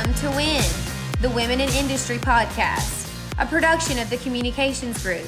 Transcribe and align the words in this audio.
Welcome 0.00 0.30
to 0.30 0.34
Win, 0.34 0.64
the 1.20 1.28
Women 1.28 1.60
in 1.60 1.68
Industry 1.74 2.16
podcast, 2.16 3.12
a 3.38 3.44
production 3.44 3.98
of 3.98 4.08
the 4.08 4.16
Communications 4.16 5.02
Group. 5.02 5.26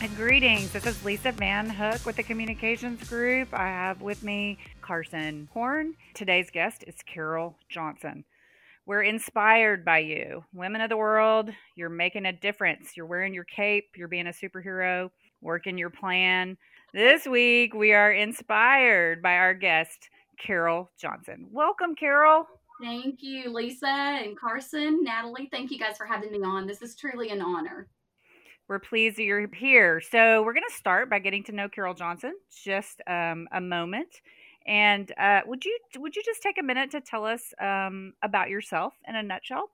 And 0.00 0.12
Greetings. 0.16 0.72
This 0.72 0.86
is 0.86 1.04
Lisa 1.04 1.30
Van 1.30 1.70
Hook 1.70 2.04
with 2.04 2.16
the 2.16 2.24
Communications 2.24 3.08
Group. 3.08 3.50
I 3.52 3.68
have 3.68 4.02
with 4.02 4.24
me 4.24 4.58
Carson 4.82 5.48
Horn. 5.52 5.94
Today's 6.14 6.50
guest 6.50 6.82
is 6.88 6.96
Carol 7.06 7.54
Johnson. 7.68 8.24
We're 8.86 9.02
inspired 9.02 9.84
by 9.84 9.98
you. 9.98 10.42
Women 10.52 10.80
of 10.80 10.88
the 10.88 10.96
world, 10.96 11.50
you're 11.76 11.90
making 11.90 12.26
a 12.26 12.32
difference. 12.32 12.96
You're 12.96 13.06
wearing 13.06 13.34
your 13.34 13.44
cape, 13.44 13.90
you're 13.94 14.08
being 14.08 14.26
a 14.26 14.30
superhero, 14.30 15.12
working 15.42 15.78
your 15.78 15.90
plan. 15.90 16.58
This 16.92 17.24
week, 17.24 17.72
we 17.72 17.92
are 17.92 18.10
inspired 18.10 19.22
by 19.22 19.34
our 19.36 19.54
guest, 19.54 20.10
Carol 20.44 20.90
Johnson. 21.00 21.46
Welcome, 21.52 21.94
Carol. 21.94 22.46
Thank 22.80 23.22
you, 23.22 23.52
Lisa 23.52 23.86
and 23.86 24.38
Carson, 24.38 25.02
Natalie. 25.02 25.48
Thank 25.50 25.70
you 25.70 25.78
guys 25.78 25.96
for 25.96 26.06
having 26.06 26.32
me 26.32 26.42
on. 26.42 26.66
This 26.66 26.82
is 26.82 26.96
truly 26.96 27.30
an 27.30 27.42
honor. 27.42 27.88
We're 28.68 28.78
pleased 28.78 29.18
that 29.18 29.24
you're 29.24 29.48
here. 29.52 30.00
So, 30.00 30.42
we're 30.42 30.54
going 30.54 30.68
to 30.68 30.76
start 30.76 31.10
by 31.10 31.18
getting 31.18 31.42
to 31.44 31.52
know 31.52 31.68
Carol 31.68 31.94
Johnson 31.94 32.34
just 32.64 33.02
um, 33.06 33.48
a 33.52 33.60
moment. 33.60 34.20
And 34.66 35.12
uh, 35.18 35.40
would 35.46 35.64
you 35.64 35.78
would 35.96 36.14
you 36.14 36.22
just 36.24 36.42
take 36.42 36.58
a 36.58 36.62
minute 36.62 36.90
to 36.92 37.00
tell 37.00 37.24
us 37.24 37.52
um, 37.60 38.12
about 38.22 38.50
yourself 38.50 38.94
in 39.08 39.16
a 39.16 39.22
nutshell? 39.22 39.70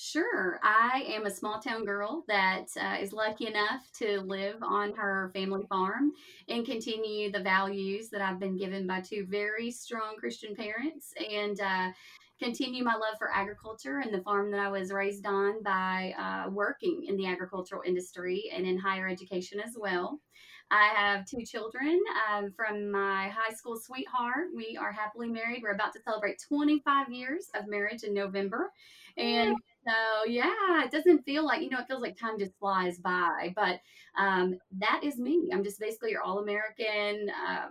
Sure. 0.00 0.60
I 0.62 1.02
am 1.08 1.26
a 1.26 1.30
small 1.30 1.58
town 1.58 1.84
girl 1.84 2.24
that 2.28 2.66
uh, 2.80 2.98
is 3.00 3.12
lucky 3.12 3.48
enough 3.48 3.90
to 3.94 4.20
live 4.20 4.62
on 4.62 4.94
her 4.94 5.32
family 5.34 5.64
farm 5.68 6.12
and 6.48 6.64
continue 6.64 7.32
the 7.32 7.40
values 7.40 8.08
that 8.10 8.20
I've 8.20 8.38
been 8.38 8.56
given 8.56 8.86
by 8.86 9.00
two 9.00 9.26
very 9.28 9.72
strong 9.72 10.14
Christian 10.16 10.54
parents. 10.54 11.12
And 11.28 11.60
uh, 11.60 11.90
continue 12.38 12.84
my 12.84 12.94
love 12.94 13.16
for 13.18 13.30
agriculture 13.32 13.98
and 13.98 14.12
the 14.12 14.22
farm 14.22 14.50
that 14.52 14.60
I 14.60 14.68
was 14.68 14.92
raised 14.92 15.26
on 15.26 15.62
by 15.62 16.14
uh, 16.18 16.50
working 16.50 17.04
in 17.08 17.16
the 17.16 17.26
agricultural 17.26 17.82
industry 17.84 18.50
and 18.54 18.66
in 18.66 18.78
higher 18.78 19.08
education 19.08 19.60
as 19.60 19.76
well. 19.78 20.20
I 20.70 20.88
have 20.94 21.24
two 21.24 21.44
children 21.44 21.98
um, 22.30 22.52
from 22.52 22.90
my 22.90 23.28
high 23.28 23.54
school 23.54 23.76
sweetheart. 23.76 24.48
We 24.54 24.76
are 24.78 24.92
happily 24.92 25.28
married. 25.28 25.60
We're 25.62 25.72
about 25.72 25.94
to 25.94 26.02
celebrate 26.02 26.42
25 26.46 27.10
years 27.10 27.46
of 27.54 27.68
marriage 27.68 28.02
in 28.02 28.12
November. 28.12 28.70
And 29.16 29.56
so, 29.86 30.24
yeah, 30.26 30.84
it 30.84 30.90
doesn't 30.90 31.24
feel 31.24 31.44
like, 31.44 31.62
you 31.62 31.70
know, 31.70 31.80
it 31.80 31.88
feels 31.88 32.02
like 32.02 32.18
time 32.18 32.38
just 32.38 32.52
flies 32.58 32.98
by. 32.98 33.52
But 33.56 33.80
um, 34.18 34.58
that 34.78 35.00
is 35.02 35.18
me. 35.18 35.48
I'm 35.52 35.64
just 35.64 35.80
basically 35.80 36.10
your 36.10 36.22
all 36.22 36.38
American. 36.40 37.30
Uh, 37.30 37.68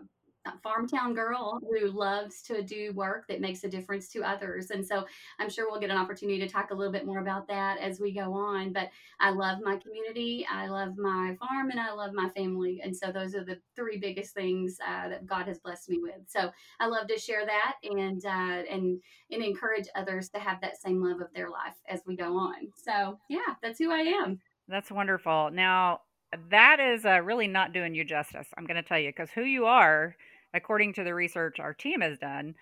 farm 0.64 0.88
town 0.88 1.14
girl 1.14 1.60
who 1.62 1.88
loves 1.88 2.42
to 2.44 2.62
do 2.62 2.92
work 2.94 3.28
that 3.28 3.42
makes 3.42 3.64
a 3.64 3.70
difference 3.70 4.08
to 4.10 4.24
others. 4.24 4.72
And 4.72 4.86
so 4.86 5.06
I'm 5.40 5.50
sure 5.50 5.70
we'll 5.70 5.80
get 5.80 5.90
an 5.90 5.98
opportunity 5.98 6.40
to 6.40 6.48
talk 6.48 6.72
a 6.72 6.74
little 6.74 6.92
bit 6.92 7.06
more 7.06 7.20
about 7.20 7.48
that 7.48 7.80
as 7.80 8.00
we 8.00 8.12
go 8.12 8.34
on. 8.34 8.74
But 8.74 8.90
I 9.20 9.32
love 9.32 9.60
my 9.64 9.78
community, 9.78 10.46
I 10.52 10.68
love 10.68 10.98
my 10.98 11.36
farm, 11.40 11.72
and 11.72 11.80
I 11.80 11.92
love 11.94 12.14
my 12.14 12.30
family. 12.30 12.82
And 12.84 12.96
so 12.96 13.12
those 13.12 13.36
are 13.36 13.44
the 13.44 13.60
three 13.76 13.98
biggest 13.98 14.34
things 14.34 14.78
uh, 14.88 15.10
that 15.10 15.26
God 15.26 15.48
has 15.48 15.60
blessed 15.60 15.90
me 15.90 16.00
with. 16.02 16.22
So 16.28 16.52
I 16.80 16.88
love 16.88 17.08
to 17.08 17.20
share 17.20 17.46
that 17.46 17.76
and 17.84 18.26
uh, 18.26 18.64
and 18.70 19.00
and 19.32 19.44
encourage 19.44 19.88
others 19.96 20.30
to 20.30 20.40
have 20.40 20.62
that 20.62 20.82
same 20.82 21.04
love 21.04 21.22
of 21.22 21.34
their 21.34 21.50
life 21.50 21.76
as 21.88 22.02
we 22.06 22.16
go 22.16 22.38
on. 22.38 22.72
So 22.76 23.20
yeah, 23.30 23.56
that's 23.62 23.80
who 23.80 23.92
I 23.92 24.00
am. 24.00 24.40
That's 24.68 24.92
wonderful. 24.92 25.50
Now, 25.52 26.02
that 26.50 26.80
is 26.80 27.06
uh, 27.06 27.22
really 27.22 27.48
not 27.48 27.74
doing 27.74 27.96
you 27.96 28.04
justice. 28.04 28.48
I'm 28.58 28.66
going 28.66 28.82
to 28.82 28.88
tell 28.88 29.00
you 29.00 29.10
because 29.10 29.30
who 29.32 29.44
you 29.44 29.66
are 29.66 30.16
according 30.54 30.94
to 30.94 31.04
the 31.04 31.14
research 31.14 31.60
our 31.60 31.74
team 31.74 32.02
has 32.02 32.18
done, 32.18 32.56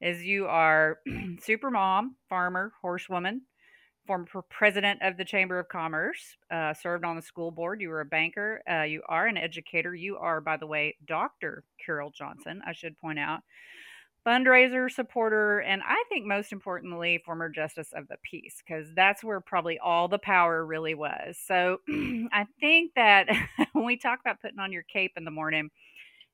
is 0.00 0.22
you 0.22 0.46
are 0.46 0.98
super 1.40 1.70
mom, 1.70 2.16
farmer, 2.28 2.72
horsewoman, 2.80 3.42
former 4.06 4.26
president 4.48 5.00
of 5.02 5.16
the 5.16 5.24
Chamber 5.24 5.58
of 5.58 5.68
Commerce, 5.68 6.36
uh, 6.50 6.72
served 6.72 7.04
on 7.04 7.14
the 7.14 7.22
school 7.22 7.50
board. 7.50 7.80
You 7.80 7.90
were 7.90 8.00
a 8.00 8.06
banker. 8.06 8.62
Uh, 8.68 8.82
you 8.82 9.02
are 9.08 9.26
an 9.26 9.36
educator. 9.36 9.94
You 9.94 10.16
are, 10.16 10.40
by 10.40 10.56
the 10.56 10.66
way, 10.66 10.96
Dr. 11.06 11.64
Carol 11.84 12.10
Johnson, 12.10 12.62
I 12.66 12.72
should 12.72 12.98
point 12.98 13.18
out. 13.18 13.40
Fundraiser 14.26 14.90
supporter, 14.90 15.60
and 15.60 15.80
I 15.86 16.02
think 16.08 16.26
most 16.26 16.52
importantly, 16.52 17.22
former 17.24 17.48
justice 17.48 17.92
of 17.94 18.08
the 18.08 18.16
peace, 18.22 18.62
because 18.66 18.86
that's 18.94 19.22
where 19.22 19.40
probably 19.40 19.78
all 19.78 20.08
the 20.08 20.18
power 20.18 20.66
really 20.66 20.94
was. 20.94 21.38
So 21.46 21.78
I 21.88 22.46
think 22.60 22.92
that 22.96 23.28
when 23.72 23.84
we 23.84 23.96
talk 23.96 24.20
about 24.20 24.40
putting 24.42 24.58
on 24.58 24.72
your 24.72 24.82
cape 24.82 25.12
in 25.16 25.24
the 25.24 25.30
morning, 25.30 25.70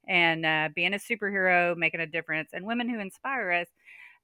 and 0.08 0.44
uh, 0.46 0.68
being 0.74 0.94
a 0.94 0.98
superhero, 0.98 1.76
making 1.76 2.00
a 2.00 2.06
difference, 2.06 2.50
and 2.52 2.64
women 2.64 2.88
who 2.88 3.00
inspire 3.00 3.50
us. 3.52 3.68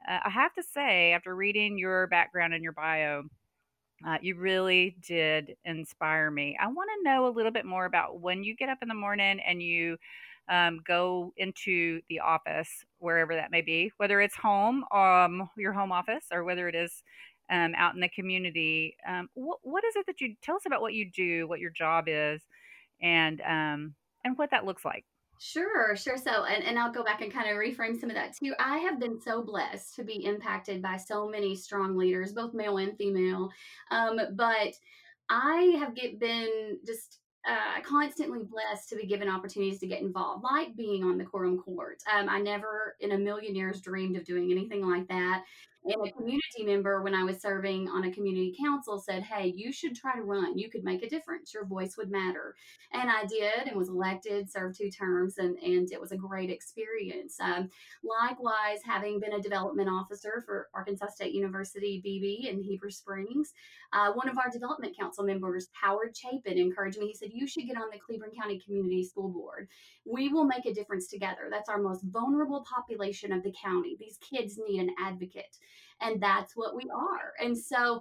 Uh, 0.08 0.20
I 0.24 0.30
have 0.30 0.54
to 0.54 0.62
say, 0.62 1.12
after 1.12 1.34
reading 1.36 1.78
your 1.78 2.06
background 2.06 2.54
and 2.54 2.62
your 2.62 2.72
bio, 2.72 3.24
uh, 4.06 4.16
you 4.22 4.34
really 4.36 4.96
did 5.06 5.56
inspire 5.64 6.30
me. 6.30 6.56
I 6.60 6.66
want 6.69 6.88
to 6.96 7.04
know 7.10 7.26
a 7.26 7.30
little 7.36 7.52
bit 7.52 7.66
more 7.66 7.84
about 7.84 8.20
when 8.20 8.42
you 8.42 8.56
get 8.56 8.70
up 8.70 8.78
in 8.82 8.88
the 8.88 8.94
morning 8.94 9.40
and 9.46 9.62
you 9.62 9.98
um, 10.48 10.80
go 10.86 11.32
into 11.36 12.00
the 12.08 12.20
office, 12.20 12.69
wherever 12.98 13.34
that 13.34 13.50
may 13.50 13.60
be, 13.60 13.92
whether 13.98 14.20
it's 14.20 14.34
home, 14.36 14.84
um, 14.92 15.48
your 15.56 15.72
home 15.72 15.92
office, 15.92 16.24
or 16.32 16.44
whether 16.44 16.66
it 16.69 16.74
is 16.74 17.02
um, 17.50 17.74
out 17.76 17.94
in 17.94 18.00
the 18.00 18.08
community. 18.08 18.96
Um, 19.06 19.28
wh- 19.34 19.64
what 19.64 19.84
is 19.84 19.96
it 19.96 20.06
that 20.06 20.20
you 20.20 20.34
tell 20.42 20.56
us 20.56 20.66
about 20.66 20.80
what 20.80 20.94
you 20.94 21.10
do, 21.10 21.46
what 21.46 21.60
your 21.60 21.70
job 21.70 22.04
is, 22.08 22.40
and 23.02 23.40
um, 23.42 23.94
and 24.24 24.36
what 24.38 24.50
that 24.50 24.64
looks 24.64 24.84
like? 24.84 25.04
Sure, 25.42 25.96
sure. 25.96 26.18
So, 26.18 26.44
and, 26.44 26.62
and 26.62 26.78
I'll 26.78 26.92
go 26.92 27.02
back 27.02 27.22
and 27.22 27.32
kind 27.32 27.48
of 27.48 27.56
reframe 27.56 27.98
some 27.98 28.10
of 28.10 28.16
that 28.16 28.36
too. 28.36 28.52
I 28.60 28.76
have 28.76 29.00
been 29.00 29.18
so 29.18 29.42
blessed 29.42 29.96
to 29.96 30.04
be 30.04 30.26
impacted 30.26 30.82
by 30.82 30.98
so 30.98 31.26
many 31.26 31.56
strong 31.56 31.96
leaders, 31.96 32.34
both 32.34 32.52
male 32.52 32.76
and 32.76 32.94
female. 32.98 33.48
Um, 33.90 34.20
but 34.34 34.74
I 35.30 35.78
have 35.80 35.94
get, 35.94 36.20
been 36.20 36.78
just 36.86 37.20
uh, 37.48 37.80
constantly 37.82 38.40
blessed 38.44 38.90
to 38.90 38.96
be 38.96 39.06
given 39.06 39.30
opportunities 39.30 39.80
to 39.80 39.86
get 39.86 40.02
involved, 40.02 40.44
like 40.44 40.76
being 40.76 41.04
on 41.04 41.16
the 41.16 41.24
quorum 41.24 41.58
court. 41.58 42.02
Um, 42.14 42.28
I 42.28 42.38
never 42.38 42.96
in 43.00 43.12
a 43.12 43.18
million 43.18 43.54
years 43.54 43.80
dreamed 43.80 44.18
of 44.18 44.26
doing 44.26 44.50
anything 44.50 44.86
like 44.86 45.08
that. 45.08 45.44
And 45.84 46.06
a 46.06 46.12
community 46.12 46.64
member, 46.64 47.00
when 47.00 47.14
I 47.14 47.24
was 47.24 47.41
serving 47.41 47.88
on 47.88 48.04
a 48.04 48.12
community 48.12 48.54
council, 48.62 48.98
said, 48.98 49.22
Hey, 49.22 49.52
you 49.56 49.72
should 49.72 49.96
try 49.96 50.14
to 50.14 50.22
run. 50.22 50.58
You 50.58 50.68
could 50.68 50.84
make 50.84 51.02
a 51.02 51.08
difference. 51.08 51.54
Your 51.54 51.64
voice 51.64 51.96
would 51.96 52.10
matter. 52.10 52.54
And 52.92 53.10
I 53.10 53.24
did 53.24 53.66
and 53.66 53.76
was 53.76 53.88
elected, 53.88 54.50
served 54.50 54.76
two 54.76 54.90
terms, 54.90 55.38
and, 55.38 55.56
and 55.58 55.90
it 55.90 56.00
was 56.00 56.12
a 56.12 56.19
great 56.19 56.50
experience. 56.50 57.40
Um, 57.40 57.70
likewise, 58.04 58.80
having 58.84 59.20
been 59.20 59.32
a 59.32 59.40
development 59.40 59.88
officer 59.88 60.42
for 60.44 60.69
Arkansas 60.74 61.08
State 61.14 61.32
University 61.32 62.00
Beebe 62.04 62.48
in 62.48 62.62
Heber 62.62 62.90
Springs, 62.90 63.54
uh, 63.94 64.12
one 64.12 64.28
of 64.28 64.36
our 64.36 64.50
development 64.50 64.96
council 64.98 65.24
members, 65.24 65.69
Howard 65.72 66.14
Chapin, 66.14 66.58
encouraged 66.58 66.98
me. 66.98 67.08
He 67.08 67.14
said, 67.14 67.30
You 67.32 67.46
should 67.46 67.66
get 67.66 67.78
on 67.78 67.88
the 67.90 67.98
Cleburne 67.98 68.32
County 68.38 68.60
Community 68.60 69.02
School 69.04 69.30
Board. 69.30 69.69
We 70.04 70.28
will 70.28 70.44
make 70.44 70.66
a 70.66 70.74
difference 70.74 71.08
together. 71.08 71.48
That's 71.50 71.70
our 71.70 71.80
most 71.80 72.04
vulnerable 72.04 72.66
population 72.70 73.32
of 73.32 73.42
the 73.42 73.54
county. 73.62 73.96
These 73.98 74.19
kids 74.19 74.58
need 74.58 74.80
an 74.80 74.90
advocate. 74.98 75.56
And 76.00 76.22
that's 76.22 76.56
what 76.56 76.75
we 76.75 76.84
are. 76.94 77.32
And 77.41 77.56
so 77.56 78.00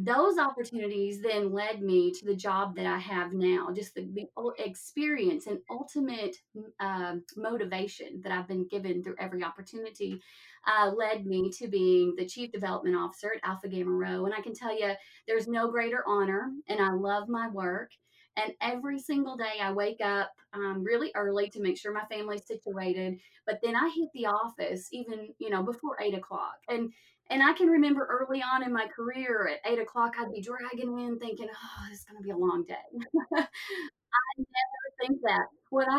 those 0.00 0.38
opportunities 0.38 1.20
then 1.20 1.52
led 1.52 1.82
me 1.82 2.12
to 2.12 2.24
the 2.24 2.34
job 2.34 2.76
that 2.76 2.86
I 2.86 2.98
have 2.98 3.32
now, 3.32 3.68
just 3.74 3.96
the, 3.96 4.08
the 4.14 4.28
experience 4.64 5.48
and 5.48 5.58
ultimate 5.68 6.36
uh, 6.78 7.16
motivation 7.36 8.20
that 8.22 8.30
I've 8.30 8.46
been 8.46 8.68
given 8.68 9.02
through 9.02 9.16
every 9.18 9.42
opportunity 9.42 10.20
uh, 10.68 10.92
led 10.96 11.26
me 11.26 11.50
to 11.58 11.66
being 11.66 12.14
the 12.16 12.26
chief 12.26 12.52
development 12.52 12.94
officer 12.94 13.32
at 13.34 13.48
Alpha 13.48 13.66
Gamma 13.66 13.90
Rho. 13.90 14.24
And 14.24 14.34
I 14.34 14.40
can 14.40 14.54
tell 14.54 14.78
you, 14.78 14.92
there's 15.26 15.48
no 15.48 15.68
greater 15.68 16.04
honor, 16.06 16.52
and 16.68 16.80
I 16.80 16.92
love 16.92 17.28
my 17.28 17.48
work. 17.48 17.90
And 18.38 18.52
every 18.60 18.98
single 18.98 19.36
day 19.36 19.58
I 19.60 19.72
wake 19.72 20.00
up 20.00 20.30
um, 20.52 20.84
really 20.84 21.10
early 21.14 21.50
to 21.50 21.60
make 21.60 21.76
sure 21.76 21.92
my 21.92 22.04
family's 22.10 22.46
situated. 22.46 23.18
But 23.46 23.58
then 23.62 23.74
I 23.74 23.90
hit 23.94 24.08
the 24.14 24.26
office 24.26 24.88
even, 24.92 25.34
you 25.38 25.50
know, 25.50 25.62
before 25.62 26.00
eight 26.00 26.14
o'clock. 26.14 26.56
And 26.68 26.92
and 27.30 27.42
I 27.42 27.52
can 27.52 27.68
remember 27.68 28.06
early 28.06 28.42
on 28.42 28.62
in 28.62 28.72
my 28.72 28.86
career 28.86 29.50
at 29.52 29.70
eight 29.70 29.78
o'clock, 29.78 30.14
I'd 30.18 30.32
be 30.32 30.40
dragging 30.40 30.98
in 30.98 31.18
thinking, 31.18 31.48
oh, 31.50 31.86
it's 31.92 32.04
going 32.04 32.16
to 32.16 32.24
be 32.24 32.30
a 32.30 32.36
long 32.36 32.64
day. 32.66 32.74
I 33.36 33.44
never 34.38 34.88
think 35.00 35.20
that. 35.22 35.48
What 35.68 35.88
I 35.90 35.98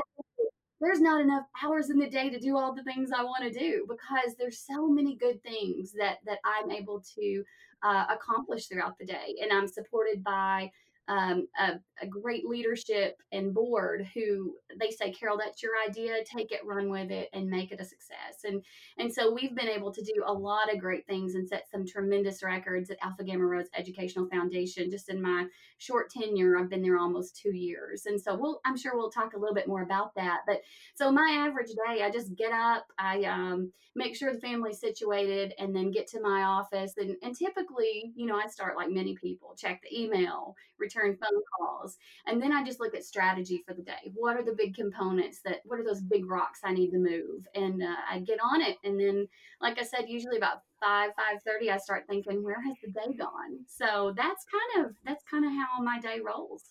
there's 0.82 1.02
not 1.02 1.22
enough 1.22 1.44
hours 1.64 1.90
in 1.90 2.00
the 2.00 2.10
day 2.10 2.30
to 2.30 2.40
do 2.40 2.58
all 2.58 2.74
the 2.74 2.84
things 2.84 3.12
I 3.12 3.24
want 3.24 3.44
to 3.44 3.60
do 3.60 3.86
because 3.88 4.36
there's 4.38 4.60
so 4.60 4.88
many 4.88 5.16
good 5.16 5.44
things 5.44 5.92
that 6.00 6.18
that 6.26 6.40
I'm 6.46 6.72
able 6.72 7.04
to 7.16 7.44
uh, 7.84 8.06
accomplish 8.10 8.68
throughout 8.68 8.98
the 8.98 9.06
day, 9.06 9.36
and 9.42 9.52
I'm 9.52 9.68
supported 9.68 10.24
by 10.24 10.72
um, 11.10 11.48
a, 11.60 11.80
a, 12.04 12.08
great 12.08 12.46
leadership 12.46 13.20
and 13.32 13.52
board 13.52 14.08
who 14.14 14.56
they 14.80 14.92
say, 14.92 15.12
Carol, 15.12 15.40
that's 15.40 15.64
your 15.64 15.72
idea, 15.88 16.24
take 16.24 16.52
it, 16.52 16.62
run 16.64 16.90
with 16.92 17.10
it, 17.10 17.30
and 17.34 17.50
make 17.50 17.72
it 17.72 17.82
a 17.82 17.84
success. 17.84 18.44
And 18.44 18.64
and 19.00 19.12
so 19.12 19.34
we've 19.34 19.56
been 19.56 19.68
able 19.68 19.92
to 19.92 20.04
do 20.04 20.24
a 20.26 20.32
lot 20.32 20.72
of 20.72 20.80
great 20.80 21.08
things 21.08 21.34
and 21.34 21.50
set 21.50 21.66
some 21.72 21.86
tremendous 21.88 22.44
records 22.44 22.92
at 22.92 23.00
Alpha 23.02 23.24
Gamma 23.24 23.44
Rho's 23.44 23.70
Educational 23.76 24.30
Foundation. 24.30 24.92
Just 24.92 25.10
in 25.10 25.20
my 25.20 25.48
short 25.80 26.12
tenure, 26.12 26.58
I've 26.58 26.70
been 26.70 26.84
there 26.84 27.00
almost 27.00 27.36
two 27.36 27.56
years, 27.56 28.06
and 28.06 28.22
so 28.22 28.36
we'll 28.36 28.62
I'm 28.64 28.78
sure 28.78 28.96
we'll 28.96 29.10
talk 29.10 29.34
a 29.34 29.40
little 29.40 29.56
bit 29.56 29.68
more 29.68 29.82
about 29.82 30.14
that. 30.14 30.42
But 30.46 30.62
so 30.94 31.12
my 31.12 31.46
average 31.48 31.72
day, 31.88 32.04
I 32.04 32.12
just 32.12 32.36
get 32.36 32.52
up, 32.52 32.86
I 33.00 33.24
um, 33.24 33.72
make 33.96 34.16
sure 34.16 34.32
the 34.32 34.40
family's 34.40 34.80
situated, 34.80 35.54
and 35.58 35.76
then 35.76 35.90
get 35.90 36.08
to 36.08 36.22
my 36.22 36.44
office. 36.44 36.94
And, 36.98 37.16
and 37.24 37.36
typically, 37.36 38.14
you 38.16 38.28
know, 38.28 38.38
I 38.38 38.48
start 38.48 38.78
like 38.78 38.92
many 38.92 39.16
people, 39.16 39.56
check 39.58 39.82
the 39.82 40.00
email, 40.00 40.56
return 40.78 40.99
phone 41.08 41.42
calls, 41.58 41.98
and 42.26 42.42
then 42.42 42.52
I 42.52 42.64
just 42.64 42.80
look 42.80 42.96
at 42.96 43.04
strategy 43.04 43.64
for 43.66 43.74
the 43.74 43.82
day. 43.82 44.12
What 44.14 44.36
are 44.36 44.44
the 44.44 44.56
big 44.58 44.76
components 44.76 45.42
that? 45.46 45.62
What 45.66 45.80
are 45.80 45.84
those 45.84 46.02
big 46.02 46.30
rocks 46.30 46.60
I 46.64 46.74
need 46.74 46.92
to 46.92 46.98
move? 46.98 47.48
And 47.56 47.82
uh, 47.82 47.96
I 48.10 48.20
get 48.20 48.40
on 48.42 48.62
it, 48.62 48.78
and 48.84 49.00
then, 49.00 49.28
like 49.62 49.80
I 49.80 49.84
said, 49.84 50.06
usually 50.08 50.38
about 50.38 50.64
five 50.80 51.12
five 51.16 51.42
thirty, 51.44 51.72
I 51.72 51.78
start 51.78 52.06
thinking, 52.08 52.44
where 52.44 52.62
has 52.62 52.76
the 52.84 52.92
day 52.92 53.14
gone? 53.18 53.60
So 53.68 54.14
that's 54.16 54.46
kind 54.46 54.86
of 54.86 54.96
that's 55.06 55.24
kind 55.30 55.46
of 55.46 55.52
how 55.52 55.82
my 55.84 56.00
day 56.00 56.20
rolls. 56.26 56.64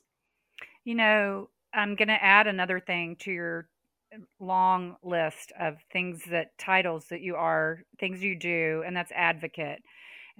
You 0.84 0.94
know, 0.94 1.50
I'm 1.74 1.94
going 1.94 2.08
to 2.08 2.24
add 2.24 2.46
another 2.46 2.80
thing 2.80 3.16
to 3.20 3.30
your 3.30 3.68
long 4.40 4.96
list 5.02 5.52
of 5.60 5.76
things 5.92 6.22
that 6.30 6.56
titles 6.58 7.06
that 7.10 7.20
you 7.20 7.36
are, 7.36 7.82
things 8.00 8.22
you 8.22 8.38
do, 8.38 8.82
and 8.86 8.96
that's 8.96 9.12
advocate. 9.12 9.82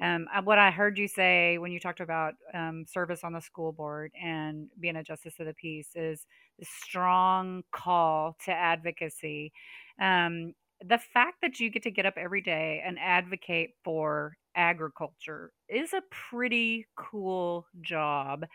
Um, 0.00 0.26
uh, 0.32 0.42
what 0.42 0.58
I 0.58 0.70
heard 0.70 0.96
you 0.98 1.08
say 1.08 1.58
when 1.58 1.72
you 1.72 1.80
talked 1.80 2.00
about 2.00 2.34
um, 2.54 2.84
service 2.86 3.24
on 3.24 3.32
the 3.32 3.40
school 3.40 3.72
board 3.72 4.12
and 4.20 4.68
being 4.78 4.96
a 4.96 5.02
justice 5.02 5.34
of 5.40 5.46
the 5.46 5.54
peace 5.54 5.90
is 5.94 6.26
the 6.58 6.66
strong 6.66 7.62
call 7.72 8.36
to 8.44 8.52
advocacy. 8.52 9.52
Um, 10.00 10.54
the 10.84 10.98
fact 10.98 11.38
that 11.42 11.58
you 11.58 11.70
get 11.70 11.82
to 11.82 11.90
get 11.90 12.06
up 12.06 12.14
every 12.16 12.40
day 12.40 12.82
and 12.86 12.98
advocate 13.00 13.70
for 13.82 14.36
agriculture 14.54 15.52
is 15.68 15.92
a 15.92 16.02
pretty 16.30 16.86
cool 16.96 17.66
job. 17.80 18.46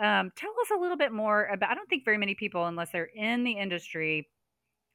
Um, 0.00 0.32
tell 0.36 0.50
us 0.50 0.70
a 0.76 0.80
little 0.80 0.96
bit 0.96 1.12
more 1.12 1.46
about. 1.46 1.70
I 1.70 1.74
don't 1.74 1.88
think 1.88 2.04
very 2.04 2.18
many 2.18 2.34
people, 2.34 2.66
unless 2.66 2.90
they're 2.90 3.10
in 3.14 3.44
the 3.44 3.52
industry, 3.52 4.28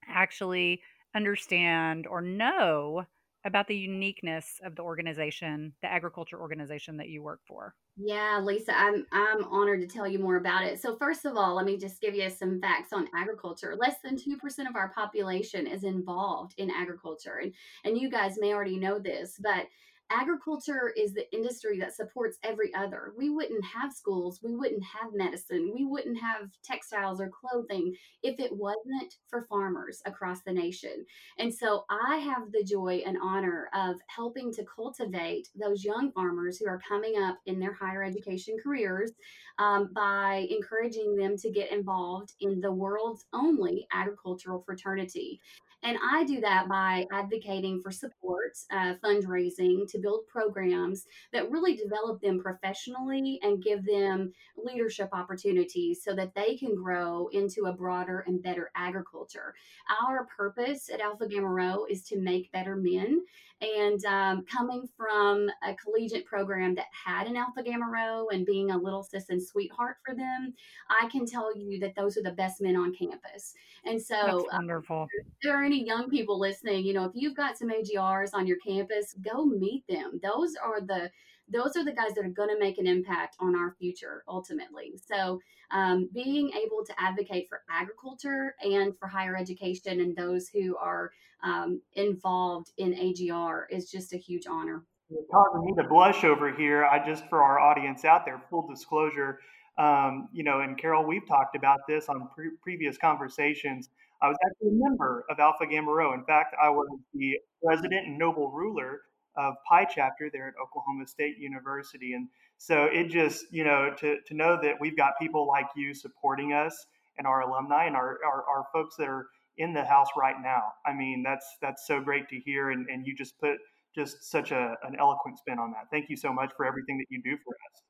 actually 0.07 0.81
understand 1.15 2.07
or 2.07 2.21
know 2.21 3.05
about 3.45 3.67
the 3.67 3.75
uniqueness 3.75 4.59
of 4.63 4.75
the 4.75 4.81
organization, 4.81 5.73
the 5.81 5.91
agriculture 5.91 6.39
organization 6.39 6.97
that 6.97 7.09
you 7.09 7.23
work 7.23 7.41
for. 7.47 7.75
Yeah, 7.95 8.39
Lisa, 8.41 8.75
I'm 8.75 9.05
I'm 9.11 9.43
honored 9.45 9.81
to 9.81 9.87
tell 9.87 10.07
you 10.07 10.17
more 10.17 10.37
about 10.37 10.63
it. 10.63 10.81
So 10.81 10.95
first 10.95 11.25
of 11.25 11.37
all, 11.37 11.55
let 11.55 11.65
me 11.65 11.77
just 11.77 12.01
give 12.01 12.15
you 12.15 12.27
some 12.29 12.59
facts 12.59 12.91
on 12.91 13.07
agriculture. 13.15 13.75
Less 13.77 13.97
than 14.03 14.17
2% 14.17 14.67
of 14.67 14.75
our 14.75 14.91
population 14.93 15.67
is 15.67 15.83
involved 15.83 16.55
in 16.57 16.71
agriculture. 16.71 17.41
And 17.43 17.53
and 17.83 18.01
you 18.01 18.09
guys 18.09 18.37
may 18.39 18.53
already 18.53 18.77
know 18.77 18.97
this, 18.97 19.39
but 19.39 19.67
agriculture 20.09 20.93
is 20.95 21.13
the 21.13 21.31
industry 21.33 21.79
that 21.79 21.95
supports 21.95 22.37
every 22.43 22.73
other. 22.75 23.13
We 23.17 23.29
wouldn't 23.29 23.63
have 23.65 23.91
schools, 23.91 24.39
we 24.43 24.55
wouldn't 24.55 24.83
have 24.83 25.13
medicine, 25.13 25.71
we 25.73 25.85
wouldn't 25.85 26.19
have 26.19 26.49
textiles 26.63 27.19
or 27.19 27.29
clothing 27.29 27.95
if 28.21 28.39
it 28.39 28.55
wasn't 28.55 29.15
for 29.27 29.45
farmers 29.49 30.01
across 30.05 30.41
the 30.41 30.53
nation. 30.53 31.05
And 31.39 31.53
so 31.53 31.85
I 31.89 32.17
have 32.17 32.51
the 32.51 32.63
joy 32.63 33.03
and 33.05 33.17
honor 33.21 33.69
of 33.73 33.95
helping 34.07 34.53
to 34.53 34.65
cultivate 34.65 35.49
those 35.55 35.83
young 35.83 36.11
farmers 36.11 36.57
who 36.57 36.67
are 36.67 36.81
coming 36.87 37.21
up 37.21 37.37
in 37.45 37.59
their 37.59 37.73
higher 37.73 38.03
education 38.03 38.57
careers 38.61 39.11
um, 39.59 39.89
by 39.93 40.47
encouraging 40.49 41.15
them 41.15 41.37
to 41.37 41.51
get 41.51 41.71
involved 41.71 42.33
in 42.39 42.59
the 42.59 42.71
world's 42.71 43.25
only 43.33 43.87
agricultural 43.93 44.63
fraternity. 44.65 45.39
And 45.83 45.97
I 46.01 46.23
do 46.23 46.39
that 46.39 46.69
by 46.69 47.05
advocating 47.11 47.81
for 47.81 47.91
support, 47.91 48.57
uh, 48.71 48.95
fundraising 49.03 49.89
to 49.91 49.99
build 49.99 50.27
programs 50.27 51.07
that 51.33 51.51
really 51.51 51.75
develop 51.75 52.21
them 52.21 52.41
professionally 52.41 53.39
and 53.43 53.61
give 53.61 53.85
them 53.85 54.31
leadership 54.55 55.09
opportunities 55.11 56.01
so 56.01 56.15
that 56.15 56.33
they 56.35 56.55
can 56.55 56.73
grow 56.73 57.27
into 57.33 57.65
a 57.65 57.73
broader 57.73 58.23
and 58.27 58.41
better 58.41 58.71
agriculture. 58.75 59.53
Our 60.01 60.25
purpose 60.25 60.89
at 60.89 61.01
Alpha 61.01 61.27
Gamma 61.27 61.49
Rho 61.49 61.85
is 61.89 62.03
to 62.03 62.17
make 62.17 62.51
better 62.53 62.77
men. 62.77 63.25
And 63.63 64.03
um, 64.05 64.45
coming 64.45 64.87
from 64.97 65.49
a 65.65 65.73
collegiate 65.75 66.25
program 66.25 66.75
that 66.75 66.87
had 66.91 67.27
an 67.27 67.37
Alpha 67.37 67.63
Gamma 67.63 67.85
Rho 67.89 68.27
and 68.29 68.45
being 68.45 68.71
a 68.71 68.77
little 68.77 69.03
sis 69.03 69.29
and 69.29 69.41
sweetheart 69.41 69.97
for 70.05 70.13
them, 70.13 70.53
I 70.89 71.07
can 71.09 71.25
tell 71.25 71.55
you 71.55 71.79
that 71.79 71.95
those 71.95 72.17
are 72.17 72.23
the 72.23 72.31
best 72.31 72.61
men 72.61 72.75
on 72.75 72.93
campus. 72.93 73.53
And 73.85 74.01
so, 74.01 74.15
That's 74.15 74.43
uh, 74.53 74.57
wonderful. 74.57 75.07
if 75.13 75.25
there 75.41 75.59
are 75.59 75.63
any 75.63 75.85
young 75.85 76.09
people 76.09 76.37
listening, 76.37 76.85
you 76.85 76.93
know, 76.93 77.05
if 77.05 77.11
you've 77.13 77.35
got 77.37 77.57
some 77.57 77.69
AGRs 77.69 78.31
on 78.33 78.47
your 78.47 78.57
campus, 78.65 79.15
go 79.21 79.45
meet 79.45 79.85
them. 79.87 80.19
Those 80.21 80.55
are 80.55 80.81
the 80.81 81.09
those 81.49 81.75
are 81.75 81.83
the 81.83 81.91
guys 81.91 82.13
that 82.15 82.25
are 82.25 82.29
going 82.29 82.49
to 82.49 82.59
make 82.59 82.77
an 82.77 82.87
impact 82.87 83.35
on 83.39 83.55
our 83.55 83.75
future 83.79 84.23
ultimately. 84.27 84.93
So, 84.95 85.39
um, 85.71 86.09
being 86.13 86.51
able 86.51 86.85
to 86.85 86.93
advocate 86.99 87.47
for 87.49 87.61
agriculture 87.69 88.55
and 88.61 88.97
for 88.97 89.07
higher 89.07 89.35
education 89.35 90.01
and 90.01 90.15
those 90.15 90.47
who 90.47 90.77
are 90.77 91.11
um, 91.43 91.81
involved 91.93 92.71
in 92.77 92.93
AGR 92.93 93.67
is 93.69 93.89
just 93.89 94.13
a 94.13 94.17
huge 94.17 94.45
honor. 94.47 94.83
It's 95.09 95.27
causing 95.31 95.75
to 95.77 95.83
blush 95.83 96.23
over 96.23 96.51
here. 96.53 96.85
I 96.85 97.03
just, 97.05 97.27
for 97.27 97.43
our 97.43 97.59
audience 97.59 98.05
out 98.05 98.25
there, 98.25 98.41
full 98.49 98.67
disclosure, 98.67 99.39
um, 99.77 100.29
you 100.31 100.43
know, 100.43 100.61
and 100.61 100.77
Carol, 100.77 101.05
we've 101.05 101.27
talked 101.27 101.55
about 101.55 101.81
this 101.87 102.07
on 102.07 102.29
pre- 102.33 102.55
previous 102.61 102.97
conversations. 102.97 103.89
I 104.21 104.29
was 104.29 104.37
actually 104.45 104.69
a 104.69 104.89
member 104.89 105.25
of 105.29 105.39
Alpha 105.39 105.65
Gamma 105.67 105.91
Rho. 105.91 106.13
In 106.13 106.23
fact, 106.23 106.55
I 106.61 106.69
was 106.69 106.87
the 107.13 107.37
president 107.63 108.07
and 108.07 108.17
noble 108.17 108.51
ruler 108.51 109.01
of 109.35 109.55
Pi 109.67 109.85
chapter 109.85 110.29
there 110.31 110.47
at 110.47 110.53
Oklahoma 110.61 111.07
State 111.07 111.37
University. 111.37 112.13
And 112.13 112.27
so 112.57 112.85
it 112.85 113.09
just, 113.09 113.45
you 113.51 113.63
know, 113.63 113.93
to, 113.99 114.17
to 114.27 114.33
know 114.33 114.59
that 114.61 114.75
we've 114.79 114.97
got 114.97 115.13
people 115.19 115.47
like 115.47 115.67
you 115.75 115.93
supporting 115.93 116.53
us 116.53 116.85
and 117.17 117.27
our 117.27 117.41
alumni 117.41 117.85
and 117.85 117.95
our, 117.95 118.19
our, 118.25 118.43
our 118.43 118.65
folks 118.73 118.95
that 118.97 119.07
are 119.07 119.27
in 119.57 119.73
the 119.73 119.83
house 119.83 120.07
right 120.17 120.37
now. 120.41 120.63
I 120.85 120.93
mean, 120.93 121.23
that's 121.23 121.45
that's 121.61 121.85
so 121.85 122.01
great 122.01 122.27
to 122.29 122.39
hear. 122.39 122.71
And, 122.71 122.87
and 122.89 123.05
you 123.05 123.15
just 123.15 123.39
put 123.39 123.57
just 123.95 124.23
such 124.23 124.51
a, 124.51 124.75
an 124.83 124.95
eloquent 124.99 125.37
spin 125.37 125.59
on 125.59 125.71
that. 125.71 125.85
Thank 125.91 126.09
you 126.09 126.17
so 126.17 126.33
much 126.33 126.51
for 126.57 126.65
everything 126.65 126.97
that 126.97 127.05
you 127.09 127.21
do 127.23 127.37
for 127.45 127.53
us. 127.53 127.81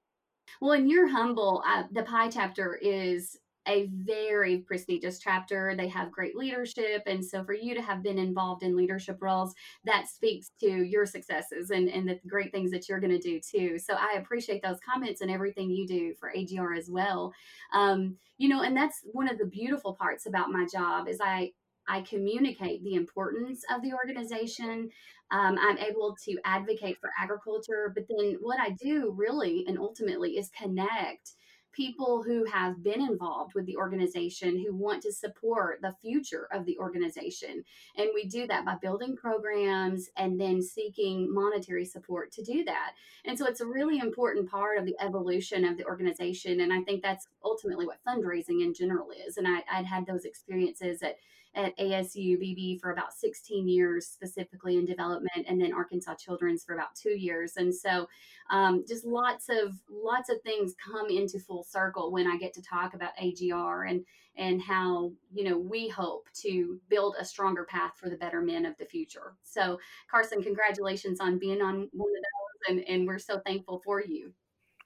Well, 0.60 0.74
and 0.74 0.90
you're 0.90 1.08
humble. 1.08 1.64
Uh, 1.66 1.84
the 1.92 2.04
Pi 2.04 2.30
chapter 2.30 2.76
is 2.76 3.38
a 3.68 3.90
very 3.92 4.60
prestigious 4.60 5.20
chapter. 5.20 5.74
They 5.76 5.88
have 5.88 6.12
great 6.12 6.36
leadership. 6.36 7.04
And 7.06 7.24
so 7.24 7.44
for 7.44 7.54
you 7.54 7.74
to 7.76 7.82
have 7.82 8.04
been 8.04 8.18
involved 8.18 8.64
in 8.64 8.76
leadership 8.76 9.18
roles, 9.22 9.54
that 9.86 10.08
speaks 10.08 10.52
to 10.60 10.70
your 10.70 11.06
successes 11.06 11.70
and, 11.70 11.90
and 11.90 12.08
the 12.08 12.20
great 12.28 12.52
things 12.52 12.72
that 12.72 12.90
you're 12.90 13.00
going 13.00 13.18
to 13.18 13.20
do 13.20 13.40
too. 13.40 13.80
So 13.80 13.94
I 13.94 14.18
appreciate 14.18 14.62
those 14.62 14.80
comments 14.80 15.22
and 15.22 15.32
everything 15.32 15.70
you 15.70 15.88
do 15.88 16.14
for 16.20 16.32
AGR 16.36 16.74
as 16.74 16.90
well. 16.90 17.34
Um, 17.74 18.18
you 18.38 18.50
know, 18.50 18.62
and 18.62 18.76
that's 18.76 19.02
one 19.12 19.30
of 19.30 19.38
the 19.38 19.46
beautiful 19.46 19.94
parts 19.94 20.26
about 20.26 20.52
my 20.52 20.66
job 20.72 21.08
is 21.08 21.20
I, 21.22 21.52
I 21.88 22.02
communicate 22.02 22.84
the 22.84 22.96
importance 22.96 23.64
of 23.74 23.82
the 23.82 23.94
organization. 23.94 24.90
Um, 25.32 25.58
I'm 25.60 25.78
able 25.78 26.16
to 26.26 26.38
advocate 26.46 26.98
for 27.00 27.12
agriculture, 27.20 27.92
but 27.94 28.06
then 28.10 28.38
what 28.42 28.60
I 28.60 28.72
do 28.72 29.14
really 29.18 29.66
and 29.68 29.78
ultimately 29.78 30.38
is 30.38 30.50
connect 30.58 31.34
people 31.74 32.24
who 32.24 32.46
have 32.46 32.84
been 32.84 33.02
involved 33.02 33.54
with 33.56 33.66
the 33.66 33.78
organization 33.78 34.64
who 34.64 34.76
want 34.76 35.02
to 35.04 35.12
support 35.12 35.80
the 35.82 35.94
future 36.02 36.48
of 36.52 36.66
the 36.66 36.78
organization. 36.78 37.64
And 37.98 38.10
we 38.14 38.26
do 38.26 38.48
that 38.48 38.66
by 38.66 38.76
building 38.82 39.16
programs 39.16 40.10
and 40.18 40.40
then 40.40 40.62
seeking 40.62 41.34
monetary 41.34 41.86
support 41.86 42.32
to 42.34 42.44
do 42.44 42.64
that. 42.66 42.92
And 43.26 43.38
so 43.38 43.46
it's 43.46 43.62
a 43.62 43.66
really 43.66 44.00
important 44.00 44.50
part 44.50 44.78
of 44.78 44.86
the 44.86 44.96
evolution 45.00 45.66
of 45.66 45.78
the 45.78 45.86
organization. 45.86 46.62
And 46.62 46.72
I 46.72 46.82
think 46.82 47.02
that's 47.02 47.28
ultimately 47.44 47.86
what 47.86 48.04
fundraising 48.08 48.62
in 48.62 48.74
general 48.74 49.10
is. 49.28 49.38
And 49.38 49.48
I, 49.48 49.64
I'd 49.72 49.86
had 49.86 50.06
those 50.06 50.26
experiences 50.26 51.02
at 51.02 51.18
at 51.56 51.78
ASU 51.78 52.40
Beebe 52.40 52.80
for 52.80 52.92
about 52.92 53.14
16 53.14 53.68
years, 53.68 54.08
specifically 54.08 54.78
in 54.78 54.86
development, 54.86 55.46
and 55.48 55.62
then 55.62 55.74
Arkansas 55.74 56.16
Children's 56.16 56.64
for 56.64 56.74
about 56.74 56.96
two 56.96 57.12
years. 57.18 57.54
And 57.58 57.74
so, 57.74 58.08
um, 58.50 58.84
just 58.88 59.06
lots 59.06 59.50
of 59.50 59.74
lots 59.90 60.30
of 60.30 60.42
things 60.42 60.76
come 60.84 61.10
into 61.10 61.40
full 61.40 61.64
circle 61.64 62.12
when 62.12 62.28
I 62.28 62.38
get 62.38 62.54
to 62.54 62.62
talk 62.62 62.94
about 62.94 63.12
AGR 63.22 63.84
and 63.84 64.04
and 64.36 64.62
how 64.62 65.12
you 65.32 65.44
know 65.44 65.58
we 65.58 65.88
hope 65.88 66.28
to 66.42 66.80
build 66.90 67.16
a 67.20 67.26
stronger 67.26 67.66
path 67.66 67.94
for 67.98 68.10
the 68.10 68.18
better 68.18 68.42
men 68.42 68.66
of 68.66 68.78
the 68.78 68.86
future. 68.86 69.36
So, 69.44 69.80
Carson, 70.10 70.42
congratulations 70.42 71.20
on 71.20 71.38
being 71.38 71.62
on 71.62 71.90
one 71.92 72.12
of 72.12 72.24
those, 72.24 72.70
and, 72.70 72.84
and 72.88 73.08
we're 73.08 73.20
so 73.20 73.40
thankful 73.46 73.82
for 73.86 74.02
you. 74.04 74.34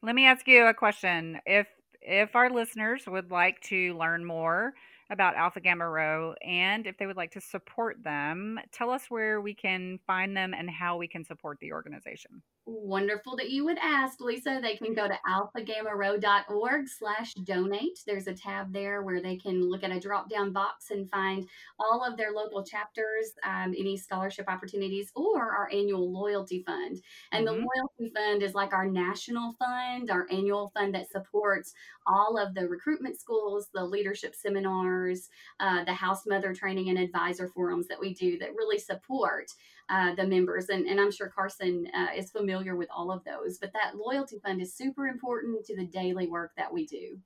Let 0.03 0.15
me 0.15 0.25
ask 0.25 0.47
you 0.47 0.65
a 0.65 0.73
question. 0.73 1.39
If 1.45 1.67
if 2.01 2.35
our 2.35 2.49
listeners 2.49 3.03
would 3.07 3.31
like 3.31 3.59
to 3.61 3.97
learn 3.97 4.23
more 4.23 4.73
about 5.09 5.35
Alpha 5.35 5.59
Gamma 5.59 5.87
Rho 5.89 6.33
and 6.41 6.85
if 6.87 6.97
they 6.97 7.05
would 7.05 7.17
like 7.17 7.31
to 7.31 7.41
support 7.41 8.03
them, 8.03 8.59
tell 8.71 8.89
us 8.89 9.05
where 9.09 9.41
we 9.41 9.53
can 9.53 9.99
find 10.05 10.35
them 10.35 10.53
and 10.53 10.69
how 10.69 10.97
we 10.97 11.07
can 11.07 11.23
support 11.23 11.59
the 11.59 11.71
organization. 11.71 12.41
Wonderful 12.69 13.37
that 13.37 13.49
you 13.49 13.63
would 13.63 13.77
ask, 13.77 14.19
Lisa. 14.19 14.59
They 14.61 14.75
can 14.75 14.93
go 14.93 15.07
to 15.07 15.17
alphagammarho.org 15.25 16.89
slash 16.89 17.33
donate. 17.35 17.99
There's 18.05 18.27
a 18.27 18.33
tab 18.33 18.73
there 18.73 19.03
where 19.03 19.21
they 19.21 19.37
can 19.37 19.69
look 19.69 19.85
at 19.85 19.91
a 19.91 20.01
drop 20.01 20.29
down 20.29 20.51
box 20.51 20.91
and 20.91 21.09
find 21.09 21.47
all 21.79 22.03
of 22.03 22.17
their 22.17 22.33
local 22.33 22.65
chapters, 22.65 23.31
um, 23.45 23.73
any 23.77 23.95
scholarship 23.95 24.49
opportunities, 24.49 25.13
or 25.15 25.49
our 25.49 25.69
annual 25.71 26.11
loyalty 26.11 26.61
fund. 26.67 27.01
And 27.31 27.47
mm-hmm. 27.47 27.55
the 27.55 27.61
loyalty 27.61 28.13
fund 28.13 28.43
is 28.43 28.53
like 28.53 28.73
our 28.73 28.85
national 28.85 29.53
fund, 29.53 30.11
our 30.11 30.27
annual 30.29 30.69
fund 30.75 30.93
that 30.93 31.09
supports 31.09 31.73
all 32.05 32.37
of 32.37 32.53
the 32.53 32.67
recruitment 32.67 33.17
schools, 33.17 33.69
the 33.73 33.85
leadership 33.85 34.35
seminars, 34.35 35.29
uh, 35.61 35.85
the 35.85 35.93
house 35.93 36.25
mother 36.27 36.53
training 36.53 36.89
and 36.89 36.99
advisor 36.99 37.47
forums 37.47 37.87
that 37.87 37.99
we 37.99 38.13
do 38.13 38.37
that 38.39 38.55
really 38.55 38.77
support 38.77 39.51
uh, 39.89 40.15
the 40.15 40.25
members. 40.25 40.69
And, 40.69 40.85
and 40.85 40.99
I'm 40.99 41.11
sure 41.11 41.29
Carson 41.29 41.87
uh, 41.95 42.07
is 42.15 42.31
familiar 42.31 42.75
with 42.75 42.89
all 42.95 43.11
of 43.11 43.23
those. 43.23 43.57
But 43.57 43.73
that 43.73 43.97
loyalty 43.97 44.39
fund 44.43 44.61
is 44.61 44.75
super 44.75 45.07
important 45.07 45.65
to 45.65 45.75
the 45.75 45.85
daily 45.85 46.27
work 46.27 46.51
that 46.57 46.71
we 46.71 46.85
do. 46.85 47.17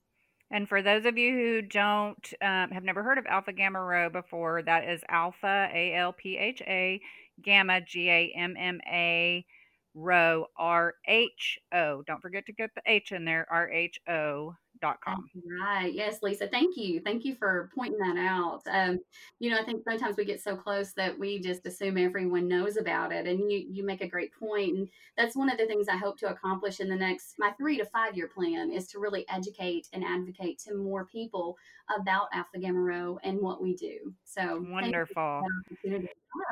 And 0.52 0.68
for 0.68 0.82
those 0.82 1.06
of 1.06 1.18
you 1.18 1.32
who 1.32 1.62
don't 1.62 2.34
um, 2.42 2.72
have 2.72 2.84
never 2.84 3.04
heard 3.04 3.18
of 3.18 3.26
Alpha 3.26 3.54
Gamma 3.54 3.82
Rho 3.82 4.10
before, 4.10 4.62
that 4.64 4.88
is 4.88 5.02
Alpha 5.08 5.70
A 5.74 5.94
L 5.96 6.12
P 6.12 6.38
H 6.38 6.62
A 6.68 7.00
Gamma 7.42 7.80
G 7.82 8.10
A 8.10 8.34
M 8.36 8.56
M 8.60 8.80
A 8.86 9.46
Rho 9.94 10.48
R 10.58 10.96
H 11.08 11.58
O. 11.74 12.04
Don't 12.06 12.22
forget 12.22 12.46
to 12.48 12.54
get 12.54 12.70
the 12.76 12.82
H 12.86 13.14
in 13.14 13.24
there. 13.24 13.48
R 13.50 13.70
H 13.72 14.00
O 14.10 14.54
com. 14.82 15.30
Right. 15.60 15.94
Yes, 15.94 16.20
Lisa. 16.22 16.48
Thank 16.48 16.78
you. 16.78 17.00
Thank 17.02 17.24
you 17.24 17.36
for 17.36 17.70
pointing 17.76 18.00
that 18.00 18.18
out. 18.18 18.62
Um, 18.70 19.00
you 19.40 19.50
know, 19.50 19.60
I 19.60 19.64
think 19.64 19.84
sometimes 19.88 20.18
we 20.18 20.26
get 20.26 20.42
so 20.42 20.56
close 20.56 20.94
that 20.94 21.18
we 21.18 21.40
just 21.40 21.66
assume 21.66 21.98
everyone 21.98 22.48
knows 22.48 22.78
about 22.78 23.12
it. 23.12 23.28
And 23.28 23.52
you 23.52 23.66
you 23.70 23.86
make 23.86 24.02
a 24.02 24.08
great 24.08 24.32
point. 24.38 24.78
And 24.78 24.90
that's 25.18 25.36
one 25.36 25.50
of 25.50 25.58
the 25.58 25.66
things 25.66 25.88
I 25.88 25.98
hope 25.98 26.18
to 26.20 26.30
accomplish 26.30 26.80
in 26.80 26.90
the 26.90 26.96
next 26.96 27.36
my 27.40 27.52
three 27.52 27.78
to 27.78 27.86
five 27.86 28.16
year 28.16 28.28
plan 28.28 28.72
is 28.72 28.88
to 28.90 29.00
really 29.00 29.26
educate 29.30 29.88
and 29.94 30.04
advocate 30.04 30.60
to 30.66 30.76
more 30.76 31.06
people 31.06 31.58
about 32.00 32.28
Alpha 32.34 32.60
Gamma 32.60 32.80
Rho 32.80 33.20
and 33.24 33.40
what 33.40 33.62
we 33.62 33.76
do. 33.76 34.14
So 34.24 34.64
wonderful. 34.70 35.44
You, 35.84 36.08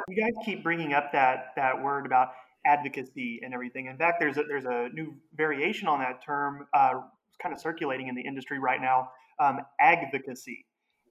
you 0.08 0.16
guys 0.16 0.34
keep 0.46 0.64
bringing 0.64 0.94
up 0.94 1.12
that 1.12 1.54
that 1.56 1.82
word 1.82 2.06
about 2.06 2.30
advocacy 2.66 3.40
and 3.44 3.54
everything. 3.54 3.86
In 3.88 3.98
fact, 3.98 4.20
there's 4.20 4.38
a, 4.38 4.44
there's 4.44 4.66
a 4.66 4.90
new 4.94 5.16
variation 5.36 5.88
on 5.88 6.00
that 6.00 6.24
term 6.24 6.68
uh, 6.74 7.02
kind 7.42 7.54
of 7.54 7.62
circulating 7.62 8.08
in 8.08 8.16
the 8.16 8.22
industry 8.22 8.60
right 8.60 8.82
now, 8.82 9.10
um, 9.40 9.60
agvocacy. 9.82 10.66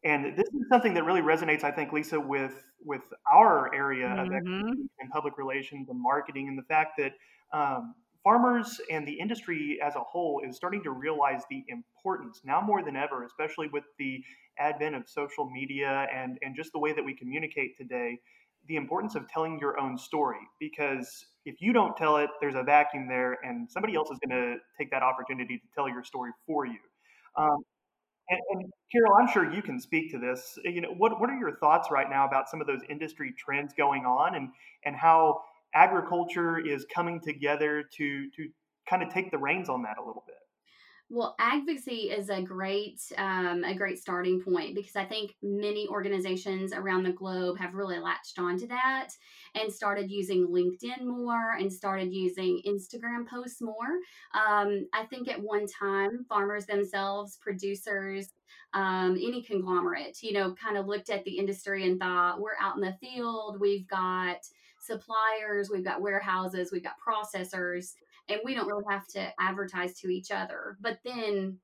And 0.05 0.37
this 0.37 0.49
is 0.49 0.69
something 0.71 0.95
that 0.95 1.05
really 1.05 1.23
resonates, 1.23 1.65
I 1.65 1.71
think, 1.71 1.93
Lisa, 1.93 2.21
with 2.21 2.65
with 2.85 3.03
our 3.33 3.75
area 3.75 4.07
mm-hmm. 4.07 4.69
of 4.69 4.77
and 5.01 5.11
public 5.11 5.37
relations 5.37 5.89
and 5.89 6.01
marketing, 6.01 6.49
and 6.49 6.57
the 6.57 6.63
fact 6.63 6.99
that 6.99 7.15
um, 7.53 7.95
farmers 8.23 8.81
and 8.91 9.07
the 9.07 9.13
industry 9.13 9.81
as 9.85 9.97
a 9.97 10.01
whole 10.01 10.41
is 10.47 10.55
starting 10.55 10.83
to 10.85 10.91
realize 10.91 11.43
the 11.51 11.65
importance 11.69 12.43
now 12.45 12.61
more 12.61 12.85
than 12.85 12.95
ever, 12.95 13.25
especially 13.25 13.69
with 13.69 13.85
the 13.99 14.23
advent 14.59 14.95
of 14.95 15.09
social 15.09 15.51
media 15.51 16.07
and 16.15 16.39
and 16.43 16.55
just 16.55 16.73
the 16.73 16.79
way 16.79 16.93
that 16.93 17.05
we 17.05 17.15
communicate 17.15 17.77
today, 17.77 18.21
the 18.69 18.77
importance 18.77 19.15
of 19.17 19.29
telling 19.29 19.59
your 19.59 19.81
own 19.81 19.99
story 19.99 20.47
because 20.61 21.27
if 21.49 21.57
you 21.61 21.73
don't 21.73 21.97
tell 21.97 22.19
it, 22.19 22.29
there's 22.41 22.55
a 22.55 22.63
vacuum 22.63 23.09
there, 23.09 23.39
and 23.43 23.71
somebody 23.71 23.95
else 23.95 24.11
is 24.11 24.19
going 24.19 24.37
to 24.39 24.57
take 24.79 24.91
that 24.91 25.03
opportunity 25.03 25.57
to 25.59 25.65
tell 25.75 25.89
your 25.89 26.05
story 26.05 26.31
for 26.47 26.67
you. 26.67 26.79
Um, 27.37 27.59
and, 28.29 28.41
and, 28.51 28.73
Carol, 28.93 29.15
I'm 29.19 29.29
sure 29.29 29.51
you 29.53 29.63
can 29.63 29.81
speak 29.81 30.11
to 30.13 30.19
this. 30.19 30.59
You 30.65 30.83
know, 30.83 30.95
what 30.97 31.21
what 31.21 31.31
are 31.31 31.37
your 31.39 31.57
thoughts 31.57 31.89
right 31.91 32.09
now 32.09 32.27
about 32.27 32.49
some 32.51 32.61
of 32.61 32.67
those 32.67 32.81
industry 32.89 33.35
trends 33.39 33.73
going 33.77 34.05
on, 34.05 34.35
and 34.35 34.51
and 34.85 34.95
how 34.95 35.41
agriculture 35.75 36.59
is 36.59 36.87
coming 36.95 37.21
together 37.21 37.85
to 37.97 38.31
to 38.31 38.49
kind 38.89 39.03
of 39.03 39.13
take 39.13 39.31
the 39.31 39.39
reins 39.39 39.69
on 39.69 39.83
that 39.83 39.97
a 39.99 40.05
little 40.05 40.25
bit? 40.27 40.38
Well, 41.11 41.37
agvocacy 41.41 42.17
is 42.17 42.29
a 42.29 42.43
great 42.43 43.01
um, 43.17 43.65
a 43.65 43.75
great 43.75 43.99
starting 43.99 44.43
point 44.43 44.75
because 44.75 44.95
I 44.95 45.07
think 45.07 45.35
many 45.43 45.89
organizations 45.89 46.75
around 46.75 47.05
the 47.05 47.13
globe 47.13 47.59
have 47.59 47.73
really 47.73 47.99
latched 47.99 48.39
onto 48.39 48.67
that 48.67 49.09
and 49.55 49.73
started 49.73 50.11
using 50.11 50.49
LinkedIn 50.49 51.07
more 51.07 51.53
and 51.59 51.73
started 51.73 52.13
using 52.13 52.61
Instagram 52.67 53.27
posts 53.27 53.63
more. 53.63 53.89
Um, 54.35 54.87
I 54.93 55.05
think 55.09 55.29
at 55.29 55.41
one 55.43 55.67
time, 55.67 56.27
farmers 56.29 56.67
themselves, 56.67 57.39
producers, 57.41 58.29
um, 58.75 59.13
any 59.13 59.43
conglomerate, 59.43 60.19
you 60.23 60.35
know, 60.35 60.55
kind 60.63 60.77
of 60.77 60.87
looked 60.87 61.09
at 61.09 61.25
the 61.25 61.39
industry 61.39 61.89
and 61.89 61.99
thought, 61.99 62.39
we're 62.39 62.61
out 62.61 62.77
in 62.77 62.83
the 62.83 62.99
field, 63.01 63.59
we've 63.59 63.89
got 63.89 64.41
suppliers, 64.79 65.71
we've 65.71 65.85
got 65.85 66.03
warehouses, 66.03 66.71
we've 66.71 66.85
got 66.85 66.97
processors 67.01 67.95
and 68.29 68.41
we 68.45 68.55
don't 68.55 68.67
really 68.67 68.85
have 68.89 69.07
to 69.09 69.33
advertise 69.41 69.99
to 70.01 70.09
each 70.09 70.31
other. 70.31 70.77
But 70.81 70.99
then 71.05 71.59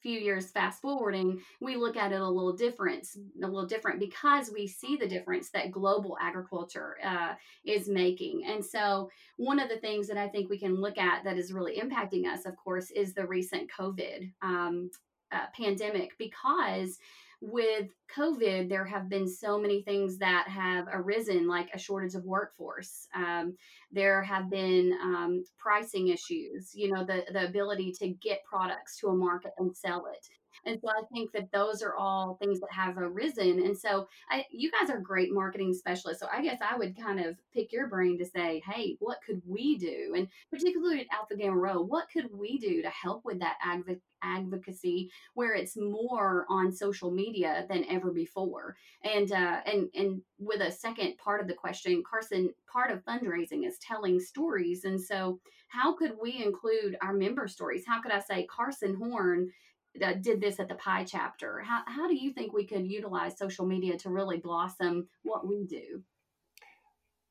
few 0.00 0.18
years 0.18 0.50
fast 0.50 0.80
forwarding 0.80 1.40
we 1.60 1.76
look 1.76 1.96
at 1.96 2.12
it 2.12 2.20
a 2.20 2.28
little 2.28 2.54
different 2.54 3.06
a 3.42 3.46
little 3.46 3.66
different 3.66 4.00
because 4.00 4.50
we 4.52 4.66
see 4.66 4.96
the 4.96 5.06
difference 5.06 5.50
that 5.50 5.70
global 5.70 6.16
agriculture 6.20 6.96
uh, 7.04 7.34
is 7.64 7.88
making 7.88 8.44
and 8.46 8.64
so 8.64 9.10
one 9.36 9.58
of 9.58 9.68
the 9.68 9.76
things 9.76 10.08
that 10.08 10.16
i 10.16 10.26
think 10.28 10.48
we 10.48 10.58
can 10.58 10.80
look 10.80 10.98
at 10.98 11.22
that 11.24 11.38
is 11.38 11.52
really 11.52 11.78
impacting 11.78 12.26
us 12.26 12.46
of 12.46 12.56
course 12.56 12.90
is 12.90 13.12
the 13.12 13.26
recent 13.26 13.70
covid 13.70 14.32
um, 14.42 14.90
uh, 15.32 15.46
pandemic 15.54 16.16
because 16.18 16.98
with 17.40 17.88
COVID, 18.14 18.68
there 18.68 18.84
have 18.84 19.08
been 19.08 19.26
so 19.26 19.58
many 19.58 19.82
things 19.82 20.18
that 20.18 20.46
have 20.48 20.86
arisen, 20.92 21.48
like 21.48 21.68
a 21.72 21.78
shortage 21.78 22.14
of 22.14 22.24
workforce. 22.24 23.06
Um, 23.14 23.56
there 23.90 24.22
have 24.22 24.50
been 24.50 24.92
um, 25.02 25.44
pricing 25.58 26.08
issues, 26.08 26.74
you 26.74 26.92
know, 26.92 27.04
the, 27.04 27.24
the 27.32 27.46
ability 27.46 27.92
to 28.00 28.08
get 28.08 28.44
products 28.44 28.98
to 28.98 29.08
a 29.08 29.14
market 29.14 29.52
and 29.58 29.74
sell 29.74 30.06
it. 30.12 30.26
And 30.66 30.78
so 30.80 30.88
I 30.88 31.02
think 31.12 31.32
that 31.32 31.50
those 31.52 31.82
are 31.82 31.94
all 31.96 32.36
things 32.40 32.60
that 32.60 32.72
have 32.72 32.98
arisen. 32.98 33.60
And 33.64 33.76
so 33.76 34.08
I, 34.30 34.44
you 34.50 34.70
guys 34.70 34.90
are 34.90 35.00
great 35.00 35.32
marketing 35.32 35.74
specialists. 35.74 36.20
So 36.20 36.28
I 36.32 36.42
guess 36.42 36.58
I 36.60 36.76
would 36.76 36.96
kind 36.96 37.20
of 37.20 37.36
pick 37.52 37.72
your 37.72 37.88
brain 37.88 38.18
to 38.18 38.24
say, 38.24 38.62
hey, 38.66 38.96
what 39.00 39.18
could 39.26 39.42
we 39.46 39.76
do? 39.78 40.14
And 40.16 40.28
particularly 40.50 41.00
at 41.00 41.06
Alpha 41.12 41.36
Gamma 41.36 41.56
Rho, 41.56 41.82
what 41.82 42.08
could 42.12 42.28
we 42.32 42.58
do 42.58 42.82
to 42.82 42.90
help 42.90 43.24
with 43.24 43.38
that 43.40 43.56
adv- 43.64 44.00
advocacy 44.22 45.10
where 45.34 45.54
it's 45.54 45.76
more 45.76 46.46
on 46.48 46.72
social 46.72 47.10
media 47.10 47.66
than 47.68 47.84
ever 47.88 48.10
before? 48.10 48.76
And 49.02 49.32
uh, 49.32 49.60
and 49.66 49.88
and 49.94 50.20
with 50.38 50.60
a 50.60 50.70
second 50.70 51.16
part 51.18 51.40
of 51.40 51.48
the 51.48 51.54
question, 51.54 52.02
Carson, 52.08 52.50
part 52.70 52.90
of 52.90 53.04
fundraising 53.04 53.66
is 53.66 53.78
telling 53.78 54.20
stories. 54.20 54.84
And 54.84 55.00
so 55.00 55.40
how 55.68 55.94
could 55.94 56.12
we 56.20 56.42
include 56.44 56.96
our 57.00 57.12
member 57.12 57.46
stories? 57.48 57.84
How 57.86 58.02
could 58.02 58.12
I 58.12 58.20
say 58.20 58.46
Carson 58.46 58.94
Horn 58.94 59.50
that 59.98 60.22
did 60.22 60.40
this 60.40 60.60
at 60.60 60.68
the 60.68 60.74
Pi 60.76 61.04
chapter. 61.04 61.60
How, 61.60 61.82
how 61.86 62.08
do 62.08 62.14
you 62.14 62.32
think 62.32 62.52
we 62.52 62.66
could 62.66 62.86
utilize 62.86 63.38
social 63.38 63.66
media 63.66 63.96
to 63.98 64.10
really 64.10 64.38
blossom 64.38 65.08
what 65.22 65.46
we 65.46 65.64
do? 65.64 66.02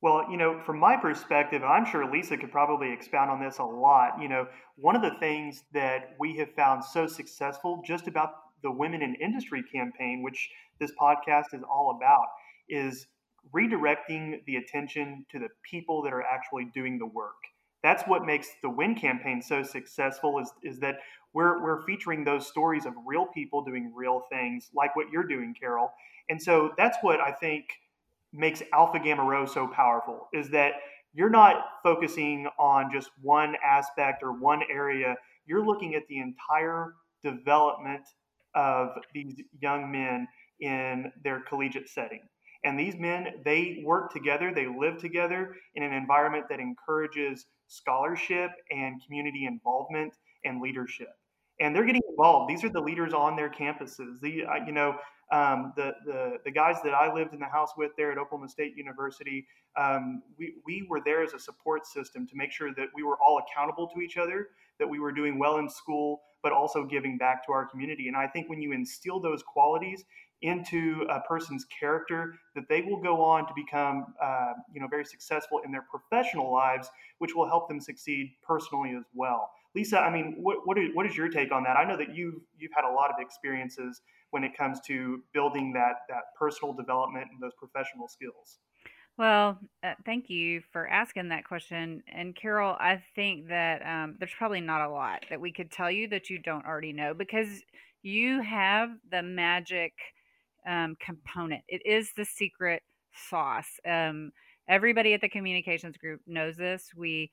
Well, 0.02 0.26
you 0.30 0.38
know, 0.38 0.58
from 0.64 0.78
my 0.78 0.96
perspective, 0.96 1.62
I'm 1.62 1.84
sure 1.84 2.10
Lisa 2.10 2.36
could 2.36 2.50
probably 2.50 2.90
expound 2.90 3.30
on 3.30 3.42
this 3.42 3.58
a 3.58 3.64
lot. 3.64 4.12
You 4.20 4.28
know, 4.28 4.46
one 4.76 4.96
of 4.96 5.02
the 5.02 5.18
things 5.20 5.64
that 5.74 6.16
we 6.18 6.36
have 6.38 6.54
found 6.54 6.82
so 6.82 7.06
successful 7.06 7.82
just 7.84 8.08
about 8.08 8.30
the 8.62 8.70
Women 8.70 9.02
in 9.02 9.14
Industry 9.16 9.62
campaign, 9.72 10.22
which 10.22 10.48
this 10.78 10.92
podcast 11.00 11.52
is 11.52 11.62
all 11.62 11.98
about, 11.98 12.26
is 12.68 13.06
redirecting 13.54 14.44
the 14.46 14.56
attention 14.56 15.26
to 15.32 15.38
the 15.38 15.48
people 15.62 16.02
that 16.02 16.12
are 16.12 16.22
actually 16.22 16.66
doing 16.74 16.98
the 16.98 17.06
work. 17.06 17.36
That's 17.82 18.02
what 18.04 18.24
makes 18.24 18.48
the 18.62 18.70
Win 18.70 18.94
campaign 18.94 19.40
so 19.42 19.62
successful 19.62 20.38
is, 20.38 20.52
is 20.62 20.80
that 20.80 20.96
we're, 21.32 21.62
we're 21.62 21.82
featuring 21.82 22.24
those 22.24 22.46
stories 22.46 22.86
of 22.86 22.94
real 23.06 23.26
people 23.26 23.62
doing 23.62 23.92
real 23.94 24.22
things 24.30 24.70
like 24.74 24.96
what 24.96 25.10
you're 25.10 25.26
doing, 25.26 25.54
Carol. 25.58 25.92
And 26.28 26.40
so 26.40 26.72
that's 26.76 26.98
what 27.02 27.20
I 27.20 27.32
think 27.32 27.66
makes 28.32 28.62
Alpha 28.72 28.98
Gamma 29.00 29.24
Rho 29.24 29.46
so 29.46 29.66
powerful 29.66 30.28
is 30.32 30.50
that 30.50 30.74
you're 31.12 31.30
not 31.30 31.64
focusing 31.82 32.46
on 32.58 32.90
just 32.92 33.10
one 33.20 33.56
aspect 33.64 34.22
or 34.22 34.32
one 34.32 34.62
area. 34.70 35.16
You're 35.46 35.64
looking 35.64 35.94
at 35.94 36.06
the 36.08 36.18
entire 36.18 36.94
development 37.24 38.02
of 38.54 38.90
these 39.12 39.34
young 39.60 39.90
men 39.90 40.28
in 40.60 41.12
their 41.24 41.40
collegiate 41.40 41.88
setting. 41.88 42.20
And 42.64 42.78
these 42.78 42.96
men, 42.96 43.26
they 43.44 43.82
work 43.84 44.12
together, 44.12 44.52
they 44.54 44.66
live 44.66 44.98
together 44.98 45.56
in 45.74 45.82
an 45.82 45.92
environment 45.92 46.44
that 46.50 46.60
encourages 46.60 47.46
scholarship 47.68 48.50
and 48.70 49.00
community 49.04 49.46
involvement 49.46 50.12
and 50.44 50.60
leadership 50.60 51.08
and 51.60 51.76
they're 51.76 51.84
getting 51.84 52.02
involved. 52.08 52.50
These 52.50 52.64
are 52.64 52.70
the 52.70 52.80
leaders 52.80 53.12
on 53.12 53.36
their 53.36 53.50
campuses. 53.50 54.20
The 54.20 54.44
uh, 54.44 54.64
you 54.66 54.72
know 54.72 54.96
um, 55.30 55.72
the 55.76 55.92
the 56.04 56.38
the 56.44 56.50
guys 56.50 56.76
that 56.84 56.94
I 56.94 57.12
lived 57.12 57.34
in 57.34 57.40
the 57.40 57.46
house 57.46 57.70
with 57.76 57.92
there 57.96 58.10
at 58.10 58.18
Oklahoma 58.18 58.48
State 58.48 58.76
University. 58.76 59.46
Um, 59.76 60.22
we 60.38 60.54
we 60.66 60.86
were 60.88 61.00
there 61.04 61.22
as 61.22 61.32
a 61.34 61.38
support 61.38 61.86
system 61.86 62.26
to 62.26 62.36
make 62.36 62.50
sure 62.50 62.74
that 62.74 62.88
we 62.94 63.02
were 63.02 63.16
all 63.24 63.38
accountable 63.38 63.88
to 63.94 64.00
each 64.00 64.16
other, 64.16 64.48
that 64.78 64.88
we 64.88 64.98
were 64.98 65.12
doing 65.12 65.38
well 65.38 65.58
in 65.58 65.68
school, 65.68 66.22
but 66.42 66.52
also 66.52 66.84
giving 66.84 67.18
back 67.18 67.44
to 67.46 67.52
our 67.52 67.66
community. 67.66 68.08
And 68.08 68.16
I 68.16 68.26
think 68.26 68.48
when 68.48 68.60
you 68.60 68.72
instill 68.72 69.20
those 69.20 69.42
qualities 69.42 70.04
into 70.42 71.06
a 71.10 71.20
person's 71.20 71.66
character, 71.66 72.34
that 72.54 72.64
they 72.68 72.80
will 72.80 73.00
go 73.00 73.22
on 73.22 73.46
to 73.46 73.52
become, 73.54 74.14
uh, 74.22 74.54
you 74.72 74.80
know, 74.80 74.88
very 74.88 75.04
successful 75.04 75.60
in 75.66 75.70
their 75.70 75.84
professional 75.90 76.50
lives, 76.50 76.88
which 77.18 77.34
will 77.34 77.46
help 77.46 77.68
them 77.68 77.78
succeed 77.78 78.32
personally 78.42 78.94
as 78.96 79.04
well. 79.14 79.50
Lisa, 79.74 80.00
I 80.00 80.10
mean, 80.10 80.36
what 80.38 80.66
what 80.66 80.78
is, 80.78 80.90
what 80.94 81.06
is 81.06 81.16
your 81.16 81.28
take 81.28 81.52
on 81.52 81.62
that? 81.64 81.76
I 81.76 81.84
know 81.84 81.96
that 81.96 82.14
you 82.14 82.42
you've 82.58 82.72
had 82.74 82.84
a 82.84 82.92
lot 82.92 83.10
of 83.10 83.16
experiences 83.18 84.02
when 84.30 84.44
it 84.44 84.56
comes 84.56 84.80
to 84.86 85.22
building 85.32 85.72
that 85.74 86.02
that 86.08 86.34
personal 86.38 86.74
development 86.74 87.28
and 87.32 87.40
those 87.40 87.54
professional 87.58 88.08
skills. 88.08 88.58
Well, 89.16 89.58
uh, 89.84 89.94
thank 90.06 90.30
you 90.30 90.62
for 90.72 90.88
asking 90.88 91.28
that 91.28 91.44
question. 91.44 92.02
And 92.10 92.34
Carol, 92.34 92.76
I 92.80 93.02
think 93.14 93.48
that 93.48 93.84
um, 93.86 94.16
there's 94.18 94.32
probably 94.36 94.62
not 94.62 94.80
a 94.80 94.90
lot 94.90 95.24
that 95.28 95.40
we 95.40 95.52
could 95.52 95.70
tell 95.70 95.90
you 95.90 96.08
that 96.08 96.30
you 96.30 96.38
don't 96.38 96.64
already 96.64 96.92
know 96.92 97.12
because 97.12 97.62
you 98.02 98.40
have 98.40 98.90
the 99.10 99.22
magic 99.22 99.92
um, 100.66 100.96
component. 101.04 101.62
It 101.68 101.82
is 101.84 102.12
the 102.16 102.24
secret 102.24 102.82
sauce. 103.28 103.68
Um, 103.86 104.32
everybody 104.68 105.12
at 105.12 105.20
the 105.20 105.28
communications 105.28 105.98
group 105.98 106.20
knows 106.26 106.56
this. 106.56 106.90
We 106.96 107.30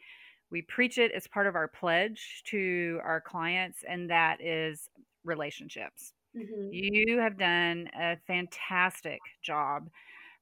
we 0.52 0.62
preach 0.64 0.98
it 0.98 1.12
as 1.12 1.28
part 1.28 1.48
of 1.48 1.56
our 1.56 1.68
pledge 1.68 2.44
to 2.48 3.00
our 3.04 3.22
clients, 3.22 3.84
and 3.88 4.10
that 4.10 4.42
is 4.42 4.90
relationships. 5.24 6.14
Mm-hmm. 6.36 6.70
You 6.72 7.20
have 7.20 7.38
done 7.38 7.90
a 8.00 8.18
fantastic 8.28 9.20
job 9.42 9.90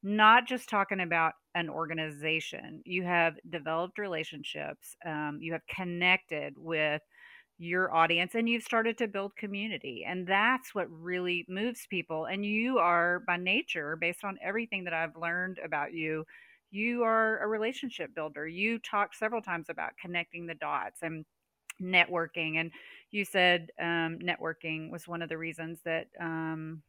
not 0.06 0.46
just 0.48 0.70
talking 0.70 1.00
about 1.00 1.34
an 1.56 1.68
organization. 1.68 2.80
You 2.86 3.02
have 3.04 3.38
developed 3.50 3.98
relationships, 3.98 4.96
um, 5.04 5.40
you 5.42 5.52
have 5.54 5.66
connected 5.66 6.54
with 6.58 7.02
your 7.58 7.92
audience, 7.92 8.36
and 8.36 8.48
you've 8.48 8.62
started 8.62 9.00
to 9.00 9.08
build 9.08 9.36
community. 9.36 10.06
And 10.08 10.28
that's 10.28 10.76
what 10.76 10.92
really 10.92 11.44
moves 11.50 11.88
people. 11.90 12.26
And 12.26 12.46
you 12.46 12.78
are, 12.78 13.24
by 13.26 13.38
nature, 13.38 13.96
based 13.96 14.24
on 14.24 14.38
everything 14.44 14.84
that 14.84 14.94
I've 14.94 15.16
learned 15.16 15.60
about 15.66 15.92
you, 15.92 16.24
you 16.75 17.03
are 17.03 17.39
a 17.39 17.48
relationship 17.48 18.13
builder. 18.13 18.48
You 18.48 18.79
talked 18.79 19.15
several 19.15 19.41
times 19.41 19.67
about 19.70 19.98
connecting 20.00 20.46
the 20.46 20.55
dots 20.55 21.00
and 21.01 21.25
networking. 21.82 22.58
And 22.60 22.72
you 23.12 23.25
said 23.25 23.70
um, 23.79 24.20
networking 24.20 24.91
was 24.91 25.08
one 25.08 25.22
of 25.22 25.29
the 25.29 25.38
reasons 25.38 25.79
that. 25.86 26.08
Um, 26.20 26.82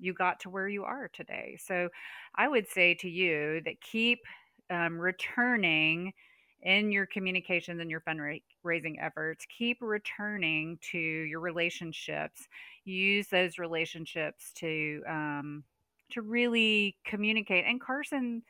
you 0.00 0.14
got 0.14 0.40
to 0.40 0.50
where 0.50 0.68
you 0.68 0.84
are 0.84 1.08
today. 1.12 1.58
So 1.62 1.88
I 2.34 2.48
would 2.48 2.66
say 2.66 2.94
to 2.94 3.08
you 3.08 3.60
that 3.64 3.80
keep 3.80 4.20
um, 4.70 4.98
returning 4.98 6.12
in 6.62 6.92
your 6.92 7.06
communications 7.06 7.80
and 7.80 7.90
your 7.90 8.00
fundraising 8.00 8.96
efforts, 9.00 9.46
keep 9.56 9.78
returning 9.80 10.78
to 10.92 10.98
your 10.98 11.40
relationships. 11.40 12.48
Use 12.84 13.28
those 13.28 13.58
relationships 13.58 14.52
to 14.56 15.02
um, 15.08 15.64
to 16.10 16.22
really 16.22 16.96
communicate. 17.04 17.64
And 17.66 17.80
Carson, 17.80 18.42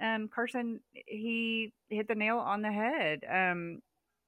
um, 0.00 0.28
Carson, 0.32 0.80
he 0.92 1.72
hit 1.90 2.08
the 2.08 2.14
nail 2.14 2.38
on 2.38 2.62
the 2.62 2.72
head. 2.72 3.20
Um, 3.30 3.80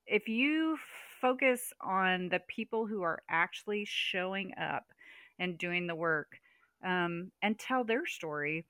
if 0.06 0.28
you 0.28 0.78
focus 1.20 1.72
on 1.80 2.28
the 2.30 2.40
people 2.48 2.86
who 2.86 3.02
are 3.02 3.22
actually 3.30 3.84
showing 3.86 4.52
up 4.60 4.84
and 5.38 5.58
doing 5.58 5.86
the 5.86 5.94
work, 5.94 6.28
um, 6.84 7.30
and 7.42 7.58
tell 7.58 7.84
their 7.84 8.06
story, 8.06 8.66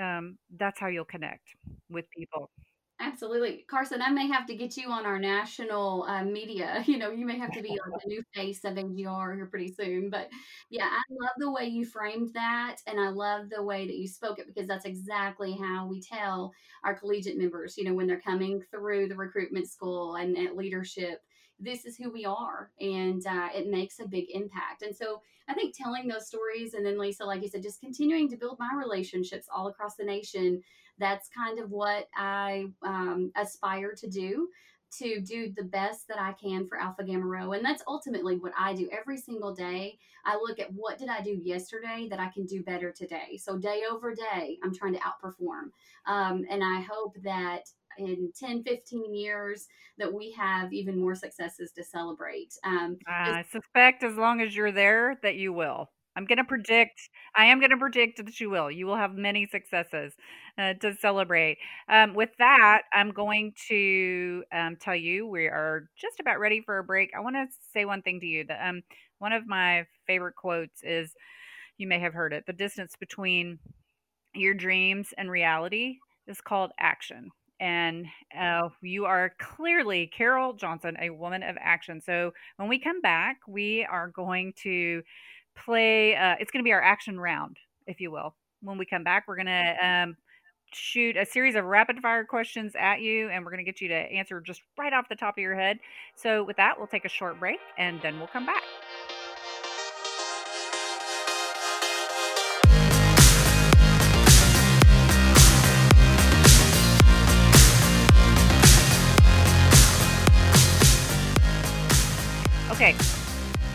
um, 0.00 0.38
that's 0.58 0.80
how 0.80 0.88
you'll 0.88 1.04
connect 1.04 1.48
with 1.90 2.06
people. 2.10 2.50
Absolutely. 2.98 3.66
Carson, 3.68 4.00
I 4.00 4.08
may 4.10 4.26
have 4.28 4.46
to 4.46 4.54
get 4.56 4.76
you 4.78 4.90
on 4.90 5.04
our 5.04 5.18
national 5.18 6.04
uh, 6.04 6.24
media. 6.24 6.82
You 6.86 6.96
know, 6.98 7.10
you 7.10 7.26
may 7.26 7.38
have 7.38 7.52
to 7.52 7.60
be 7.62 7.68
like 7.70 8.00
the 8.02 8.08
new 8.08 8.22
face 8.34 8.64
of 8.64 8.78
AGR 8.78 9.34
here 9.34 9.46
pretty 9.46 9.72
soon. 9.72 10.08
But 10.08 10.30
yeah, 10.70 10.88
I 10.90 11.02
love 11.10 11.32
the 11.36 11.50
way 11.50 11.66
you 11.66 11.84
framed 11.84 12.32
that. 12.34 12.76
And 12.86 12.98
I 12.98 13.08
love 13.10 13.50
the 13.50 13.62
way 13.62 13.86
that 13.86 13.96
you 13.96 14.08
spoke 14.08 14.38
it 14.38 14.46
because 14.46 14.66
that's 14.66 14.86
exactly 14.86 15.52
how 15.60 15.86
we 15.86 16.00
tell 16.00 16.52
our 16.84 16.94
collegiate 16.94 17.36
members, 17.36 17.76
you 17.76 17.84
know, 17.84 17.92
when 17.94 18.06
they're 18.06 18.20
coming 18.20 18.62
through 18.70 19.08
the 19.08 19.16
recruitment 19.16 19.68
school 19.68 20.14
and 20.14 20.36
at 20.38 20.56
leadership 20.56 21.20
this 21.58 21.86
is 21.86 21.96
who 21.96 22.10
we 22.10 22.24
are 22.26 22.70
and 22.80 23.26
uh, 23.26 23.48
it 23.54 23.70
makes 23.70 23.98
a 23.98 24.06
big 24.06 24.26
impact 24.30 24.82
and 24.82 24.94
so 24.94 25.22
i 25.48 25.54
think 25.54 25.74
telling 25.74 26.06
those 26.06 26.26
stories 26.26 26.74
and 26.74 26.84
then 26.84 26.98
lisa 26.98 27.24
like 27.24 27.42
you 27.42 27.48
said 27.48 27.62
just 27.62 27.80
continuing 27.80 28.28
to 28.28 28.36
build 28.36 28.58
my 28.58 28.68
relationships 28.76 29.46
all 29.54 29.68
across 29.68 29.96
the 29.96 30.04
nation 30.04 30.60
that's 30.98 31.28
kind 31.36 31.58
of 31.58 31.70
what 31.70 32.08
i 32.16 32.66
um, 32.82 33.30
aspire 33.36 33.94
to 33.94 34.08
do 34.08 34.48
to 34.98 35.20
do 35.20 35.52
the 35.56 35.64
best 35.64 36.08
that 36.08 36.18
I 36.18 36.32
can 36.32 36.66
for 36.66 36.78
Alpha 36.78 37.04
Gamma 37.04 37.26
Rho. 37.26 37.52
And 37.52 37.64
that's 37.64 37.82
ultimately 37.86 38.36
what 38.36 38.52
I 38.58 38.72
do 38.74 38.88
every 38.92 39.18
single 39.18 39.54
day. 39.54 39.98
I 40.24 40.36
look 40.36 40.58
at 40.58 40.72
what 40.72 40.98
did 40.98 41.08
I 41.08 41.20
do 41.20 41.38
yesterday 41.42 42.08
that 42.10 42.20
I 42.20 42.28
can 42.28 42.46
do 42.46 42.62
better 42.62 42.92
today. 42.92 43.38
So 43.38 43.58
day 43.58 43.82
over 43.90 44.14
day, 44.14 44.58
I'm 44.62 44.74
trying 44.74 44.94
to 44.94 45.00
outperform. 45.00 45.70
Um, 46.06 46.44
and 46.48 46.62
I 46.64 46.80
hope 46.80 47.16
that 47.24 47.68
in 47.98 48.30
10, 48.38 48.62
15 48.62 49.14
years 49.14 49.66
that 49.98 50.12
we 50.12 50.30
have 50.32 50.72
even 50.72 50.98
more 50.98 51.14
successes 51.14 51.72
to 51.72 51.84
celebrate. 51.84 52.54
Um, 52.64 52.98
I 53.06 53.44
suspect 53.50 54.02
as 54.02 54.16
long 54.16 54.40
as 54.40 54.54
you're 54.54 54.72
there 54.72 55.18
that 55.22 55.36
you 55.36 55.52
will. 55.52 55.90
I'm 56.16 56.24
going 56.24 56.38
to 56.38 56.44
predict, 56.44 56.98
I 57.34 57.46
am 57.46 57.60
going 57.60 57.70
to 57.70 57.76
predict 57.76 58.24
that 58.24 58.40
you 58.40 58.50
will. 58.50 58.70
You 58.70 58.86
will 58.86 58.96
have 58.96 59.14
many 59.14 59.46
successes 59.46 60.14
uh, 60.58 60.74
to 60.74 60.94
celebrate. 60.96 61.58
Um, 61.88 62.14
with 62.14 62.30
that, 62.38 62.82
I'm 62.92 63.10
going 63.10 63.52
to 63.68 64.42
um, 64.52 64.76
tell 64.76 64.96
you 64.96 65.26
we 65.26 65.46
are 65.46 65.88
just 66.00 66.18
about 66.18 66.40
ready 66.40 66.62
for 66.62 66.78
a 66.78 66.84
break. 66.84 67.10
I 67.16 67.20
want 67.20 67.36
to 67.36 67.46
say 67.72 67.84
one 67.84 68.02
thing 68.02 68.20
to 68.20 68.26
you 68.26 68.44
that 68.46 68.66
um, 68.66 68.82
one 69.18 69.32
of 69.32 69.46
my 69.46 69.86
favorite 70.06 70.36
quotes 70.36 70.82
is 70.82 71.12
you 71.78 71.86
may 71.86 71.98
have 71.98 72.14
heard 72.14 72.32
it 72.32 72.44
the 72.46 72.52
distance 72.52 72.94
between 72.98 73.58
your 74.34 74.54
dreams 74.54 75.08
and 75.18 75.30
reality 75.30 75.98
is 76.26 76.40
called 76.40 76.70
action 76.78 77.30
and 77.60 78.06
uh, 78.38 78.68
you 78.82 79.06
are 79.06 79.32
clearly 79.38 80.10
Carol 80.14 80.52
Johnson, 80.52 80.96
a 81.00 81.10
woman 81.10 81.42
of 81.42 81.56
action. 81.58 82.00
So 82.00 82.32
when 82.56 82.68
we 82.68 82.78
come 82.78 83.00
back, 83.00 83.38
we 83.48 83.86
are 83.90 84.08
going 84.08 84.52
to 84.62 85.02
play. 85.56 86.14
Uh, 86.14 86.36
it's 86.38 86.50
going 86.50 86.62
to 86.62 86.64
be 86.64 86.72
our 86.72 86.82
action 86.82 87.18
round, 87.18 87.56
if 87.86 88.00
you 88.00 88.10
will. 88.10 88.34
When 88.62 88.78
we 88.78 88.86
come 88.86 89.04
back, 89.04 89.24
we're 89.26 89.36
going 89.36 89.46
to 89.46 89.86
um, 89.86 90.16
shoot 90.72 91.16
a 91.16 91.24
series 91.26 91.54
of 91.54 91.64
rapid 91.64 92.00
fire 92.00 92.24
questions 92.24 92.72
at 92.78 93.00
you, 93.00 93.28
and 93.30 93.44
we're 93.44 93.50
going 93.50 93.64
to 93.64 93.70
get 93.70 93.80
you 93.80 93.88
to 93.88 93.94
answer 93.94 94.40
just 94.40 94.62
right 94.78 94.92
off 94.92 95.08
the 95.08 95.16
top 95.16 95.36
of 95.36 95.42
your 95.42 95.54
head. 95.54 95.78
So 96.14 96.44
with 96.44 96.56
that, 96.56 96.78
we'll 96.78 96.86
take 96.86 97.04
a 97.04 97.08
short 97.08 97.38
break, 97.38 97.58
and 97.78 98.00
then 98.02 98.18
we'll 98.18 98.28
come 98.28 98.46
back. 98.46 98.62
Okay. 112.70 112.94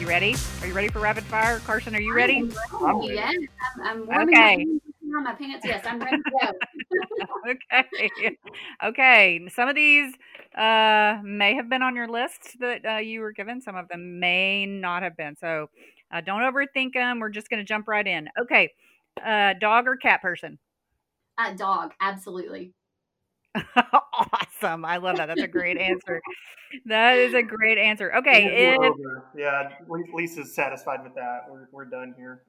You 0.02 0.08
ready? 0.08 0.34
Are 0.62 0.68
you 0.68 0.74
ready 0.74 0.88
for 0.88 0.98
rapid 0.98 1.24
fire? 1.26 1.60
Carson, 1.60 1.96
are 1.96 2.02
you 2.02 2.16
ready? 2.16 2.38
I'm 2.40 3.00
ready. 3.00 3.14
Yes, 3.14 3.36
I'm, 3.84 4.10
I'm 4.10 4.28
okay. 4.28 4.66
My, 5.04 5.22
my 5.22 5.34
pants. 5.36 5.64
Yes, 5.64 5.86
I'm 5.86 6.00
ready 6.00 6.18
to 6.18 6.32
go. 6.42 7.48
okay. 7.52 8.38
Okay. 8.84 9.48
Some 9.54 9.70
of 9.70 9.76
these 9.76 10.12
uh, 10.58 11.20
may 11.24 11.54
have 11.54 11.70
been 11.70 11.84
on 11.84 11.96
your 11.96 12.08
list 12.08 12.60
that 12.62 12.84
uh, 12.84 12.98
you 12.98 13.20
were 13.20 13.32
given. 13.32 13.62
Some 13.62 13.76
of 13.76 13.90
them 13.90 14.20
may 14.20 14.66
not 14.66 15.04
have 15.04 15.16
been. 15.16 15.36
So 15.36 15.70
uh, 16.12 16.22
don't 16.22 16.42
overthink 16.42 16.94
them. 16.96 17.20
We're 17.20 17.30
just 17.30 17.52
going 17.52 17.60
to 17.60 17.64
jump 17.64 17.88
right 17.88 18.08
in. 18.08 18.28
Okay. 18.42 18.72
Uh, 19.24 19.54
dog 19.62 19.86
or 19.86 19.98
cat 19.98 20.24
person? 20.24 20.58
Uh, 21.38 21.54
dog. 21.54 21.94
Absolutely. 22.02 22.74
awesome. 24.14 24.86
I 24.86 24.98
love 24.98 25.18
that. 25.18 25.28
That's 25.28 25.42
a 25.42 25.48
great 25.48 25.78
answer. 25.78 26.22
That 26.86 27.18
is 27.18 27.34
a 27.34 27.44
great 27.44 27.78
answer. 27.78 28.16
Okay. 28.16 28.76
If, 28.80 28.94
yeah, 29.38 29.70
Lisa's 30.14 30.54
satisfied 30.56 31.04
with 31.04 31.16
that. 31.16 31.42
We're, 31.50 31.68
we're 31.72 31.86
done 31.86 32.14
here. 32.18 32.44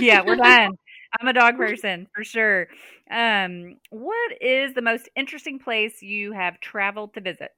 yeah, 0.00 0.22
we're 0.26 0.36
done. 0.36 0.72
I'm 1.20 1.28
a 1.28 1.32
dog 1.32 1.56
person 1.56 2.08
for 2.14 2.24
sure. 2.24 2.68
Um, 3.10 3.76
what 3.90 4.42
is 4.42 4.74
the 4.74 4.82
most 4.82 5.08
interesting 5.14 5.58
place 5.58 6.02
you 6.02 6.32
have 6.32 6.58
traveled 6.60 7.14
to 7.14 7.20
visit? 7.20 7.52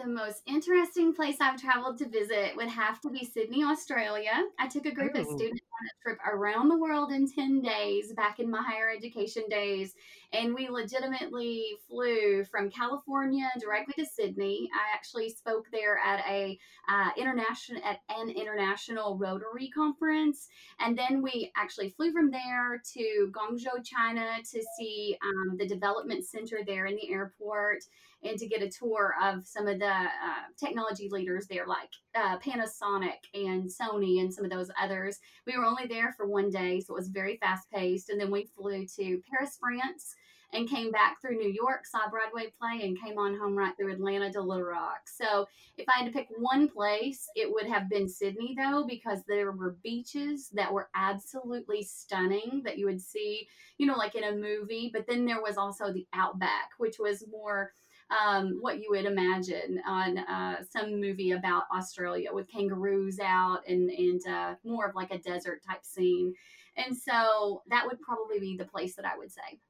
The 0.00 0.06
most 0.06 0.40
interesting 0.46 1.12
place 1.12 1.36
I've 1.42 1.60
traveled 1.60 1.98
to 1.98 2.08
visit 2.08 2.56
would 2.56 2.68
have 2.68 3.02
to 3.02 3.10
be 3.10 3.22
Sydney, 3.22 3.64
Australia. 3.64 4.32
I 4.58 4.66
took 4.66 4.86
a 4.86 4.94
group 4.94 5.14
of 5.14 5.26
students 5.26 5.60
on 5.60 5.86
a 5.86 6.02
trip 6.02 6.18
around 6.26 6.68
the 6.68 6.78
world 6.78 7.12
in 7.12 7.30
10 7.30 7.60
days 7.60 8.14
back 8.14 8.40
in 8.40 8.50
my 8.50 8.62
higher 8.62 8.88
education 8.88 9.42
days. 9.50 9.94
And 10.32 10.54
we 10.54 10.70
legitimately 10.70 11.64
flew 11.86 12.44
from 12.44 12.70
California 12.70 13.50
directly 13.60 13.92
to 14.02 14.06
Sydney. 14.06 14.70
I 14.72 14.94
actually 14.94 15.28
spoke 15.28 15.66
there 15.70 15.98
at 15.98 16.20
a 16.26 16.58
uh, 16.88 17.10
international 17.18 17.82
at 17.84 17.98
an 18.08 18.30
international 18.30 19.18
Rotary 19.18 19.68
conference, 19.68 20.48
and 20.78 20.96
then 20.96 21.20
we 21.20 21.52
actually 21.56 21.90
flew 21.90 22.12
from 22.12 22.30
there 22.30 22.80
to 22.94 23.32
Guangzhou, 23.32 23.84
China, 23.84 24.26
to 24.52 24.62
see 24.78 25.18
um, 25.22 25.56
the 25.58 25.66
development 25.66 26.24
center 26.24 26.60
there 26.64 26.86
in 26.86 26.94
the 26.94 27.12
airport 27.12 27.82
and 28.22 28.38
to 28.38 28.46
get 28.46 28.62
a 28.62 28.68
tour 28.68 29.14
of 29.22 29.46
some 29.46 29.66
of 29.66 29.78
the 29.78 29.86
uh, 29.86 30.44
technology 30.58 31.08
leaders 31.10 31.46
there, 31.46 31.66
like 31.66 31.90
uh, 32.14 32.38
Panasonic 32.38 33.28
and 33.34 33.68
Sony 33.68 34.20
and 34.20 34.32
some 34.32 34.44
of 34.44 34.50
those 34.50 34.70
others. 34.80 35.18
We 35.46 35.56
were 35.56 35.64
only 35.64 35.86
there 35.86 36.12
for 36.12 36.26
one 36.26 36.50
day, 36.50 36.80
so 36.80 36.94
it 36.94 36.98
was 36.98 37.08
very 37.08 37.36
fast 37.38 37.70
paced. 37.70 38.10
And 38.10 38.20
then 38.20 38.30
we 38.30 38.50
flew 38.56 38.86
to 38.98 39.22
Paris, 39.30 39.56
France 39.58 40.16
and 40.52 40.68
came 40.68 40.90
back 40.90 41.20
through 41.20 41.36
New 41.36 41.52
York, 41.52 41.86
saw 41.86 42.10
Broadway 42.10 42.52
play, 42.58 42.86
and 42.86 43.00
came 43.00 43.18
on 43.18 43.38
home 43.38 43.56
right 43.56 43.76
through 43.76 43.92
Atlanta 43.92 44.32
to 44.32 44.40
Little 44.40 44.64
Rock. 44.64 45.02
So 45.06 45.46
if 45.76 45.88
I 45.88 45.98
had 45.98 46.06
to 46.06 46.12
pick 46.12 46.28
one 46.36 46.68
place, 46.68 47.28
it 47.36 47.50
would 47.52 47.66
have 47.66 47.88
been 47.88 48.08
Sydney, 48.08 48.56
though, 48.56 48.84
because 48.88 49.20
there 49.26 49.52
were 49.52 49.76
beaches 49.82 50.50
that 50.54 50.72
were 50.72 50.88
absolutely 50.94 51.82
stunning 51.82 52.62
that 52.64 52.78
you 52.78 52.86
would 52.86 53.00
see, 53.00 53.48
you 53.78 53.86
know, 53.86 53.96
like 53.96 54.16
in 54.16 54.24
a 54.24 54.32
movie. 54.32 54.90
But 54.92 55.06
then 55.06 55.24
there 55.24 55.40
was 55.40 55.56
also 55.56 55.92
the 55.92 56.06
Outback, 56.12 56.70
which 56.78 56.98
was 56.98 57.24
more. 57.30 57.72
Um, 58.10 58.58
what 58.60 58.80
you 58.80 58.88
would 58.90 59.04
imagine 59.04 59.80
on 59.86 60.18
uh, 60.18 60.62
some 60.68 61.00
movie 61.00 61.30
about 61.30 61.64
Australia 61.72 62.30
with 62.32 62.50
kangaroos 62.50 63.20
out 63.20 63.60
and 63.68 63.88
and 63.88 64.26
uh, 64.26 64.54
more 64.64 64.88
of 64.88 64.96
like 64.96 65.12
a 65.12 65.18
desert 65.18 65.62
type 65.68 65.84
scene. 65.84 66.34
And 66.76 66.96
so 66.96 67.62
that 67.68 67.86
would 67.86 68.00
probably 68.00 68.40
be 68.40 68.56
the 68.56 68.64
place 68.64 68.96
that 68.96 69.04
I 69.04 69.16
would 69.16 69.30
say. 69.30 69.60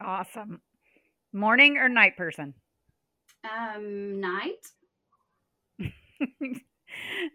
Awesome. 0.00 0.60
Morning 1.32 1.76
or 1.76 1.88
night 1.88 2.16
person? 2.16 2.54
Um, 3.44 4.20
night. 4.20 4.66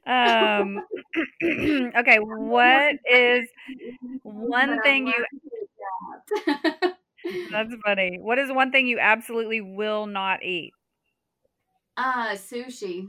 um 0.05 0.79
okay, 1.43 2.17
what 2.21 2.95
is 3.09 3.47
one 4.23 4.81
thing 4.81 5.07
you 5.07 5.25
That's 7.51 7.73
funny. 7.85 8.17
What 8.19 8.39
is 8.39 8.51
one 8.51 8.71
thing 8.71 8.87
you 8.87 8.99
absolutely 8.99 9.61
will 9.61 10.05
not 10.07 10.43
eat? 10.43 10.73
Uh, 11.97 12.31
sushi. 12.35 13.07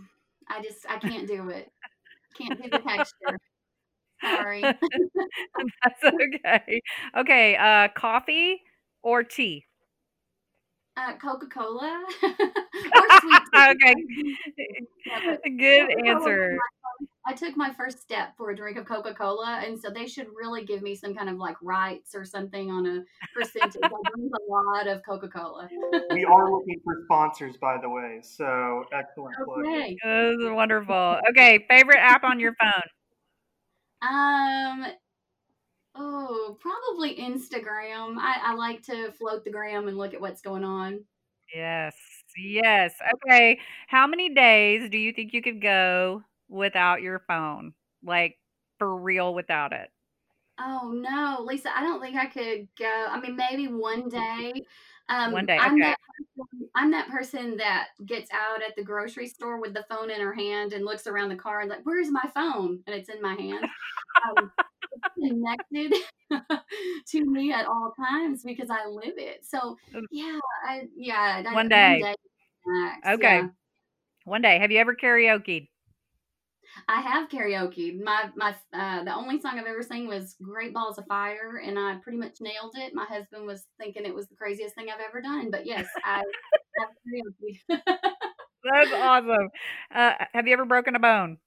I 0.48 0.62
just 0.62 0.86
I 0.88 0.98
can't 0.98 1.26
do 1.26 1.48
it. 1.48 1.70
Can't 2.36 2.60
do 2.62 2.70
the 2.70 2.80
texture. 2.80 3.38
Sorry. 4.30 4.76
That's 5.82 6.04
okay. 6.04 6.80
Okay, 7.16 7.56
uh 7.56 7.88
coffee 7.94 8.62
or 9.02 9.22
tea? 9.22 9.64
Uh, 10.96 11.16
Coca 11.16 11.46
Cola 11.48 12.04
or 12.92 13.10
sweet 13.10 13.42
tea. 13.52 13.64
okay. 13.70 13.94
Yeah, 15.06 15.20
Good 15.44 15.88
Coca-Cola 15.88 16.30
answer. 16.30 16.62
I 17.26 17.32
took 17.32 17.56
my 17.56 17.72
first 17.72 18.02
step 18.02 18.36
for 18.36 18.50
a 18.50 18.56
drink 18.56 18.76
of 18.76 18.84
Coca 18.84 19.14
Cola, 19.14 19.62
and 19.64 19.80
so 19.80 19.88
they 19.88 20.06
should 20.06 20.26
really 20.36 20.64
give 20.64 20.82
me 20.82 20.94
some 20.94 21.14
kind 21.14 21.30
of 21.30 21.36
like 21.38 21.56
rights 21.62 22.14
or 22.14 22.24
something 22.24 22.70
on 22.70 22.86
a 22.86 23.04
percentage. 23.34 23.80
I 23.82 23.88
drink 23.88 24.32
a 24.34 24.50
lot 24.50 24.86
of 24.86 25.02
Coca 25.04 25.28
Cola. 25.28 25.68
We 26.10 26.24
are 26.24 26.52
looking 26.52 26.80
for 26.84 26.94
sponsors, 27.04 27.56
by 27.56 27.78
the 27.80 27.88
way. 27.88 28.20
So 28.22 28.84
excellent 28.92 29.36
plug. 29.42 29.60
okay. 29.60 29.96
That 30.04 30.36
was 30.38 30.50
wonderful. 30.52 31.18
Okay, 31.30 31.64
favorite 31.68 31.98
app 31.98 32.24
on 32.24 32.40
your 32.40 32.54
phone? 32.60 32.82
Um. 34.02 34.86
Oh, 35.96 36.58
probably 36.60 37.16
Instagram. 37.16 38.16
I, 38.18 38.36
I 38.42 38.54
like 38.54 38.82
to 38.84 39.12
float 39.12 39.44
the 39.44 39.50
gram 39.50 39.88
and 39.88 39.96
look 39.96 40.12
at 40.12 40.20
what's 40.20 40.42
going 40.42 40.64
on. 40.64 41.04
Yes. 41.54 41.94
Yes. 42.36 42.94
Okay. 43.14 43.60
How 43.86 44.06
many 44.06 44.34
days 44.34 44.90
do 44.90 44.98
you 44.98 45.12
think 45.12 45.32
you 45.32 45.40
could 45.40 45.62
go 45.62 46.24
without 46.48 47.02
your 47.02 47.20
phone? 47.26 47.74
Like 48.02 48.38
for 48.78 48.94
real 48.96 49.34
without 49.34 49.72
it? 49.72 49.90
Oh 50.58 50.92
no, 50.94 51.42
Lisa, 51.44 51.76
I 51.76 51.82
don't 51.82 52.00
think 52.00 52.16
I 52.16 52.26
could 52.26 52.68
go. 52.78 53.06
I 53.08 53.20
mean, 53.20 53.36
maybe 53.36 53.66
one 53.66 54.08
day. 54.08 54.52
Um, 55.08 55.32
One 55.32 55.46
day. 55.46 55.58
I'm 55.60 55.74
Okay. 55.74 55.82
that 55.82 55.98
person, 56.36 56.68
I'm 56.74 56.90
that 56.92 57.08
person 57.08 57.56
that 57.58 57.88
gets 58.06 58.30
out 58.32 58.62
at 58.62 58.74
the 58.76 58.82
grocery 58.84 59.26
store 59.26 59.60
with 59.60 59.74
the 59.74 59.84
phone 59.88 60.10
in 60.10 60.20
her 60.20 60.32
hand 60.32 60.72
and 60.72 60.84
looks 60.84 61.06
around 61.06 61.28
the 61.28 61.36
car 61.36 61.60
and 61.60 61.68
like, 61.70 61.84
where's 61.84 62.10
my 62.10 62.24
phone? 62.34 62.80
And 62.86 62.96
it's 62.96 63.08
in 63.10 63.20
my 63.20 63.34
hand. 63.34 63.66
Um, 64.26 64.50
it's 64.92 65.04
connected 65.18 65.94
to 67.08 67.24
me 67.26 67.52
at 67.52 67.66
all 67.66 67.92
times 67.98 68.42
because 68.42 68.70
I 68.70 68.86
live 68.86 69.14
it. 69.18 69.44
So 69.44 69.76
Um, 69.94 70.06
yeah, 70.10 70.38
I 70.66 70.84
yeah, 70.96 71.42
I, 71.46 71.54
One 71.54 71.54
one 71.54 71.68
day. 71.68 72.00
day 72.00 72.14
max. 72.66 73.08
Okay. 73.08 73.40
Yeah. 73.40 73.48
One 74.24 74.40
day. 74.42 74.58
Have 74.58 74.70
you 74.70 74.78
ever 74.78 74.94
karaoke? 74.94 75.68
I 76.88 77.00
have 77.00 77.28
karaoke. 77.28 78.02
My 78.02 78.30
my 78.36 78.54
uh, 78.72 79.04
the 79.04 79.14
only 79.14 79.40
song 79.40 79.58
I've 79.58 79.66
ever 79.66 79.82
sang 79.82 80.06
was 80.06 80.36
"Great 80.42 80.74
Balls 80.74 80.98
of 80.98 81.06
Fire," 81.06 81.60
and 81.64 81.78
I 81.78 81.96
pretty 82.02 82.18
much 82.18 82.40
nailed 82.40 82.74
it. 82.76 82.94
My 82.94 83.04
husband 83.04 83.46
was 83.46 83.66
thinking 83.78 84.04
it 84.04 84.14
was 84.14 84.28
the 84.28 84.36
craziest 84.36 84.74
thing 84.74 84.88
I've 84.90 85.00
ever 85.00 85.20
done, 85.20 85.50
but 85.50 85.66
yes, 85.66 85.86
I 86.04 86.22
have 86.78 86.88
karaoke. 87.06 87.60
That's 88.64 88.92
awesome. 88.94 89.50
Uh, 89.94 90.12
have 90.32 90.46
you 90.46 90.54
ever 90.54 90.64
broken 90.64 90.96
a 90.96 90.98
bone? 90.98 91.38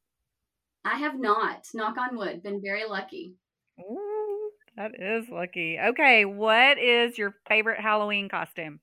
I 0.85 0.97
have 0.97 1.19
not. 1.19 1.67
Knock 1.73 1.97
on 1.97 2.15
wood. 2.15 2.43
Been 2.43 2.61
very 2.61 2.85
lucky. 2.85 3.35
Ooh, 3.79 4.51
that 4.75 4.91
is 4.99 5.29
lucky. 5.29 5.79
Okay. 5.79 6.25
What 6.25 6.77
is 6.77 7.17
your 7.17 7.35
favorite 7.47 7.79
Halloween 7.79 8.29
costume? 8.29 8.79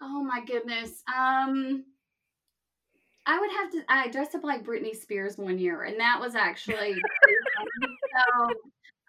Oh 0.00 0.22
my 0.22 0.44
goodness. 0.44 1.02
Um, 1.14 1.84
I 3.28 3.38
would 3.38 3.50
have 3.50 3.70
to. 3.72 3.82
I 3.88 4.08
dressed 4.08 4.34
up 4.34 4.42
like 4.42 4.64
Britney 4.64 4.96
Spears 4.96 5.36
one 5.36 5.58
year, 5.58 5.82
and 5.84 6.00
that 6.00 6.18
was 6.18 6.34
actually 6.34 6.94
so. 7.82 8.48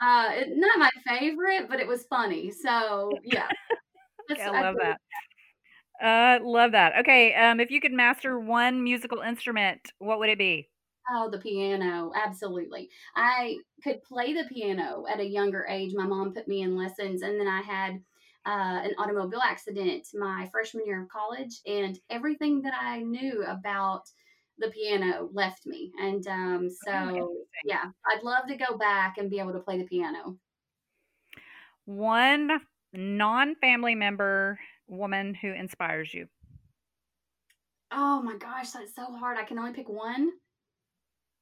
Uh, 0.02 0.30
it, 0.34 0.50
not 0.56 0.78
my 0.80 0.90
favorite, 1.08 1.68
but 1.70 1.80
it 1.80 1.88
was 1.88 2.04
funny. 2.10 2.52
So 2.52 3.12
yeah, 3.24 3.48
That's- 4.30 4.48
I 4.48 4.62
love 4.62 4.76
think- 4.76 4.84
that. 4.84 4.98
Uh, 6.02 6.40
love 6.44 6.72
that. 6.72 6.94
Okay. 7.00 7.34
Um, 7.34 7.60
if 7.60 7.72
you 7.72 7.82
could 7.82 7.92
master 7.92 8.40
one 8.40 8.82
musical 8.84 9.20
instrument, 9.20 9.82
what 10.00 10.20
would 10.20 10.30
it 10.30 10.38
be? 10.38 10.70
Oh, 11.12 11.30
the 11.30 11.40
piano. 11.40 12.12
Absolutely. 12.16 12.90
I 13.16 13.58
could 13.84 14.02
play 14.04 14.34
the 14.34 14.46
piano 14.54 15.06
at 15.12 15.20
a 15.20 15.26
younger 15.26 15.66
age. 15.68 15.92
My 15.96 16.06
mom 16.06 16.34
put 16.34 16.48
me 16.48 16.62
in 16.62 16.78
lessons, 16.78 17.22
and 17.22 17.40
then 17.40 17.48
I 17.48 17.62
had 17.62 18.00
uh, 18.46 18.82
an 18.84 18.94
automobile 18.98 19.42
accident 19.42 20.08
my 20.14 20.48
freshman 20.52 20.86
year 20.86 21.04
of 21.04 21.10
college, 21.10 21.60
and 21.66 22.00
everything 22.10 22.62
that 22.64 22.74
I 22.80 23.00
knew 23.00 23.44
about 23.44 24.04
the 24.58 24.70
piano 24.72 25.30
left 25.34 25.66
me. 25.66 25.92
And 26.00 26.26
um, 26.28 26.70
so, 26.70 26.92
interesting. 26.92 27.28
yeah, 27.66 27.86
I'd 28.06 28.24
love 28.24 28.48
to 28.48 28.58
go 28.58 28.78
back 28.78 29.18
and 29.18 29.30
be 29.30 29.40
able 29.40 29.54
to 29.54 29.60
play 29.60 29.78
the 29.78 29.86
piano. 29.86 30.38
One 31.86 32.62
non-family 32.94 33.96
member 33.96 34.60
woman 34.88 35.34
who 35.34 35.52
inspires 35.54 36.14
you. 36.14 36.28
Oh 37.92 38.22
my 38.22 38.38
gosh, 38.38 38.72
that's 38.72 38.96
so 38.96 39.06
hard. 39.16 39.38
I 39.38 39.44
can 39.44 39.58
only 39.58 39.74
pick 39.74 39.90
one. 39.90 40.32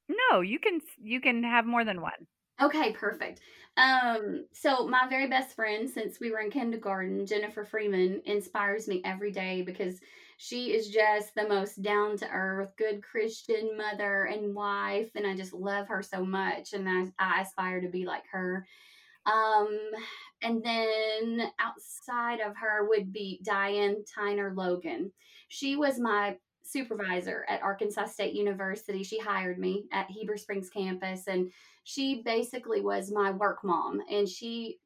No, 0.08 0.40
you 0.40 0.58
can 0.58 0.80
you 0.96 1.20
can 1.20 1.42
have 1.42 1.66
more 1.66 1.84
than 1.84 2.00
one. 2.00 2.26
Okay, 2.60 2.92
perfect. 2.92 3.40
Um, 3.78 4.44
so 4.52 4.88
my 4.88 5.06
very 5.08 5.28
best 5.28 5.54
friend 5.54 5.88
since 5.88 6.18
we 6.18 6.32
were 6.32 6.40
in 6.40 6.50
kindergarten, 6.50 7.24
Jennifer 7.26 7.64
Freeman, 7.64 8.20
inspires 8.26 8.88
me 8.88 9.00
every 9.04 9.30
day 9.30 9.62
because 9.62 10.00
she 10.36 10.74
is 10.74 10.88
just 10.88 11.34
the 11.36 11.46
most 11.46 11.80
down 11.80 12.16
to 12.18 12.28
earth, 12.28 12.72
good 12.76 13.02
Christian 13.02 13.76
mother 13.76 14.24
and 14.24 14.52
wife, 14.52 15.10
and 15.14 15.26
I 15.26 15.36
just 15.36 15.52
love 15.52 15.86
her 15.88 16.02
so 16.02 16.24
much, 16.24 16.72
and 16.72 16.88
I, 16.88 17.04
I 17.18 17.42
aspire 17.42 17.80
to 17.80 17.88
be 17.88 18.04
like 18.04 18.24
her. 18.32 18.66
Um, 19.26 19.78
and 20.42 20.62
then 20.64 21.50
outside 21.60 22.40
of 22.40 22.56
her 22.56 22.88
would 22.88 23.12
be 23.12 23.40
Diane 23.44 24.04
Tyner 24.16 24.56
Logan. 24.56 25.12
She 25.48 25.76
was 25.76 26.00
my 26.00 26.36
supervisor 26.68 27.44
at 27.48 27.62
Arkansas 27.62 28.06
State 28.06 28.34
University. 28.34 29.02
She 29.02 29.18
hired 29.18 29.58
me 29.58 29.88
at 29.92 30.10
Heber 30.10 30.36
Springs 30.36 30.70
campus, 30.70 31.26
and 31.28 31.52
she 31.84 32.22
basically 32.22 32.80
was 32.80 33.10
my 33.10 33.30
work 33.30 33.64
mom 33.64 34.02
and 34.10 34.28
she 34.28 34.80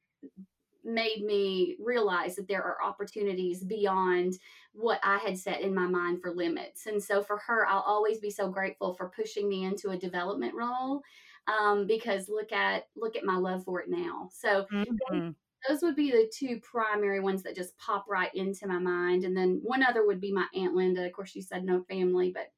made 0.85 1.23
me 1.25 1.77
realize 1.79 2.35
that 2.37 2.49
there 2.49 2.62
are 2.64 2.83
opportunities 2.83 3.62
beyond 3.62 4.35
what 4.73 4.99
I 5.05 5.18
had 5.18 5.38
set 5.38 5.61
in 5.61 5.75
my 5.75 5.87
mind 5.87 6.21
for 6.21 6.35
limits. 6.35 6.87
And 6.87 7.03
so 7.03 7.23
for 7.23 7.38
her, 7.38 7.66
I'll 7.66 7.83
always 7.83 8.18
be 8.18 8.31
so 8.31 8.49
grateful 8.51 8.95
for 8.95 9.09
pushing 9.11 9.49
me 9.49 9.64
into 9.64 9.90
a 9.90 9.97
development 9.99 10.55
role 10.55 11.03
um, 11.47 11.87
because 11.87 12.29
look 12.29 12.51
at 12.51 12.88
look 12.97 13.14
at 13.14 13.25
my 13.25 13.37
love 13.37 13.64
for 13.64 13.81
it 13.81 13.88
now. 13.88 14.29
So 14.33 14.66
Mhm. 14.71 15.35
Those 15.68 15.83
would 15.83 15.96
be 15.96 16.11
the 16.11 16.31
two 16.37 16.61
primary 16.61 17.20
ones 17.20 17.42
that 17.42 17.57
just 17.57 17.77
pop 17.79 18.05
right 18.09 18.35
into 18.35 18.66
my 18.66 18.79
mind. 18.79 19.25
And 19.25 19.37
then 19.37 19.61
one 19.62 19.83
other 19.83 20.07
would 20.07 20.20
be 20.20 20.33
my 20.33 20.46
Aunt 20.55 20.75
Linda. 20.75 21.07
Of 21.07 21.12
course, 21.12 21.35
you 21.35 21.42
said 21.42 21.64
no 21.64 21.83
family, 21.88 22.33
but 22.35 22.51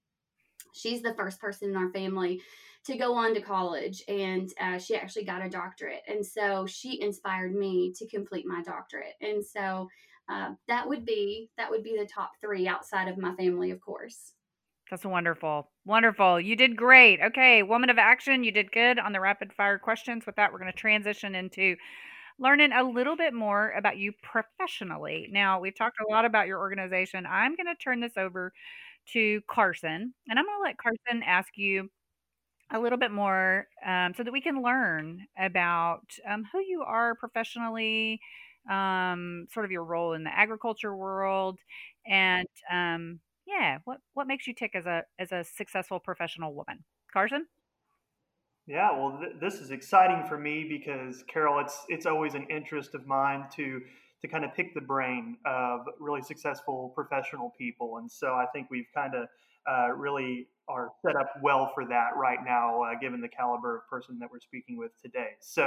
she's 0.73 1.03
the 1.03 1.15
first 1.15 1.41
person 1.41 1.71
in 1.71 1.77
our 1.77 1.91
family 1.91 2.41
to 2.87 2.97
go 2.97 3.15
on 3.15 3.35
to 3.35 3.41
college 3.41 4.03
and 4.09 4.51
uh, 4.61 4.79
she 4.79 4.95
actually 4.95 5.25
got 5.25 5.45
a 5.45 5.49
doctorate. 5.49 6.03
And 6.07 6.25
so 6.25 6.67
she 6.67 7.01
inspired 7.01 7.55
me 7.55 7.93
to 7.97 8.07
complete 8.09 8.47
my 8.47 8.63
doctorate. 8.63 9.15
And 9.21 9.45
so 9.45 9.89
uh, 10.29 10.53
that 10.69 10.87
would 10.89 11.05
be 11.05 11.51
that 11.57 11.71
would 11.71 11.83
be 11.83 11.97
the 11.99 12.07
top 12.07 12.33
three 12.41 12.69
outside 12.69 13.09
of 13.09 13.19
my 13.19 13.35
family, 13.37 13.71
of 13.71 13.81
course. 13.81 14.33
That's 14.91 15.05
wonderful. 15.05 15.71
Wonderful. 15.87 16.41
You 16.41 16.57
did 16.57 16.77
great. 16.77 17.19
Okay, 17.21 17.63
woman 17.63 17.89
of 17.89 17.99
action, 17.99 18.45
you 18.45 18.53
did 18.53 18.71
good 18.71 18.99
on 18.99 19.13
the 19.13 19.21
rapid 19.21 19.53
fire 19.55 19.79
questions. 19.79 20.27
With 20.27 20.37
that, 20.37 20.53
we're 20.53 20.59
going 20.59 20.71
to 20.71 20.79
transition 20.79 21.35
into 21.35 21.77
learning 22.39 22.73
a 22.73 22.83
little 22.85 23.17
bit 23.17 23.35
more 23.35 23.71
about 23.73 23.97
you 23.99 24.13
professionally. 24.23 25.29
Now, 25.33 25.61
we've 25.61 25.77
talked 25.77 25.99
a 26.01 26.11
lot 26.13 26.25
about 26.25 26.47
your 26.47 26.59
organization. 26.59 27.27
I'm 27.27 27.57
going 27.57 27.67
to 27.67 27.75
turn 27.77 28.01
this 28.01 28.17
over 28.17 28.53
to 29.13 29.41
Carson, 29.51 30.15
and 30.29 30.39
I'm 30.39 30.45
going 30.47 30.59
to 30.59 30.63
let 30.65 30.79
Carson 30.79 31.23
ask 31.25 31.57
you 31.57 31.91
a 32.73 32.79
little 32.81 32.99
bit 32.99 33.11
more 33.11 33.67
um, 33.87 34.15
so 34.17 34.23
that 34.25 34.33
we 34.33 34.41
can 34.41 34.63
learn 34.63 35.21
about 35.39 36.03
um, 36.29 36.45
who 36.53 36.61
you 36.61 36.83
are 36.87 37.15
professionally, 37.15 38.21
um, 38.71 39.47
sort 39.53 39.65
of 39.67 39.71
your 39.71 39.85
role 39.85 40.15
in 40.15 40.25
the 40.25 40.37
agriculture 40.37 40.97
world, 40.97 41.59
and 42.07 42.49
um, 42.73 43.21
yeah, 43.47 43.79
what 43.85 43.99
what 44.15 44.27
makes 44.27 44.47
you 44.47 44.55
tick 44.55 44.73
as 44.75 44.87
a 44.87 45.05
as 45.19 45.31
a 45.33 45.45
successful 45.45 46.01
professional 46.01 46.55
woman, 46.55 46.85
Carson? 47.13 47.47
Yeah, 48.67 48.93
well, 48.97 49.19
th- 49.21 49.35
this 49.41 49.61
is 49.61 49.71
exciting 49.71 50.27
for 50.27 50.39
me 50.39 50.65
because 50.65 51.23
Carol, 51.29 51.59
it's 51.61 51.85
it's 51.89 52.07
always 52.07 52.35
an 52.35 52.47
interest 52.49 52.95
of 52.95 53.07
mine 53.07 53.45
to 53.57 53.81
to 54.23 54.29
kind 54.29 54.45
of 54.45 54.55
pick 54.55 54.73
the 54.75 54.81
brain 54.81 55.37
of 55.45 55.81
really 56.01 56.23
successful 56.23 56.91
professional 56.95 57.53
people, 57.59 57.99
and 57.99 58.11
so 58.11 58.29
I 58.29 58.47
think 58.55 58.69
we've 58.71 58.87
kind 58.95 59.15
of 59.15 59.29
uh, 59.69 59.93
really 59.95 60.49
are 60.67 60.91
set 61.05 61.15
up 61.15 61.29
well 61.43 61.73
for 61.75 61.85
that 61.87 62.17
right 62.17 62.39
now, 62.43 62.83
uh, 62.83 62.99
given 62.99 63.21
the 63.21 63.29
caliber 63.29 63.77
of 63.77 63.89
person 63.89 64.19
that 64.19 64.31
we're 64.33 64.41
speaking 64.41 64.79
with 64.79 64.93
today. 65.03 65.33
So, 65.41 65.67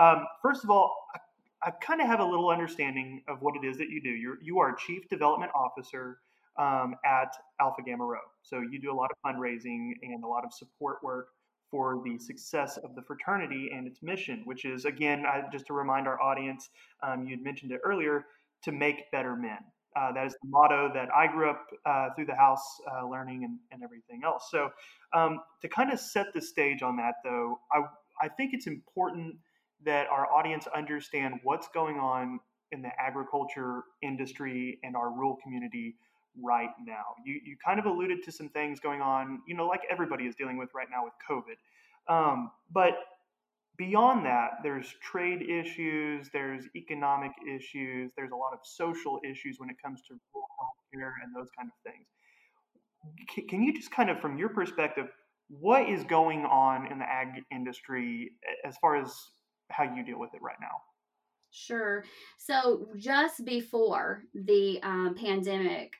um, 0.00 0.26
first 0.42 0.64
of 0.64 0.70
all, 0.70 0.92
I, 1.14 1.68
I 1.68 1.70
kind 1.70 2.00
of 2.00 2.08
have 2.08 2.18
a 2.18 2.24
little 2.24 2.50
understanding 2.50 3.22
of 3.28 3.42
what 3.42 3.54
it 3.54 3.64
is 3.64 3.78
that 3.78 3.90
you 3.90 4.02
do. 4.02 4.10
You're 4.10 4.38
you 4.42 4.58
are 4.58 4.74
Chief 4.74 5.08
Development 5.08 5.52
Officer 5.54 6.18
um, 6.58 6.96
at 7.04 7.32
Alpha 7.60 7.82
Gamma 7.86 8.04
Rho, 8.04 8.18
so 8.42 8.60
you 8.60 8.80
do 8.80 8.90
a 8.90 8.96
lot 8.96 9.12
of 9.12 9.16
fundraising 9.24 9.92
and 10.02 10.24
a 10.24 10.26
lot 10.26 10.44
of 10.44 10.52
support 10.52 10.96
work 11.04 11.28
for 11.70 12.02
the 12.04 12.18
success 12.18 12.76
of 12.78 12.94
the 12.94 13.02
fraternity 13.02 13.70
and 13.74 13.86
its 13.86 14.02
mission, 14.02 14.42
which 14.44 14.64
is, 14.64 14.84
again, 14.84 15.24
I, 15.26 15.42
just 15.52 15.66
to 15.66 15.72
remind 15.72 16.06
our 16.06 16.20
audience, 16.20 16.70
um, 17.02 17.24
you 17.24 17.30
had 17.30 17.42
mentioned 17.42 17.72
it 17.72 17.80
earlier, 17.84 18.26
to 18.62 18.72
make 18.72 19.10
better 19.10 19.36
men. 19.36 19.58
Uh, 19.96 20.12
that 20.12 20.26
is 20.26 20.32
the 20.42 20.48
motto 20.48 20.90
that 20.92 21.08
I 21.14 21.26
grew 21.26 21.50
up 21.50 21.66
uh, 21.86 22.08
through 22.16 22.26
the 22.26 22.34
house 22.34 22.64
uh, 22.90 23.06
learning 23.06 23.44
and, 23.44 23.58
and, 23.70 23.84
everything 23.84 24.22
else. 24.24 24.48
So, 24.50 24.70
um, 25.12 25.38
to 25.62 25.68
kind 25.68 25.92
of 25.92 26.00
set 26.00 26.26
the 26.34 26.40
stage 26.40 26.82
on 26.82 26.96
that, 26.96 27.14
though, 27.22 27.60
I, 27.72 27.82
I 28.20 28.28
think 28.28 28.54
it's 28.54 28.66
important 28.66 29.36
that 29.84 30.08
our 30.08 30.26
audience 30.32 30.66
understand 30.74 31.34
what's 31.44 31.68
going 31.68 31.96
on 31.96 32.40
in 32.72 32.82
the 32.82 32.90
agriculture 32.98 33.82
industry 34.02 34.80
and 34.82 34.96
our 34.96 35.12
rural 35.12 35.36
community 35.42 35.94
right 36.42 36.70
now. 36.84 37.14
You, 37.24 37.40
you 37.44 37.56
kind 37.64 37.78
of 37.78 37.86
alluded 37.86 38.22
to 38.24 38.32
some 38.32 38.48
things 38.48 38.80
going 38.80 39.00
on, 39.00 39.40
you 39.46 39.54
know, 39.54 39.66
like 39.66 39.82
everybody 39.90 40.24
is 40.24 40.34
dealing 40.34 40.56
with 40.56 40.70
right 40.74 40.88
now 40.90 41.04
with 41.04 41.14
COVID. 41.28 42.12
Um, 42.12 42.50
but 42.72 42.94
beyond 43.76 44.26
that, 44.26 44.50
there's 44.62 44.94
trade 45.02 45.42
issues, 45.42 46.28
there's 46.32 46.64
economic 46.76 47.32
issues, 47.48 48.12
there's 48.16 48.32
a 48.32 48.36
lot 48.36 48.52
of 48.52 48.60
social 48.62 49.20
issues 49.28 49.56
when 49.58 49.70
it 49.70 49.76
comes 49.82 50.02
to 50.08 50.14
healthcare 50.14 51.12
and 51.22 51.34
those 51.34 51.48
kind 51.56 51.68
of 51.68 51.92
things. 51.92 52.06
Can 53.48 53.62
you 53.62 53.74
just 53.74 53.90
kind 53.90 54.10
of, 54.10 54.20
from 54.20 54.38
your 54.38 54.48
perspective, 54.48 55.08
what 55.48 55.88
is 55.88 56.04
going 56.04 56.44
on 56.46 56.90
in 56.90 56.98
the 56.98 57.04
ag 57.04 57.42
industry 57.52 58.32
as 58.64 58.76
far 58.78 58.96
as 58.96 59.14
how 59.70 59.84
you 59.84 60.04
deal 60.04 60.18
with 60.18 60.32
it 60.34 60.40
right 60.42 60.56
now? 60.60 60.80
Sure. 61.50 62.04
So 62.38 62.88
just 62.96 63.44
before 63.44 64.24
the 64.34 64.80
um, 64.82 65.14
pandemic, 65.14 65.92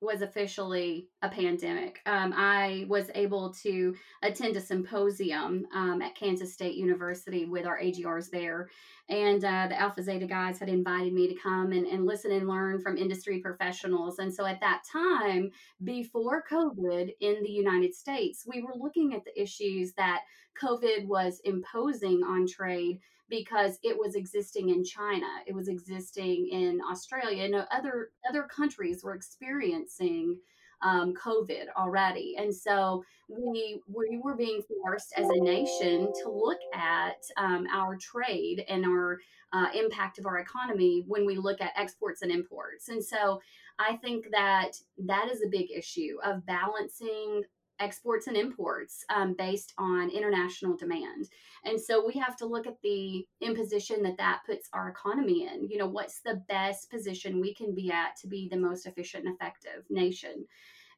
was 0.00 0.20
officially 0.20 1.08
a 1.22 1.28
pandemic. 1.28 2.00
Um, 2.04 2.34
I 2.36 2.84
was 2.88 3.10
able 3.14 3.52
to 3.62 3.94
attend 4.22 4.56
a 4.56 4.60
symposium 4.60 5.66
um, 5.74 6.02
at 6.02 6.14
Kansas 6.14 6.52
State 6.52 6.74
University 6.74 7.46
with 7.46 7.64
our 7.64 7.80
AGRs 7.80 8.30
there. 8.30 8.68
And 9.08 9.42
uh, 9.44 9.68
the 9.68 9.80
Alpha 9.80 10.02
Zeta 10.02 10.26
guys 10.26 10.58
had 10.58 10.68
invited 10.68 11.14
me 11.14 11.28
to 11.28 11.40
come 11.40 11.72
and, 11.72 11.86
and 11.86 12.04
listen 12.04 12.32
and 12.32 12.46
learn 12.46 12.80
from 12.80 12.98
industry 12.98 13.40
professionals. 13.40 14.18
And 14.18 14.32
so 14.34 14.44
at 14.44 14.60
that 14.60 14.82
time, 14.90 15.50
before 15.82 16.44
COVID 16.50 17.14
in 17.20 17.42
the 17.42 17.50
United 17.50 17.94
States, 17.94 18.44
we 18.46 18.62
were 18.62 18.74
looking 18.76 19.14
at 19.14 19.24
the 19.24 19.40
issues 19.40 19.92
that 19.94 20.22
COVID 20.62 21.06
was 21.06 21.40
imposing 21.44 22.22
on 22.22 22.46
trade 22.46 23.00
because 23.28 23.78
it 23.82 23.96
was 23.98 24.14
existing 24.14 24.70
in 24.70 24.84
China, 24.84 25.26
it 25.46 25.54
was 25.54 25.68
existing 25.68 26.48
in 26.48 26.80
Australia, 26.90 27.44
and 27.44 27.54
other 27.70 28.10
other 28.28 28.44
countries 28.44 29.02
were 29.02 29.14
experiencing 29.14 30.38
um, 30.82 31.14
COVID 31.14 31.66
already, 31.76 32.36
and 32.38 32.54
so 32.54 33.04
we 33.28 33.80
we 33.92 34.20
were 34.22 34.36
being 34.36 34.62
forced 34.82 35.12
as 35.16 35.28
a 35.28 35.40
nation 35.42 36.12
to 36.22 36.30
look 36.30 36.60
at 36.74 37.22
um, 37.36 37.66
our 37.72 37.96
trade 37.96 38.64
and 38.68 38.84
our 38.84 39.18
uh, 39.52 39.66
impact 39.74 40.18
of 40.18 40.26
our 40.26 40.38
economy 40.38 41.04
when 41.06 41.24
we 41.24 41.36
look 41.36 41.60
at 41.60 41.72
exports 41.76 42.22
and 42.22 42.30
imports, 42.30 42.88
and 42.88 43.04
so 43.04 43.40
I 43.78 43.96
think 43.96 44.26
that 44.30 44.72
that 44.98 45.30
is 45.30 45.42
a 45.42 45.48
big 45.48 45.70
issue 45.70 46.16
of 46.24 46.46
balancing 46.46 47.42
exports 47.80 48.26
and 48.26 48.36
imports 48.36 49.04
um, 49.14 49.34
based 49.34 49.72
on 49.78 50.10
international 50.10 50.76
demand. 50.76 51.28
And 51.64 51.80
so 51.80 52.04
we 52.06 52.14
have 52.14 52.36
to 52.38 52.46
look 52.46 52.66
at 52.66 52.80
the 52.82 53.26
imposition 53.40 54.02
that 54.02 54.16
that 54.18 54.40
puts 54.46 54.68
our 54.72 54.88
economy 54.88 55.48
in. 55.52 55.68
You 55.68 55.78
know, 55.78 55.88
what's 55.88 56.20
the 56.20 56.42
best 56.48 56.90
position 56.90 57.40
we 57.40 57.54
can 57.54 57.74
be 57.74 57.90
at 57.90 58.16
to 58.20 58.28
be 58.28 58.48
the 58.48 58.56
most 58.56 58.86
efficient 58.86 59.26
and 59.26 59.34
effective 59.34 59.84
nation? 59.90 60.46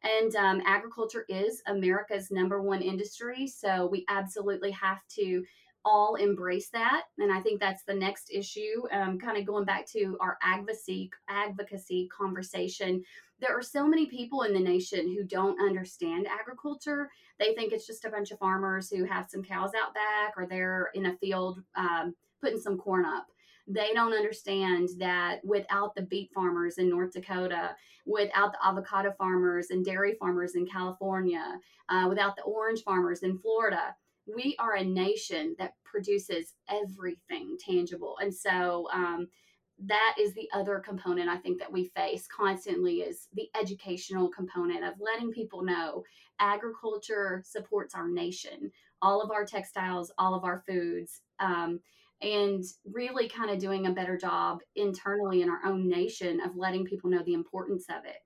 And 0.03 0.35
um, 0.37 0.63
agriculture 0.65 1.25
is 1.29 1.63
America's 1.67 2.31
number 2.31 2.63
one 2.63 2.83
industry. 2.83 3.47
So 3.49 3.87
we 3.87 4.05
absolutely 4.09 4.71
have 4.71 5.01
to 5.17 5.45
all 5.85 6.17
embrace 6.17 6.69
that. 6.71 7.05
And 7.19 7.33
I 7.33 7.41
think 7.41 7.61
that's 7.61 7.85
the 7.85 7.95
next 7.95 8.31
issue. 8.33 8.83
Um, 8.93 9.19
kind 9.19 9.39
of 9.39 9.47
going 9.47 9.65
back 9.65 9.87
to 9.93 10.17
our 10.21 10.39
advocacy 10.43 11.11
advocacy 11.29 12.09
conversation 12.17 13.03
there 13.41 13.57
are 13.57 13.63
so 13.63 13.87
many 13.87 14.07
people 14.07 14.43
in 14.43 14.53
the 14.53 14.61
nation 14.61 15.15
who 15.15 15.25
don't 15.25 15.61
understand 15.61 16.27
agriculture. 16.27 17.09
They 17.39 17.55
think 17.55 17.73
it's 17.73 17.87
just 17.87 18.05
a 18.05 18.11
bunch 18.11 18.31
of 18.31 18.39
farmers 18.39 18.91
who 18.91 19.05
have 19.05 19.29
some 19.29 19.45
cows 19.45 19.73
out 19.81 19.95
back 19.95 20.35
or 20.37 20.47
they're 20.47 20.91
in 20.95 21.07
a 21.07 21.17
field 21.19 21.63
um, 21.77 22.15
putting 22.41 22.61
some 22.61 22.79
corn 22.79 23.05
up. 23.05 23.27
They 23.69 23.93
don't 23.93 24.15
understand 24.15 24.89
that 24.99 25.45
without 25.45 25.95
the 25.95 26.03
beet 26.03 26.31
farmers 26.35 26.79
in 26.79 26.89
North 26.89 27.13
Dakota, 27.13 27.77
without 28.07 28.53
the 28.53 28.67
avocado 28.67 29.13
farmers 29.19 29.69
and 29.71 29.85
dairy 29.85 30.17
farmers 30.19 30.55
in 30.55 30.67
California, 30.67 31.61
uh, 31.91 32.07
without 32.09 32.35
the 32.35 32.43
orange 32.43 32.83
farmers 32.83 33.23
in 33.23 33.39
Florida, 33.39 33.95
we 34.35 34.57
are 34.59 34.75
a 34.75 34.85
nation 34.85 35.55
that 35.59 35.73
produces 35.85 36.55
everything 36.69 37.57
tangible. 37.59 38.17
And 38.21 38.35
so, 38.35 38.89
um, 38.93 39.29
that 39.87 40.17
is 40.19 40.35
the 40.35 40.49
other 40.53 40.81
component 40.81 41.29
I 41.29 41.37
think 41.37 41.61
that 41.61 41.71
we 41.71 41.85
face 41.85 42.27
constantly 42.27 42.97
is 43.03 43.29
the 43.33 43.49
educational 43.59 44.29
component 44.29 44.85
of 44.85 44.95
letting 44.99 45.31
people 45.31 45.63
know 45.63 46.03
agriculture 46.41 47.43
supports 47.47 47.95
our 47.95 48.09
nation, 48.09 48.73
all 49.03 49.23
of 49.23 49.31
our 49.31 49.45
textiles, 49.45 50.13
all 50.19 50.35
of 50.35 50.45
our 50.45 50.65
foods, 50.67 51.21
um, 51.39 51.81
and 52.21 52.65
really 52.93 53.29
kind 53.29 53.51
of 53.51 53.61
doing 53.61 53.87
a 53.87 53.93
better 53.93 54.17
job 54.17 54.59
internally 54.75 55.43
in 55.43 55.49
our 55.49 55.65
own 55.65 55.89
nation 55.89 56.41
of 56.41 56.57
letting 56.57 56.85
people 56.85 57.09
know 57.09 57.23
the 57.25 57.35
importance 57.35 57.85
of 57.89 58.05
it. 58.05 58.19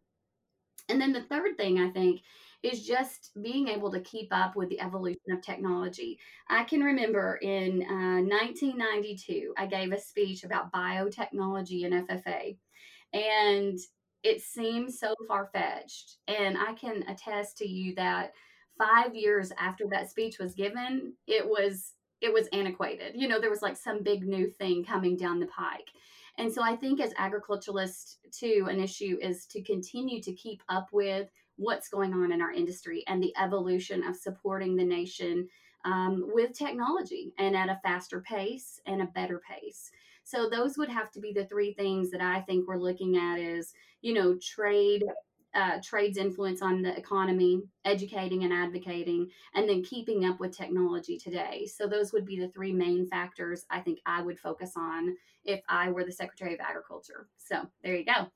And 0.88 1.00
then 1.00 1.12
the 1.12 1.22
third 1.22 1.58
thing 1.58 1.78
I 1.78 1.90
think 1.90 2.22
is 2.62 2.86
just 2.86 3.30
being 3.42 3.68
able 3.68 3.90
to 3.90 4.00
keep 4.00 4.28
up 4.30 4.54
with 4.54 4.68
the 4.68 4.80
evolution 4.80 5.32
of 5.32 5.42
technology. 5.42 6.18
I 6.48 6.64
can 6.64 6.80
remember 6.80 7.36
in 7.42 7.82
uh, 7.82 8.22
1992, 8.22 9.54
I 9.58 9.66
gave 9.66 9.92
a 9.92 10.00
speech 10.00 10.44
about 10.44 10.72
biotechnology 10.72 11.84
and 11.84 12.08
FFA, 12.08 12.56
and 13.12 13.78
it 14.22 14.40
seems 14.40 15.00
so 15.00 15.14
far 15.26 15.50
fetched. 15.52 16.18
And 16.28 16.56
I 16.56 16.74
can 16.74 17.04
attest 17.08 17.58
to 17.58 17.68
you 17.68 17.94
that 17.96 18.32
five 18.78 19.14
years 19.14 19.52
after 19.58 19.84
that 19.90 20.10
speech 20.10 20.38
was 20.38 20.54
given, 20.54 21.14
it 21.26 21.46
was 21.46 21.94
it 22.20 22.32
was 22.32 22.46
antiquated. 22.52 23.14
You 23.16 23.26
know, 23.26 23.40
there 23.40 23.50
was 23.50 23.62
like 23.62 23.76
some 23.76 24.04
big 24.04 24.22
new 24.22 24.48
thing 24.48 24.84
coming 24.84 25.16
down 25.16 25.40
the 25.40 25.46
pike. 25.46 25.88
And 26.38 26.50
so 26.50 26.62
I 26.62 26.76
think 26.76 27.00
as 27.00 27.12
agriculturalists, 27.18 28.18
too, 28.30 28.68
an 28.70 28.80
issue 28.80 29.18
is 29.20 29.44
to 29.46 29.60
continue 29.62 30.22
to 30.22 30.32
keep 30.32 30.62
up 30.68 30.86
with 30.92 31.28
what's 31.56 31.88
going 31.88 32.12
on 32.12 32.32
in 32.32 32.40
our 32.40 32.52
industry 32.52 33.04
and 33.06 33.22
the 33.22 33.34
evolution 33.40 34.02
of 34.04 34.16
supporting 34.16 34.76
the 34.76 34.84
nation 34.84 35.48
um, 35.84 36.24
with 36.32 36.56
technology 36.56 37.32
and 37.38 37.56
at 37.56 37.68
a 37.68 37.80
faster 37.82 38.20
pace 38.20 38.80
and 38.86 39.02
a 39.02 39.06
better 39.06 39.40
pace. 39.48 39.90
So 40.24 40.48
those 40.48 40.78
would 40.78 40.88
have 40.88 41.10
to 41.12 41.20
be 41.20 41.32
the 41.32 41.46
three 41.46 41.74
things 41.74 42.10
that 42.10 42.20
I 42.20 42.40
think 42.42 42.66
we're 42.66 42.78
looking 42.78 43.16
at 43.16 43.38
is, 43.38 43.72
you 44.00 44.14
know, 44.14 44.36
trade, 44.40 45.04
uh, 45.54 45.78
trade's 45.82 46.16
influence 46.16 46.62
on 46.62 46.80
the 46.80 46.96
economy, 46.96 47.62
educating 47.84 48.44
and 48.44 48.52
advocating, 48.52 49.28
and 49.54 49.68
then 49.68 49.82
keeping 49.82 50.24
up 50.24 50.38
with 50.38 50.56
technology 50.56 51.18
today. 51.18 51.66
So 51.66 51.86
those 51.86 52.12
would 52.12 52.24
be 52.24 52.38
the 52.38 52.48
three 52.48 52.72
main 52.72 53.06
factors 53.06 53.66
I 53.70 53.80
think 53.80 53.98
I 54.06 54.22
would 54.22 54.38
focus 54.38 54.72
on 54.76 55.16
if 55.44 55.60
I 55.68 55.90
were 55.90 56.04
the 56.04 56.12
Secretary 56.12 56.54
of 56.54 56.60
Agriculture. 56.60 57.28
So 57.36 57.66
there 57.82 57.96
you 57.96 58.04
go. 58.04 58.28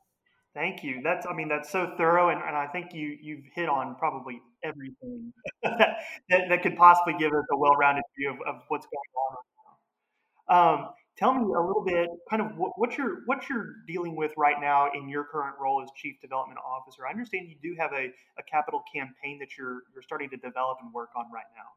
Thank 0.56 0.82
you. 0.82 1.02
That's, 1.04 1.26
I 1.26 1.34
mean, 1.34 1.48
that's 1.48 1.70
so 1.70 1.92
thorough, 1.98 2.30
and, 2.30 2.40
and 2.40 2.56
I 2.56 2.66
think 2.66 2.94
you 2.94 3.16
you've 3.20 3.44
hit 3.54 3.68
on 3.68 3.94
probably 3.96 4.40
everything 4.64 5.30
that, 5.62 5.98
that 6.30 6.62
could 6.62 6.76
possibly 6.76 7.14
give 7.18 7.32
us 7.32 7.44
a 7.52 7.56
well-rounded 7.58 8.04
view 8.18 8.30
of, 8.30 8.36
of 8.46 8.62
what's 8.68 8.86
going 8.86 10.48
on. 10.48 10.78
Um, 10.78 10.88
Tell 11.16 11.32
me 11.32 11.40
a 11.40 11.60
little 11.60 11.82
bit, 11.82 12.10
kind 12.28 12.42
of 12.42 12.58
what, 12.58 12.72
what 12.76 12.98
you're 12.98 13.22
what 13.24 13.48
you're 13.48 13.76
dealing 13.86 14.16
with 14.16 14.32
right 14.36 14.60
now 14.60 14.90
in 14.92 15.08
your 15.08 15.24
current 15.24 15.56
role 15.58 15.82
as 15.82 15.88
Chief 15.96 16.20
Development 16.20 16.60
Officer. 16.62 17.06
I 17.06 17.10
understand 17.10 17.48
you 17.48 17.56
do 17.62 17.74
have 17.80 17.92
a, 17.92 18.12
a 18.38 18.42
capital 18.50 18.82
campaign 18.94 19.38
that 19.38 19.56
you're 19.56 19.84
you're 19.94 20.02
starting 20.02 20.28
to 20.30 20.36
develop 20.36 20.76
and 20.82 20.92
work 20.92 21.08
on 21.16 21.24
right 21.32 21.48
now. 21.56 21.70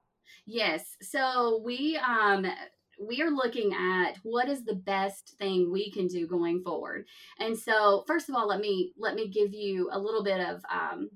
Yes. 0.45 0.97
So 1.01 1.61
we 1.63 1.97
um 1.97 2.45
we 2.99 3.21
are 3.21 3.29
looking 3.29 3.73
at 3.73 4.17
what 4.23 4.49
is 4.49 4.65
the 4.65 4.75
best 4.75 5.35
thing 5.39 5.71
we 5.71 5.91
can 5.91 6.07
do 6.07 6.27
going 6.27 6.61
forward. 6.61 7.05
And 7.39 7.57
so 7.57 8.03
first 8.07 8.29
of 8.29 8.35
all, 8.35 8.47
let 8.47 8.59
me 8.59 8.93
let 8.97 9.15
me 9.15 9.29
give 9.29 9.53
you 9.53 9.89
a 9.91 9.99
little 9.99 10.23
bit 10.23 10.39
of 10.39 10.61
um 10.71 11.09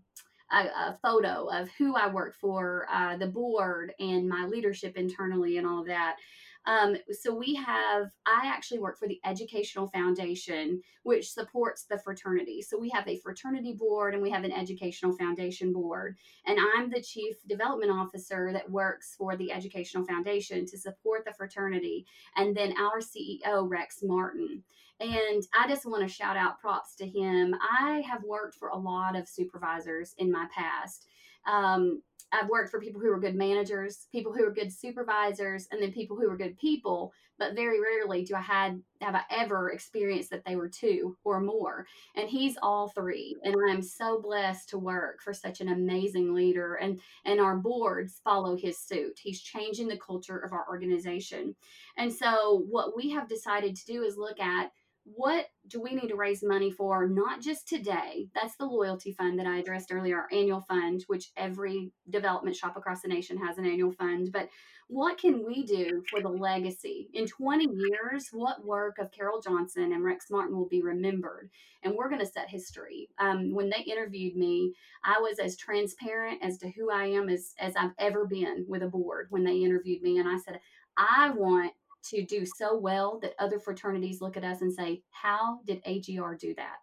a, 0.54 0.90
a, 0.90 1.00
photo 1.02 1.48
of 1.48 1.70
who 1.78 1.96
I 1.96 2.08
work 2.08 2.36
for, 2.36 2.88
uh, 2.92 3.18
the 3.18 3.28
board, 3.28 3.94
and 4.00 4.30
my 4.30 4.46
leadership 4.46 4.96
internally, 4.96 5.58
and 5.58 5.68
all 5.68 5.82
of 5.82 5.88
that. 5.88 6.18
Um, 6.66 6.96
so 7.12 7.34
we 7.34 7.56
have, 7.56 8.12
I 8.26 8.44
actually 8.46 8.80
work 8.80 8.98
for 8.98 9.08
the 9.08 9.20
Educational 9.26 9.88
Foundation, 9.88 10.82
which 11.04 11.32
supports 11.32 11.86
the 11.86 11.98
fraternity. 11.98 12.62
So 12.62 12.80
we 12.80 12.90
have 12.92 13.08
a 13.08 13.18
fraternity 13.18 13.74
board 13.74 14.14
and 14.14 14.24
we 14.24 14.30
have 14.30 14.46
an 14.46 14.54
Educational 14.54 15.16
Foundation 15.18 15.74
board. 15.74 16.16
And 16.46 16.58
I'm 16.76 16.90
the 16.90 17.02
Chief 17.02 17.36
Development 17.48 17.92
Officer 17.92 18.52
that 18.54 18.70
works 18.70 19.16
for 19.18 19.36
the 19.36 19.52
Educational 19.52 20.06
Foundation 20.06 20.66
to 20.68 20.78
support 20.78 21.26
the 21.26 21.34
fraternity. 21.34 22.06
And 22.38 22.56
then 22.56 22.74
our 22.78 23.00
CEO, 23.00 23.70
Rex 23.70 24.00
Martin. 24.02 24.64
And 25.04 25.44
I 25.54 25.68
just 25.68 25.86
want 25.86 26.02
to 26.02 26.14
shout 26.14 26.38
out 26.38 26.62
props 26.62 26.96
to 26.96 27.06
him. 27.06 27.54
I 27.62 28.02
have 28.10 28.24
worked 28.24 28.56
for 28.56 28.70
a 28.70 28.78
lot 28.78 29.18
of 29.18 29.28
supervisors 29.28 30.16
in 30.18 30.32
my 30.32 30.48
past. 30.56 31.08
Um, 31.46 32.02
I've 32.32 32.50
worked 32.50 32.72
for 32.72 32.80
people 32.80 33.00
who 33.00 33.10
were 33.10 33.20
good 33.20 33.36
managers, 33.36 34.08
people 34.12 34.34
who 34.34 34.44
were 34.44 34.54
good 34.54 34.72
supervisors, 34.72 35.68
and 35.72 35.82
then 35.82 35.92
people 35.92 36.18
who 36.18 36.28
were 36.30 36.38
good 36.38 36.58
people. 36.58 37.14
But 37.38 37.54
very 37.54 37.82
rarely 37.82 38.24
do 38.24 38.36
I 38.36 38.42
had 38.42 38.82
have 39.02 39.14
I 39.14 39.24
ever 39.30 39.72
experienced 39.72 40.30
that 40.30 40.46
they 40.46 40.56
were 40.56 40.70
two 40.70 41.18
or 41.24 41.42
more. 41.42 41.86
And 42.16 42.30
he's 42.30 42.58
all 42.62 42.88
three. 42.88 43.36
And 43.44 43.56
I'm 43.70 43.82
so 43.82 44.22
blessed 44.22 44.70
to 44.70 44.78
work 44.80 45.22
for 45.22 45.34
such 45.34 45.60
an 45.60 45.68
amazing 45.68 46.34
leader. 46.34 46.76
And 46.76 47.02
and 47.26 47.40
our 47.40 47.58
boards 47.58 48.22
follow 48.24 48.56
his 48.56 48.80
suit. 48.80 49.20
He's 49.22 49.42
changing 49.42 49.90
the 49.90 49.98
culture 49.98 50.40
of 50.40 50.54
our 50.54 50.66
organization. 50.70 51.56
And 51.98 52.12
so 52.12 52.66
what 52.70 52.96
we 52.96 53.10
have 53.12 53.28
decided 53.28 53.76
to 53.76 53.86
do 53.86 54.04
is 54.04 54.18
look 54.18 54.40
at 54.40 54.72
what 55.06 55.48
do 55.68 55.82
we 55.82 55.96
need 55.96 56.08
to 56.08 56.16
raise 56.16 56.44
money 56.44 56.72
for? 56.72 57.08
Not 57.08 57.42
just 57.42 57.68
today. 57.68 58.30
That's 58.34 58.56
the 58.56 58.66
loyalty 58.66 59.12
fund 59.12 59.38
that 59.40 59.46
i 59.46 59.58
addressed 59.58 59.92
earlier 59.92 60.18
our 60.18 60.28
annual 60.32 60.62
fund 60.62 61.04
which 61.08 61.32
every 61.36 61.92
development 62.10 62.56
shop 62.56 62.78
across 62.78 63.02
the 63.02 63.08
nation 63.08 63.38
has 63.38 63.58
an 63.58 63.66
annual 63.66 63.92
fund. 63.92 64.32
But 64.32 64.50
what 64.88 65.18
can 65.18 65.46
we 65.46 65.64
do 65.64 66.04
for 66.10 66.22
the 66.22 66.30
legacy? 66.30 67.10
In 67.14 67.26
20 67.26 67.68
years 67.74 68.30
what 68.32 68.66
work 68.66 68.98
of 69.00 69.12
carol 69.12 69.42
johnson 69.42 69.92
and 69.92 70.04
rex 70.04 70.30
martin 70.30 70.56
will 70.56 70.68
be 70.68 70.82
remembered? 70.82 71.50
And 71.84 71.96
we're 71.96 72.10
going 72.10 72.22
to 72.22 72.26
set 72.26 72.50
history. 72.50 73.10
Um, 73.20 73.54
when 73.54 73.70
they 73.70 73.82
interviewed 73.82 74.36
me 74.36 74.74
i 75.04 75.20
was 75.20 75.40
as 75.40 75.58
transparent 75.58 76.40
as 76.42 76.58
to 76.60 76.70
who 76.70 76.92
i 76.92 77.06
am 77.06 77.28
as, 77.30 77.54
as 77.60 77.74
i've 77.76 77.94
ever 78.00 78.26
been 78.26 78.66
with 78.70 78.84
a 78.84 78.88
board 78.88 79.28
when 79.32 79.44
they 79.44 79.58
interviewed 79.58 80.02
me. 80.02 80.20
And 80.20 80.30
i 80.30 80.38
said 80.38 80.60
i 80.96 81.30
want 81.32 81.74
to 82.10 82.26
do 82.26 82.46
so 82.46 82.78
well 82.78 83.20
that 83.22 83.34
other 83.40 83.60
fraternities 83.60 84.22
look 84.22 84.38
at 84.38 84.44
us 84.44 84.62
and 84.62 84.74
say, 84.74 85.02
How 85.12 85.60
did 85.66 85.82
AGR 85.86 86.36
do 86.36 86.54
that? 86.56 86.80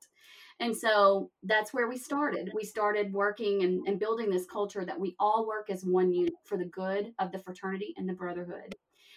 And 0.60 0.76
so 0.76 1.30
that's 1.42 1.72
where 1.72 1.88
we 1.88 1.96
started. 1.96 2.52
We 2.54 2.64
started 2.64 3.12
working 3.14 3.62
and, 3.62 3.86
and, 3.88 3.98
building 3.98 4.28
this 4.28 4.44
culture 4.44 4.84
that 4.84 5.00
we 5.00 5.16
all 5.18 5.46
work 5.46 5.70
as 5.70 5.86
one 5.86 6.12
unit 6.12 6.34
for 6.44 6.58
the 6.58 6.66
good 6.66 7.12
of 7.18 7.32
the 7.32 7.38
fraternity 7.38 7.94
and 7.96 8.06
the 8.06 8.12
brotherhood. 8.12 8.74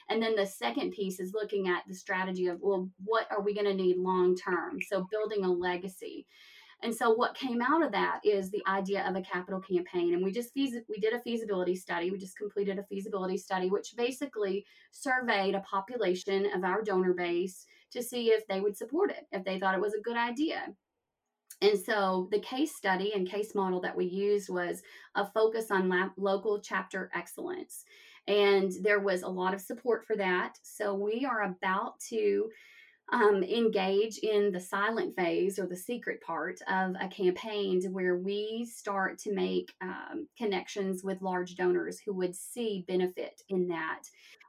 And 0.09 0.21
then 0.21 0.35
the 0.35 0.45
second 0.45 0.91
piece 0.91 1.19
is 1.19 1.33
looking 1.33 1.67
at 1.67 1.83
the 1.87 1.95
strategy 1.95 2.47
of, 2.47 2.59
well, 2.61 2.89
what 3.03 3.27
are 3.29 3.41
we 3.41 3.53
going 3.53 3.65
to 3.65 3.73
need 3.73 3.97
long 3.97 4.37
term? 4.37 4.79
So 4.87 5.05
building 5.11 5.43
a 5.43 5.51
legacy. 5.51 6.25
And 6.83 6.93
so 6.93 7.11
what 7.11 7.33
came 7.33 7.61
out 7.61 7.83
of 7.83 7.93
that 7.93 8.19
is 8.25 8.51
the 8.51 8.63
idea 8.67 9.07
of 9.07 9.15
a 9.15 9.21
capital 9.21 9.61
campaign. 9.61 10.13
And 10.13 10.23
we 10.23 10.31
just 10.31 10.51
we 10.53 10.99
did 10.99 11.13
a 11.13 11.21
feasibility 11.21 11.75
study. 11.75 12.11
We 12.11 12.17
just 12.17 12.37
completed 12.37 12.77
a 12.77 12.83
feasibility 12.83 13.37
study, 13.37 13.69
which 13.69 13.95
basically 13.95 14.65
surveyed 14.91 15.55
a 15.55 15.61
population 15.61 16.47
of 16.53 16.63
our 16.63 16.81
donor 16.83 17.13
base 17.13 17.65
to 17.91 18.03
see 18.03 18.27
if 18.27 18.45
they 18.47 18.59
would 18.59 18.75
support 18.75 19.11
it, 19.11 19.25
if 19.31 19.45
they 19.45 19.59
thought 19.59 19.75
it 19.75 19.81
was 19.81 19.93
a 19.93 20.01
good 20.01 20.17
idea. 20.17 20.73
And 21.61 21.79
so 21.79 22.27
the 22.31 22.39
case 22.39 22.75
study 22.75 23.13
and 23.15 23.29
case 23.29 23.55
model 23.55 23.79
that 23.81 23.95
we 23.95 24.05
used 24.05 24.49
was 24.49 24.81
a 25.15 25.25
focus 25.25 25.71
on 25.71 25.87
lab, 25.87 26.11
local 26.17 26.59
chapter 26.59 27.09
excellence. 27.15 27.85
And 28.27 28.71
there 28.81 28.99
was 28.99 29.21
a 29.21 29.29
lot 29.29 29.53
of 29.53 29.61
support 29.61 30.05
for 30.05 30.17
that. 30.17 30.57
So 30.63 30.93
we 30.93 31.25
are 31.25 31.43
about 31.43 31.99
to 32.09 32.49
um, 33.13 33.43
engage 33.43 34.17
in 34.17 34.51
the 34.51 34.59
silent 34.59 35.15
phase 35.15 35.59
or 35.59 35.67
the 35.67 35.77
secret 35.77 36.19
part 36.21 36.59
of 36.67 36.95
a 36.99 37.07
campaign 37.07 37.81
where 37.91 38.17
we 38.17 38.67
start 38.69 39.19
to 39.19 39.33
make 39.33 39.71
um, 39.81 40.27
connections 40.35 41.03
with 41.03 41.21
large 41.21 41.55
donors 41.55 41.99
who 41.99 42.13
would 42.13 42.35
see 42.35 42.83
benefit 42.87 43.41
in 43.49 43.67
that. 43.67 44.01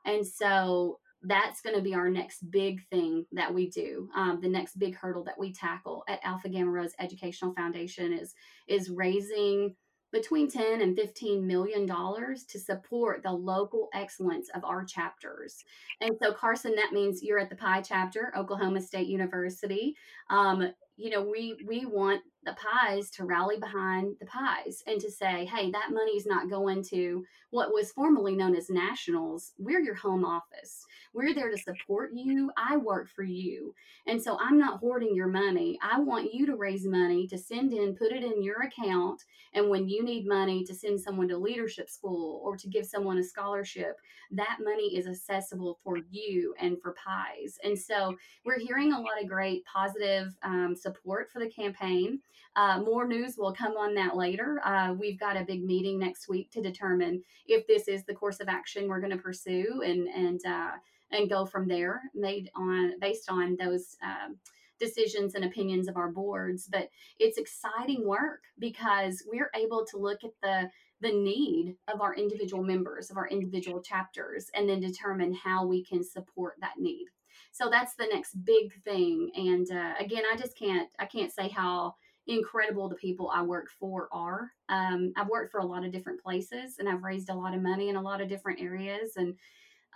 And 0.07 0.27
so 0.27 0.99
that's 1.23 1.61
going 1.61 1.77
to 1.77 1.83
be 1.83 1.95
our 1.95 2.09
next 2.09 2.51
big 2.51 2.81
thing 2.89 3.27
that 3.33 3.53
we 3.53 3.69
do. 3.69 4.09
Um, 4.17 4.41
the 4.41 4.49
next 4.49 4.79
big 4.79 4.97
hurdle 4.97 5.25
that 5.25 5.39
we 5.39 5.53
tackle 5.53 6.05
at 6.09 6.21
Alpha 6.23 6.49
Gamma 6.49 6.71
Rho 6.71 6.87
Educational 6.99 7.55
Foundation 7.55 8.13
is 8.13 8.35
is 8.67 8.91
raising 8.91 9.75
between 10.15 10.49
10 10.49 10.81
and 10.81 10.97
15 10.97 11.45
million 11.45 11.87
dollars 11.87 12.45
to 12.45 12.59
support 12.59 13.23
the 13.25 13.33
local 13.33 13.89
excellence 13.93 14.49
of 14.55 14.65
our 14.65 14.85
chapters. 14.85 15.65
And 16.01 16.13
so 16.23 16.33
carson 16.33 16.75
that 16.77 16.93
means 16.93 17.23
you're 17.23 17.41
at 17.41 17.51
the 17.51 17.57
pi 17.57 17.83
chapter 17.83 18.33
oklahoma 18.37 18.81
state 18.81 19.09
university. 19.09 19.97
Um, 20.31 20.73
you 20.97 21.11
know 21.11 21.23
we 21.23 21.57
we 21.67 21.85
want 21.85 22.23
the 22.45 22.57
Pis 22.57 23.11
to 23.11 23.25
rally 23.25 23.59
behind 23.59 24.17
the 24.21 24.27
Pis 24.27 24.83
and 24.87 25.01
to 25.01 25.11
say 25.11 25.45
hey 25.47 25.71
that 25.71 25.93
money 25.93 26.13
is 26.13 26.27
not 26.27 26.51
going 26.51 26.83
to 26.85 27.25
what 27.51 27.73
was 27.73 27.93
formerly 27.93 28.35
known 28.35 28.57
as 28.57 28.69
nationals. 28.69 29.53
We're 29.59 29.81
your 29.81 29.95
home 29.95 30.25
office. 30.25 30.85
We're 31.13 31.35
there 31.35 31.51
to 31.51 31.57
support 31.57 32.11
you. 32.13 32.51
I 32.57 32.77
work 32.77 33.09
for 33.09 33.23
you. 33.23 33.73
And 34.07 34.21
so 34.21 34.37
i'm 34.41 34.59
not 34.59 34.81
hoarding 34.81 35.15
your 35.15 35.29
money. 35.29 35.79
I 35.83 36.01
want 36.01 36.35
you 36.35 36.47
to 36.47 36.57
raise 36.57 36.87
money 36.87 37.27
to 37.29 37.39
send 37.39 37.73
in 37.73 37.95
put 37.95 38.13
it 38.13 38.25
in 38.25 38.43
your 38.43 38.63
account. 38.63 39.23
And 39.55 39.71
when 39.71 39.89
you 39.89 40.05
need 40.05 40.27
money 40.27 40.65
to 40.65 40.75
send 40.75 41.01
someone 41.01 41.29
to 41.29 41.39
leadership 41.39 41.89
school 41.89 42.41
or 42.45 42.57
to 42.57 42.69
give 42.69 42.87
someone 42.87 43.19
a 43.19 43.25
scholarship 43.25 43.97
that 44.33 44.59
money 44.63 44.97
is 44.97 45.07
accessible 45.07 45.79
for 45.85 45.99
you 46.11 46.55
and 46.59 46.77
for 46.83 46.95
Pis. 46.95 47.59
And 47.63 47.79
so 47.79 48.17
we're 48.45 48.59
hearing 48.59 48.93
a 48.93 49.01
lot 49.01 49.21
of 49.23 49.29
great 49.29 49.65
positive 49.65 50.35
um, 50.43 50.75
support 50.77 51.31
for 51.33 51.39
the 51.39 51.51
campaign. 51.51 52.21
Uh, 52.57 52.81
more 52.81 53.07
news 53.07 53.37
will 53.37 53.53
come 53.53 53.77
on 53.77 53.95
that 53.95 54.17
later. 54.17 54.61
Uh, 54.65 54.95
we've 54.99 55.19
got 55.19 55.37
a 55.37 55.45
big 55.45 55.65
meeting 55.65 55.99
next 55.99 56.29
week 56.29 56.51
to 56.53 56.63
determine 56.63 57.23
if 57.47 57.67
this 57.67 57.89
is 57.89 58.05
the 58.05 58.15
course 58.15 58.41
of 58.41 58.49
action 58.49 58.89
we're 58.89 59.01
going 59.01 59.11
to 59.11 59.19
pursue 59.19 59.83
and 59.85 60.09
and 60.09 60.41
uh, 60.47 60.73
and 61.11 61.31
go 61.31 61.45
from 61.45 61.69
there, 61.69 62.03
made 62.15 62.51
on 62.55 62.99
based 63.01 63.31
on 63.31 63.57
those. 63.57 63.97
Um, 64.03 64.37
decisions 64.81 65.37
and 65.37 65.45
opinions 65.45 65.87
of 65.87 65.97
our 65.97 66.11
boards 66.11 66.69
but 66.71 66.89
it's 67.21 67.39
exciting 67.39 68.05
work 68.05 68.43
because 68.59 69.23
we're 69.27 69.51
able 69.55 69.87
to 69.87 69.99
look 69.99 70.25
at 70.25 70.33
the 70.43 70.69
the 71.01 71.13
need 71.13 71.77
of 71.87 72.01
our 72.01 72.15
individual 72.15 72.63
members 72.63 73.11
of 73.11 73.17
our 73.17 73.29
individual 73.29 73.81
chapters 73.81 74.51
and 74.55 74.69
then 74.69 74.81
determine 74.81 75.33
how 75.33 75.65
we 75.65 75.85
can 75.85 76.03
support 76.03 76.55
that 76.61 76.75
need 76.79 77.07
so 77.53 77.69
that's 77.71 77.95
the 77.95 78.09
next 78.13 78.35
big 78.45 78.73
thing 78.83 79.31
and 79.37 79.71
uh, 79.71 79.95
again 80.01 80.25
i 80.33 80.37
just 80.37 80.59
can't 80.59 80.89
i 80.99 81.07
can't 81.07 81.33
say 81.33 81.49
how 81.49 81.95
incredible 82.27 82.89
the 82.89 82.95
people 82.95 83.31
i 83.35 83.43
work 83.43 83.69
for 83.79 84.09
are 84.13 84.51
um, 84.69 85.13
i've 85.17 85.29
worked 85.29 85.53
for 85.53 85.61
a 85.61 85.67
lot 85.67 85.85
of 85.85 85.93
different 85.93 86.23
places 86.23 86.77
and 86.79 86.89
i've 86.89 87.03
raised 87.03 87.29
a 87.29 87.35
lot 87.35 87.55
of 87.55 87.63
money 87.63 87.89
in 87.89 87.97
a 87.97 88.03
lot 88.03 88.21
of 88.21 88.29
different 88.29 88.61
areas 88.61 89.13
and 89.17 89.35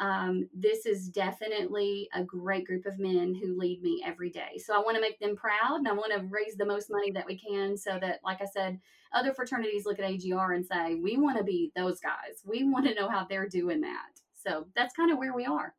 um, 0.00 0.48
this 0.54 0.86
is 0.86 1.08
definitely 1.08 2.08
a 2.14 2.22
great 2.22 2.66
group 2.66 2.86
of 2.86 2.98
men 2.98 3.34
who 3.34 3.58
lead 3.58 3.82
me 3.82 4.02
every 4.06 4.30
day. 4.30 4.58
So 4.64 4.74
I 4.74 4.78
want 4.78 4.94
to 4.94 5.00
make 5.00 5.18
them 5.18 5.34
proud 5.34 5.78
and 5.78 5.88
I 5.88 5.92
want 5.92 6.12
to 6.12 6.26
raise 6.30 6.56
the 6.56 6.64
most 6.64 6.88
money 6.90 7.10
that 7.12 7.26
we 7.26 7.36
can 7.36 7.76
so 7.76 7.98
that, 8.00 8.20
like 8.24 8.40
I 8.40 8.46
said, 8.46 8.78
other 9.12 9.32
fraternities 9.34 9.86
look 9.86 9.98
at 9.98 10.04
AGR 10.04 10.52
and 10.52 10.64
say, 10.64 10.94
we 10.94 11.16
want 11.16 11.38
to 11.38 11.44
be 11.44 11.72
those 11.74 11.98
guys. 12.00 12.42
We 12.44 12.62
want 12.62 12.86
to 12.86 12.94
know 12.94 13.08
how 13.08 13.26
they're 13.28 13.48
doing 13.48 13.80
that. 13.80 14.20
So 14.34 14.66
that's 14.76 14.94
kind 14.94 15.10
of 15.10 15.18
where 15.18 15.34
we 15.34 15.46
are. 15.46 15.74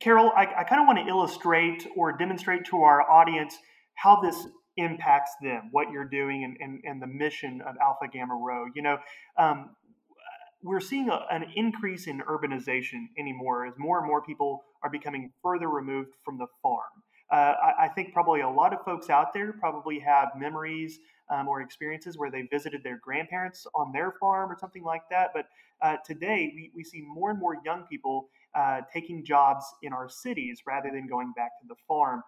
Carol, 0.00 0.30
I, 0.36 0.46
I 0.58 0.64
kind 0.64 0.80
of 0.80 0.86
want 0.86 0.98
to 0.98 1.06
illustrate 1.06 1.86
or 1.96 2.12
demonstrate 2.12 2.64
to 2.66 2.82
our 2.82 3.02
audience 3.10 3.56
how 3.94 4.20
this 4.20 4.46
impacts 4.78 5.32
them, 5.42 5.68
what 5.72 5.90
you're 5.90 6.08
doing, 6.08 6.44
and, 6.44 6.56
and, 6.60 6.80
and 6.84 7.02
the 7.02 7.06
mission 7.06 7.60
of 7.60 7.76
Alpha 7.82 8.08
Gamma 8.10 8.34
Rho. 8.34 8.66
You 8.74 8.82
know, 8.82 8.98
um, 9.36 9.70
we're 10.62 10.80
seeing 10.80 11.08
a, 11.08 11.26
an 11.30 11.44
increase 11.54 12.06
in 12.06 12.20
urbanization 12.20 13.06
anymore 13.18 13.66
as 13.66 13.74
more 13.78 13.98
and 13.98 14.06
more 14.06 14.22
people 14.22 14.64
are 14.82 14.90
becoming 14.90 15.32
further 15.42 15.68
removed 15.68 16.14
from 16.24 16.38
the 16.38 16.46
farm. 16.62 17.02
Uh, 17.30 17.54
I, 17.62 17.84
I, 17.84 17.88
think 17.88 18.14
probably 18.14 18.40
a 18.40 18.48
lot 18.48 18.72
of 18.72 18.82
folks 18.86 19.10
out 19.10 19.34
there 19.34 19.52
probably 19.52 19.98
have 19.98 20.28
memories 20.34 20.98
um, 21.30 21.46
or 21.46 21.60
experiences 21.60 22.16
where 22.16 22.30
they 22.30 22.48
visited 22.50 22.82
their 22.82 22.98
grandparents 23.04 23.66
on 23.74 23.92
their 23.92 24.14
farm 24.18 24.50
or 24.50 24.56
something 24.58 24.82
like 24.82 25.02
that. 25.10 25.32
But 25.34 25.44
uh, 25.82 25.96
today, 26.06 26.52
we, 26.54 26.70
we 26.74 26.84
see 26.84 27.02
more 27.02 27.30
and 27.30 27.38
more 27.38 27.56
young 27.66 27.84
people 27.90 28.28
uh, 28.54 28.80
taking 28.92 29.24
jobs 29.26 29.66
in 29.82 29.92
our 29.92 30.08
cities 30.08 30.62
rather 30.66 30.90
than 30.90 31.06
going 31.06 31.32
back 31.36 31.50
to 31.60 31.68
the 31.68 31.74
farm. 31.86 32.22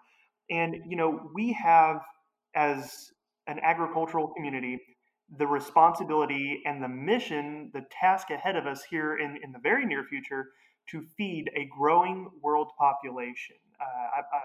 And, 0.51 0.77
you 0.87 0.97
know, 0.97 1.31
we 1.35 1.53
have, 1.55 2.03
as 2.55 3.11
an 3.47 3.59
agricultural 3.63 4.29
community, 4.29 4.79
the 5.39 5.47
responsibility 5.47 6.63
and 6.67 6.83
the 6.83 6.89
mission, 6.89 7.71
the 7.73 7.83
task 7.91 8.31
ahead 8.31 8.57
of 8.57 8.67
us 8.67 8.83
here 8.91 9.17
in, 9.17 9.39
in 9.43 9.53
the 9.53 9.59
very 9.59 9.87
near 9.87 10.05
future 10.05 10.47
to 10.91 11.05
feed 11.17 11.51
a 11.57 11.69
growing 11.77 12.29
world 12.43 12.71
population. 12.79 13.57
Uh, 13.81 13.85
I, 13.85 14.37
I, 14.37 14.41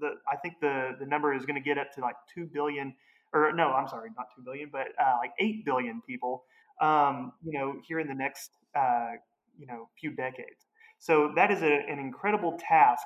the, 0.00 0.10
I 0.30 0.36
think 0.36 0.54
the, 0.60 0.96
the 0.98 1.06
number 1.06 1.34
is 1.34 1.44
going 1.44 1.62
to 1.62 1.66
get 1.66 1.78
up 1.78 1.92
to 1.94 2.00
like 2.00 2.16
2 2.34 2.48
billion, 2.52 2.94
or 3.32 3.52
no, 3.52 3.72
I'm 3.72 3.88
sorry, 3.88 4.10
not 4.16 4.26
2 4.36 4.42
billion, 4.44 4.70
but 4.72 4.88
uh, 5.00 5.16
like 5.18 5.32
8 5.38 5.64
billion 5.64 6.00
people, 6.06 6.44
um, 6.80 7.32
you 7.44 7.58
know, 7.58 7.74
here 7.86 8.00
in 8.00 8.08
the 8.08 8.14
next, 8.14 8.50
uh, 8.74 9.12
you 9.58 9.66
know, 9.66 9.88
few 10.00 10.10
decades. 10.12 10.66
So 10.98 11.32
that 11.36 11.50
is 11.50 11.62
a, 11.62 11.82
an 11.90 11.98
incredible 11.98 12.58
task 12.58 13.04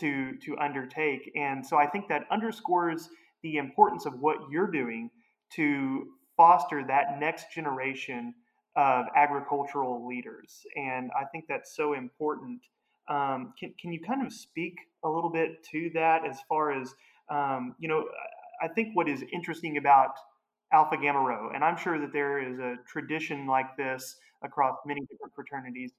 to, 0.00 0.36
to 0.38 0.58
undertake. 0.58 1.30
And 1.36 1.64
so 1.64 1.76
I 1.76 1.86
think 1.86 2.08
that 2.08 2.24
underscores 2.30 3.08
the 3.46 3.58
importance 3.58 4.06
of 4.06 4.14
what 4.20 4.38
you're 4.50 4.70
doing 4.70 5.10
to 5.54 6.06
foster 6.36 6.84
that 6.86 7.20
next 7.20 7.52
generation 7.54 8.34
of 8.74 9.06
agricultural 9.14 10.06
leaders. 10.06 10.66
And 10.74 11.10
I 11.18 11.24
think 11.24 11.44
that's 11.48 11.76
so 11.76 11.94
important. 11.94 12.60
Um, 13.08 13.54
can, 13.58 13.72
can 13.80 13.92
you 13.92 14.00
kind 14.00 14.26
of 14.26 14.32
speak 14.32 14.74
a 15.04 15.08
little 15.08 15.30
bit 15.30 15.62
to 15.70 15.90
that 15.94 16.26
as 16.28 16.38
far 16.48 16.72
as, 16.78 16.92
um, 17.30 17.76
you 17.78 17.88
know, 17.88 18.04
I 18.60 18.68
think 18.68 18.96
what 18.96 19.08
is 19.08 19.24
interesting 19.32 19.76
about 19.76 20.14
Alpha 20.72 20.96
Gamma 20.96 21.20
Rho, 21.20 21.50
and 21.54 21.62
I'm 21.62 21.76
sure 21.76 22.00
that 22.00 22.12
there 22.12 22.40
is 22.40 22.58
a 22.58 22.74
tradition 22.88 23.46
like 23.46 23.76
this 23.76 24.16
across 24.42 24.76
many 24.84 25.00
different 25.02 25.32
fraternities, 25.34 25.92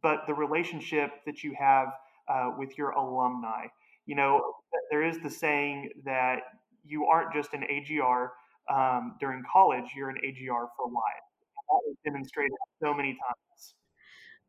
but 0.00 0.18
the 0.28 0.34
relationship 0.34 1.10
that 1.26 1.42
you 1.42 1.54
have 1.58 1.88
uh, 2.28 2.50
with 2.56 2.78
your 2.78 2.90
alumni. 2.90 3.66
You 4.06 4.14
know, 4.14 4.54
there 4.90 5.02
is 5.02 5.18
the 5.18 5.30
saying 5.30 5.90
that 6.04 6.38
you 6.84 7.06
aren't 7.06 7.32
just 7.32 7.52
an 7.54 7.64
AGR 7.64 8.32
um, 8.72 9.16
during 9.20 9.42
college, 9.50 9.84
you're 9.96 10.10
an 10.10 10.18
AGR 10.24 10.68
for 10.76 10.86
life. 10.86 11.24
That 11.70 11.80
was 11.86 11.96
demonstrated 12.04 12.56
so 12.82 12.94
many 12.94 13.12
times. 13.12 13.74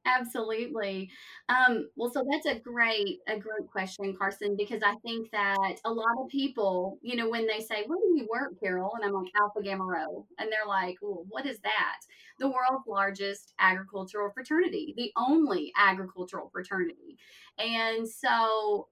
Absolutely. 0.06 1.10
Um, 1.50 1.90
well, 1.96 2.12
so 2.12 2.24
that's 2.30 2.46
a 2.46 2.60
great, 2.60 3.20
a 3.28 3.40
great 3.40 3.68
question, 3.72 4.16
Carson, 4.16 4.56
because 4.56 4.82
I 4.84 4.96
think 4.98 5.32
that 5.32 5.80
a 5.84 5.92
lot 5.92 6.16
of 6.20 6.30
people, 6.30 7.00
you 7.02 7.16
know, 7.16 7.28
when 7.28 7.48
they 7.48 7.60
say, 7.60 7.84
where 7.88 7.98
do 7.98 8.14
you 8.16 8.28
work, 8.32 8.54
Carol? 8.60 8.92
And 8.96 9.04
I'm 9.04 9.14
like, 9.14 9.32
Alpha 9.40 9.64
Gamma 9.64 9.84
Rho. 9.84 10.28
And 10.38 10.52
they're 10.52 10.68
like, 10.68 10.98
well, 11.02 11.26
what 11.30 11.48
is 11.48 11.60
that? 11.62 12.00
The 12.40 12.48
world's 12.48 12.86
largest 12.88 13.54
agricultural 13.60 14.30
fraternity, 14.32 14.94
the 14.96 15.12
only 15.18 15.72
agricultural 15.76 16.50
fraternity. 16.54 17.18
And 17.58 18.08
so 18.08 18.90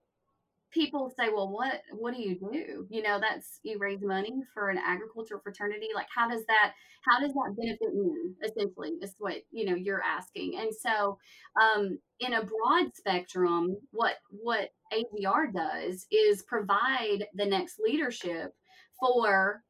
people 0.74 1.14
say, 1.18 1.30
well, 1.30 1.50
what 1.50 1.82
what 1.92 2.14
do 2.16 2.22
you 2.22 2.36
do? 2.36 2.88
You 2.90 3.04
know, 3.04 3.20
that's 3.20 3.60
you 3.64 3.78
raise 3.80 4.02
money 4.02 4.34
for 4.54 4.70
an 4.70 4.78
agricultural 4.78 5.42
fraternity. 5.42 5.88
Like, 5.94 6.08
how 6.14 6.30
does 6.30 6.46
that 6.48 6.74
how 7.06 7.20
does 7.20 7.34
that 7.34 7.56
benefit 7.58 7.94
me? 7.94 8.34
Essentially, 8.44 8.92
is 9.02 9.16
what 9.20 9.38
you 9.52 9.66
know 9.66 9.76
you're 9.76 10.02
asking. 10.04 10.58
And 10.60 10.74
so, 10.74 11.18
um, 11.62 12.00
in 12.20 12.34
a 12.34 12.44
broad 12.44 12.96
spectrum, 12.96 13.78
what 13.92 14.16
what 14.30 14.70
AGR 14.92 15.52
does 15.54 16.08
is 16.12 16.44
provide 16.44 17.28
the 17.34 17.46
next 17.46 17.80
leadership 17.80 18.54
for 19.00 19.64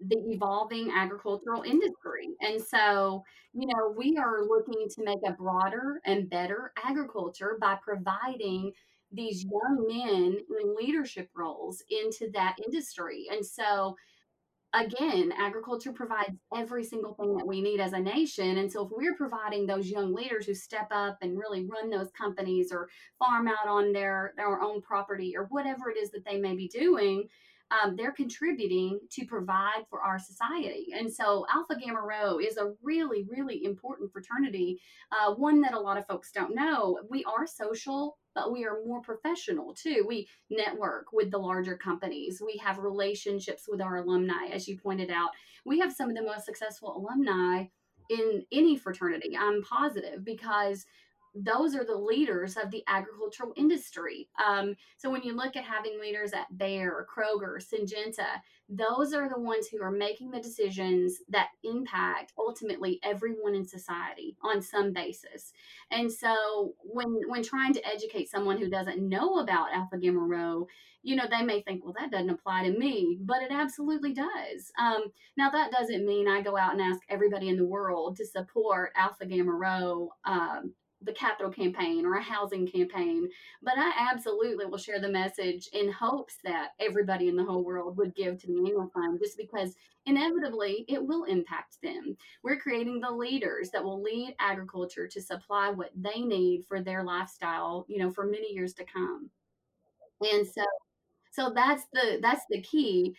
the 0.00 0.16
evolving 0.30 0.90
agricultural 0.90 1.62
industry. 1.62 2.28
And 2.40 2.60
so, 2.60 3.22
you 3.52 3.66
know, 3.66 3.94
we 3.96 4.16
are 4.16 4.44
looking 4.46 4.88
to 4.88 5.04
make 5.04 5.18
a 5.26 5.32
broader 5.32 6.00
and 6.06 6.30
better 6.30 6.72
agriculture 6.82 7.58
by 7.60 7.76
providing 7.84 8.72
these 9.12 9.44
young 9.44 9.86
men 9.86 10.38
in 10.60 10.76
leadership 10.76 11.28
roles 11.34 11.82
into 11.90 12.30
that 12.32 12.56
industry. 12.64 13.26
And 13.30 13.44
so, 13.44 13.96
again, 14.72 15.32
agriculture 15.36 15.92
provides 15.92 16.36
every 16.56 16.84
single 16.84 17.14
thing 17.14 17.36
that 17.36 17.46
we 17.46 17.60
need 17.60 17.80
as 17.80 17.92
a 17.92 18.00
nation. 18.00 18.58
And 18.58 18.70
so, 18.70 18.84
if 18.84 18.92
we're 18.92 19.16
providing 19.16 19.66
those 19.66 19.88
young 19.88 20.14
leaders 20.14 20.46
who 20.46 20.54
step 20.54 20.88
up 20.90 21.18
and 21.22 21.38
really 21.38 21.66
run 21.66 21.90
those 21.90 22.10
companies 22.12 22.70
or 22.72 22.88
farm 23.18 23.48
out 23.48 23.68
on 23.68 23.92
their, 23.92 24.32
their 24.36 24.60
own 24.60 24.80
property 24.80 25.34
or 25.36 25.44
whatever 25.50 25.90
it 25.90 25.96
is 25.96 26.10
that 26.12 26.24
they 26.24 26.38
may 26.38 26.54
be 26.54 26.68
doing, 26.68 27.28
um, 27.70 27.94
they're 27.96 28.12
contributing 28.12 28.98
to 29.12 29.24
provide 29.24 29.84
for 29.88 30.02
our 30.02 30.18
society. 30.18 30.88
And 30.96 31.12
so 31.12 31.46
Alpha 31.52 31.76
Gamma 31.76 32.00
Rho 32.00 32.38
is 32.38 32.56
a 32.56 32.72
really, 32.82 33.26
really 33.28 33.64
important 33.64 34.12
fraternity, 34.12 34.80
uh, 35.12 35.34
one 35.34 35.60
that 35.60 35.74
a 35.74 35.80
lot 35.80 35.96
of 35.96 36.06
folks 36.06 36.32
don't 36.32 36.54
know. 36.54 36.98
We 37.08 37.24
are 37.24 37.46
social, 37.46 38.18
but 38.34 38.52
we 38.52 38.64
are 38.64 38.84
more 38.86 39.00
professional 39.00 39.74
too. 39.74 40.04
We 40.06 40.28
network 40.50 41.12
with 41.12 41.30
the 41.30 41.38
larger 41.38 41.76
companies, 41.76 42.42
we 42.44 42.56
have 42.58 42.78
relationships 42.78 43.66
with 43.68 43.80
our 43.80 43.96
alumni, 43.96 44.48
as 44.52 44.68
you 44.68 44.78
pointed 44.78 45.10
out. 45.10 45.30
We 45.64 45.78
have 45.80 45.92
some 45.92 46.08
of 46.08 46.16
the 46.16 46.22
most 46.22 46.44
successful 46.44 46.96
alumni 46.96 47.64
in 48.08 48.44
any 48.50 48.76
fraternity, 48.76 49.36
I'm 49.38 49.62
positive, 49.62 50.24
because 50.24 50.84
those 51.34 51.74
are 51.74 51.84
the 51.84 51.96
leaders 51.96 52.56
of 52.56 52.70
the 52.70 52.82
agricultural 52.86 53.52
industry. 53.56 54.28
Um, 54.44 54.74
so 54.96 55.10
when 55.10 55.22
you 55.22 55.34
look 55.36 55.56
at 55.56 55.64
having 55.64 56.00
leaders 56.00 56.32
at 56.32 56.56
Bayer, 56.56 57.06
Kroger, 57.08 57.58
Syngenta, 57.58 58.40
those 58.68 59.12
are 59.12 59.28
the 59.28 59.38
ones 59.38 59.68
who 59.68 59.82
are 59.82 59.90
making 59.90 60.30
the 60.30 60.40
decisions 60.40 61.18
that 61.28 61.48
impact 61.64 62.32
ultimately 62.38 63.00
everyone 63.02 63.54
in 63.54 63.66
society 63.66 64.36
on 64.42 64.62
some 64.62 64.92
basis. 64.92 65.52
And 65.90 66.10
so 66.10 66.74
when 66.80 67.20
when 67.28 67.42
trying 67.42 67.74
to 67.74 67.86
educate 67.86 68.30
someone 68.30 68.58
who 68.58 68.70
doesn't 68.70 69.08
know 69.08 69.38
about 69.38 69.72
Alpha 69.72 69.98
Gamma 69.98 70.20
Rho, 70.20 70.66
you 71.02 71.16
know, 71.16 71.24
they 71.30 71.42
may 71.42 71.62
think, 71.62 71.82
well, 71.82 71.94
that 71.98 72.10
doesn't 72.10 72.30
apply 72.30 72.64
to 72.64 72.78
me, 72.78 73.18
but 73.22 73.42
it 73.42 73.50
absolutely 73.50 74.12
does. 74.12 74.70
Um, 74.78 75.04
now, 75.36 75.50
that 75.50 75.72
doesn't 75.72 76.06
mean 76.06 76.28
I 76.28 76.42
go 76.42 76.56
out 76.56 76.72
and 76.72 76.80
ask 76.82 77.00
everybody 77.08 77.48
in 77.48 77.56
the 77.56 77.66
world 77.66 78.16
to 78.16 78.26
support 78.26 78.92
Alpha 78.96 79.24
Gamma 79.24 79.52
Rho 79.52 80.10
um, 80.24 80.74
the 81.02 81.12
capital 81.12 81.50
campaign 81.50 82.04
or 82.04 82.14
a 82.14 82.22
housing 82.22 82.66
campaign, 82.66 83.28
but 83.62 83.74
I 83.76 83.92
absolutely 84.10 84.66
will 84.66 84.78
share 84.78 85.00
the 85.00 85.08
message 85.08 85.68
in 85.72 85.90
hopes 85.90 86.36
that 86.44 86.72
everybody 86.78 87.28
in 87.28 87.36
the 87.36 87.44
whole 87.44 87.64
world 87.64 87.96
would 87.96 88.14
give 88.14 88.38
to 88.40 88.46
the 88.46 88.56
annual 88.56 88.90
fund 88.92 89.18
just 89.18 89.36
because 89.36 89.74
inevitably 90.06 90.84
it 90.88 91.02
will 91.02 91.24
impact 91.24 91.76
them. 91.82 92.16
We're 92.42 92.58
creating 92.58 93.00
the 93.00 93.10
leaders 93.10 93.70
that 93.70 93.82
will 93.82 94.02
lead 94.02 94.34
agriculture 94.38 95.06
to 95.08 95.20
supply 95.20 95.70
what 95.70 95.90
they 95.94 96.20
need 96.20 96.64
for 96.66 96.82
their 96.82 97.02
lifestyle, 97.02 97.86
you 97.88 97.98
know, 97.98 98.10
for 98.10 98.24
many 98.24 98.52
years 98.52 98.74
to 98.74 98.84
come. 98.84 99.30
And 100.20 100.46
so 100.46 100.64
so 101.30 101.52
that's 101.54 101.84
the 101.92 102.18
that's 102.22 102.44
the 102.50 102.62
key 102.62 103.14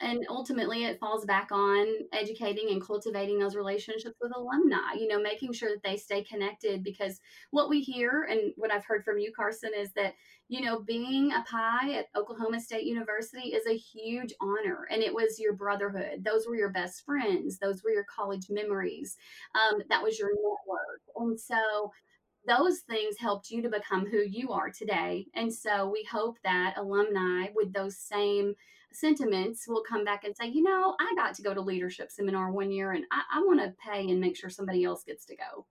and 0.00 0.24
ultimately 0.30 0.84
it 0.84 0.98
falls 0.98 1.24
back 1.24 1.48
on 1.52 1.86
educating 2.12 2.70
and 2.70 2.84
cultivating 2.84 3.38
those 3.38 3.54
relationships 3.54 4.16
with 4.20 4.32
alumni, 4.34 4.94
you 4.98 5.06
know, 5.08 5.20
making 5.20 5.52
sure 5.52 5.70
that 5.70 5.82
they 5.82 5.96
stay 5.96 6.24
connected 6.24 6.82
because 6.82 7.20
what 7.50 7.68
we 7.68 7.80
hear 7.80 8.26
and 8.30 8.52
what 8.56 8.72
I've 8.72 8.86
heard 8.86 9.04
from 9.04 9.18
you, 9.18 9.30
Carson, 9.36 9.70
is 9.78 9.92
that, 9.92 10.14
you 10.48 10.62
know, 10.62 10.80
being 10.80 11.32
a 11.32 11.44
Pi 11.48 11.92
at 11.92 12.06
Oklahoma 12.16 12.60
State 12.60 12.84
University 12.84 13.48
is 13.48 13.66
a 13.66 13.76
huge 13.76 14.32
honor. 14.40 14.88
And 14.90 15.02
it 15.02 15.12
was 15.12 15.38
your 15.38 15.52
brotherhood. 15.52 16.24
Those 16.24 16.46
were 16.46 16.56
your 16.56 16.70
best 16.70 17.04
friends. 17.04 17.58
Those 17.58 17.82
were 17.84 17.90
your 17.90 18.06
college 18.14 18.46
memories. 18.48 19.16
Um, 19.54 19.82
that 19.90 20.02
was 20.02 20.18
your 20.18 20.30
network. 20.30 21.02
And 21.16 21.38
so 21.38 21.92
those 22.48 22.80
things 22.80 23.16
helped 23.18 23.50
you 23.50 23.62
to 23.62 23.68
become 23.68 24.06
who 24.06 24.18
you 24.18 24.52
are 24.52 24.70
today. 24.70 25.26
And 25.34 25.52
so 25.52 25.88
we 25.88 26.02
hope 26.10 26.38
that 26.44 26.74
alumni 26.76 27.48
with 27.54 27.72
those 27.72 27.96
same 27.96 28.54
sentiments 28.90 29.68
will 29.68 29.82
come 29.86 30.04
back 30.04 30.24
and 30.24 30.34
say, 30.34 30.48
you 30.48 30.62
know, 30.62 30.96
I 30.98 31.12
got 31.14 31.34
to 31.34 31.42
go 31.42 31.52
to 31.52 31.60
leadership 31.60 32.10
seminar 32.10 32.50
one 32.50 32.70
year 32.70 32.92
and 32.92 33.04
I, 33.12 33.38
I 33.38 33.40
want 33.42 33.60
to 33.60 33.74
pay 33.78 34.08
and 34.10 34.20
make 34.20 34.36
sure 34.36 34.50
somebody 34.50 34.84
else 34.84 35.04
gets 35.04 35.26
to 35.26 35.36
go. 35.36 35.66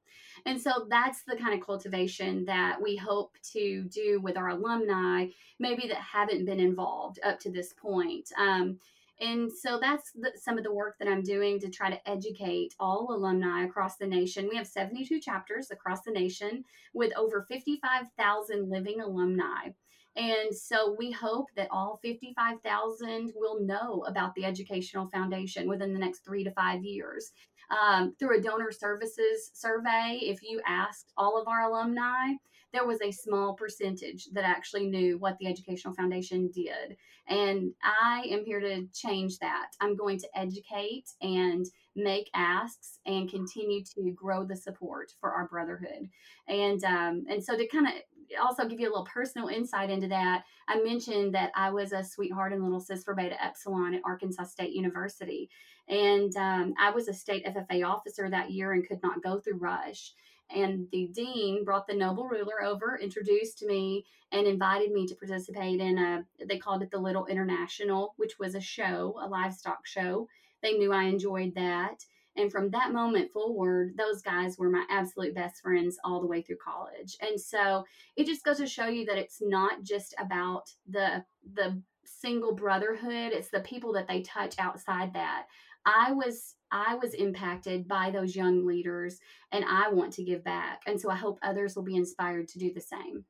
And 0.46 0.62
so 0.62 0.86
that's 0.88 1.24
the 1.24 1.36
kind 1.36 1.60
of 1.60 1.66
cultivation 1.66 2.46
that 2.46 2.80
we 2.82 2.96
hope 2.96 3.36
to 3.54 3.84
do 3.86 4.22
with 4.22 4.38
our 4.38 4.50
alumni, 4.50 5.28
maybe 5.60 5.88
that 5.88 5.98
haven't 5.98 6.46
been 6.46 6.60
involved 6.60 7.20
up 7.24 7.40
to 7.40 7.52
this 7.52 7.74
point. 7.74 8.32
Um, 8.38 8.78
and 9.20 9.52
so 9.52 9.80
that's 9.82 10.12
the, 10.12 10.32
some 10.36 10.58
of 10.58 10.64
the 10.64 10.74
work 10.74 10.98
that 11.00 11.08
I'm 11.08 11.24
doing 11.24 11.60
to 11.62 11.70
try 11.70 11.90
to 11.90 12.10
educate 12.10 12.76
all 12.80 13.08
alumni 13.12 13.66
across 13.66 13.98
the 13.98 14.06
nation. 14.06 14.48
We 14.50 14.58
have 14.58 14.68
72 14.68 15.20
chapters 15.20 15.72
across 15.72 16.02
the 16.02 16.12
nation 16.12 16.64
with 16.94 17.12
over 17.18 17.46
55,000 17.50 18.70
living 18.70 19.02
alumni. 19.02 19.70
And 20.16 20.56
so 20.56 20.96
we 20.98 21.12
hope 21.12 21.48
that 21.56 21.68
all 21.72 22.00
55,000 22.04 23.34
will 23.36 23.62
know 23.62 24.04
about 24.08 24.34
the 24.36 24.46
Educational 24.46 25.08
Foundation 25.10 25.68
within 25.68 25.94
the 25.94 26.00
next 26.00 26.26
three 26.26 26.44
to 26.44 26.52
five 26.52 26.84
years. 26.84 27.32
Um, 27.70 28.16
through 28.18 28.40
a 28.40 28.42
donor 28.42 28.72
services 28.72 29.52
survey, 29.54 30.20
if 30.22 30.42
you 30.42 30.62
asked 30.66 31.12
all 31.18 31.40
of 31.40 31.48
our 31.48 31.64
alumni, 31.64 32.34
there 32.78 32.86
was 32.86 33.02
a 33.02 33.12
small 33.12 33.56
percentage 33.56 34.28
that 34.34 34.44
actually 34.44 34.86
knew 34.86 35.18
what 35.18 35.36
the 35.40 35.48
Educational 35.48 35.96
Foundation 35.96 36.52
did. 36.54 36.96
And 37.28 37.74
I 37.84 38.28
am 38.30 38.46
here 38.46 38.60
to 38.60 38.86
change 38.94 39.40
that. 39.40 39.70
I'm 39.82 39.96
going 39.96 40.20
to 40.20 40.28
educate 40.36 41.06
and 41.20 41.66
make 41.96 42.30
asks 42.36 43.00
and 43.08 43.28
continue 43.28 43.84
to 43.96 44.12
grow 44.12 44.44
the 44.44 44.56
support 44.56 45.12
for 45.20 45.32
our 45.32 45.48
brotherhood. 45.48 46.08
And 46.48 46.84
um, 46.84 47.26
and 47.28 47.44
so 47.44 47.58
to 47.58 47.68
kind 47.68 47.88
of 47.88 47.94
also 48.40 48.68
give 48.68 48.80
you 48.80 48.88
a 48.88 48.92
little 48.92 49.08
personal 49.12 49.48
insight 49.48 49.90
into 49.90 50.08
that, 50.10 50.44
I 50.68 50.80
mentioned 50.84 51.34
that 51.34 51.52
I 51.56 51.72
was 51.72 51.94
a 51.94 52.04
sweetheart 52.04 52.54
and 52.54 52.62
little 52.62 52.80
sis 52.80 53.04
for 53.04 53.16
Beta 53.16 53.44
Epsilon 53.44 53.96
at 53.96 54.04
Arkansas 54.06 54.44
State 54.44 54.74
University. 54.74 55.50
And 55.90 56.36
um, 56.38 56.76
I 56.80 56.92
was 56.92 57.08
a 57.08 57.14
state 57.14 57.44
FFA 57.44 57.84
officer 57.88 58.30
that 58.30 58.52
year 58.52 58.74
and 58.74 58.88
could 58.88 59.02
not 59.02 59.24
go 59.24 59.40
through 59.40 59.58
Rush. 59.58 60.14
And 60.54 60.88
the 60.92 61.10
dean 61.14 61.64
brought 61.64 61.88
the 61.88 61.94
noble 61.94 62.28
ruler 62.28 62.64
over, 62.64 62.98
introduced 63.02 63.64
me, 63.64 64.06
and 64.32 64.48
invited 64.48 64.92
me 64.92 65.06
to 65.08 65.16
participate 65.16 65.80
in 65.80 65.98
a, 65.98 66.24
they 66.46 66.58
called 66.58 66.84
it 66.84 66.92
the 66.92 66.98
Little 66.98 67.26
International, 67.26 68.14
which 68.18 68.40
was 68.40 68.56
a 68.56 68.62
show, 68.62 69.16
a 69.22 69.28
livestock 69.28 69.86
show. 69.86 70.28
They 70.62 70.74
knew 70.74 70.94
I 70.94 71.04
enjoyed 71.04 71.56
that. 71.56 72.04
And 72.38 72.52
from 72.52 72.70
that 72.70 72.94
moment 72.94 73.32
forward, 73.32 73.96
those 73.98 74.22
guys 74.22 74.58
were 74.58 74.70
my 74.70 74.86
absolute 74.90 75.34
best 75.34 75.62
friends 75.62 75.98
all 76.04 76.22
the 76.22 76.28
way 76.28 76.42
through 76.42 76.58
college. 76.64 77.18
And 77.20 77.40
so 77.42 77.84
it 78.16 78.26
just 78.28 78.46
goes 78.46 78.58
to 78.58 78.68
show 78.68 78.86
you 78.86 79.06
that 79.06 79.18
it's 79.18 79.42
not 79.42 79.82
just 79.82 80.14
about 80.20 80.72
the 80.88 81.26
the 81.54 81.82
single 82.06 82.54
brotherhood, 82.54 83.34
it's 83.34 83.50
the 83.50 83.60
people 83.62 83.92
that 83.94 84.08
they 84.08 84.22
touch 84.22 84.56
outside 84.60 85.14
that. 85.14 85.48
I 85.86 86.12
was 86.12 86.56
I 86.72 86.96
was 86.96 87.14
impacted 87.14 87.88
by 87.88 88.12
those 88.12 88.36
young 88.36 88.66
leaders 88.66 89.20
and 89.52 89.66
I 89.66 89.90
want 89.90 90.14
to 90.14 90.24
give 90.24 90.44
back. 90.44 90.82
And 90.86 91.00
so 91.00 91.10
I 91.10 91.16
hope 91.16 91.40
others 91.42 91.76
will 91.76 91.84
be 91.84 91.96
inspired 91.96 92.48
to 92.50 92.60
do 92.60 92.74
the 92.74 92.82
same. 92.82 93.26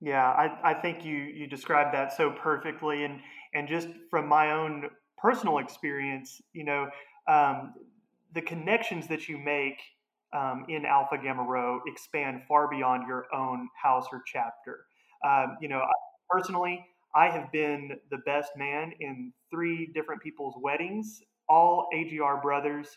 Yeah, 0.00 0.24
I, 0.24 0.72
I 0.72 0.74
think 0.74 1.04
you 1.04 1.16
you 1.16 1.46
described 1.46 1.94
that 1.94 2.16
so 2.16 2.32
perfectly 2.32 3.04
and 3.04 3.20
and 3.54 3.68
just 3.68 3.88
from 4.10 4.26
my 4.26 4.50
own 4.50 4.90
personal 5.16 5.58
experience, 5.58 6.42
you 6.52 6.64
know, 6.64 6.88
um, 7.28 7.74
the 8.34 8.42
connections 8.42 9.06
that 9.08 9.28
you 9.28 9.38
make 9.38 9.78
um, 10.32 10.64
in 10.68 10.84
Alpha 10.84 11.18
Gamma 11.22 11.44
Rho 11.44 11.80
expand 11.86 12.42
far 12.48 12.68
beyond 12.68 13.06
your 13.06 13.26
own 13.34 13.68
house 13.80 14.06
or 14.12 14.22
chapter. 14.26 14.86
Um, 15.24 15.56
you 15.60 15.68
know, 15.68 15.82
personally, 16.28 16.84
I 17.14 17.28
have 17.28 17.52
been 17.52 17.98
the 18.10 18.18
best 18.18 18.52
man 18.56 18.92
in 19.00 19.32
three 19.50 19.90
different 19.94 20.22
people's 20.22 20.54
weddings, 20.60 21.22
all 21.48 21.88
AGR 21.94 22.40
brothers. 22.42 22.88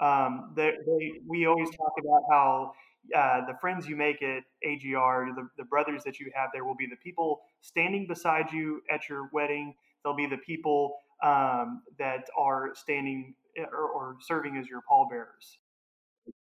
Um, 0.00 0.52
they, 0.56 0.72
they, 0.86 1.12
we 1.26 1.46
always 1.46 1.70
talk 1.70 1.92
about 2.00 2.22
how 2.30 2.72
uh, 3.16 3.46
the 3.46 3.54
friends 3.60 3.86
you 3.86 3.96
make 3.96 4.22
at 4.22 4.42
AGR, 4.64 5.32
the, 5.34 5.48
the 5.56 5.64
brothers 5.64 6.02
that 6.04 6.18
you 6.18 6.30
have 6.34 6.50
there, 6.52 6.64
will 6.64 6.76
be 6.76 6.86
the 6.86 6.96
people 6.96 7.42
standing 7.60 8.06
beside 8.06 8.52
you 8.52 8.80
at 8.90 9.08
your 9.08 9.28
wedding. 9.32 9.74
They'll 10.02 10.14
be 10.16 10.26
the 10.26 10.38
people 10.38 10.96
um, 11.22 11.82
that 11.98 12.24
are 12.36 12.70
standing 12.74 13.34
eh, 13.56 13.64
or, 13.72 13.88
or 13.88 14.16
serving 14.20 14.56
as 14.56 14.68
your 14.68 14.82
pallbearers. 14.88 15.58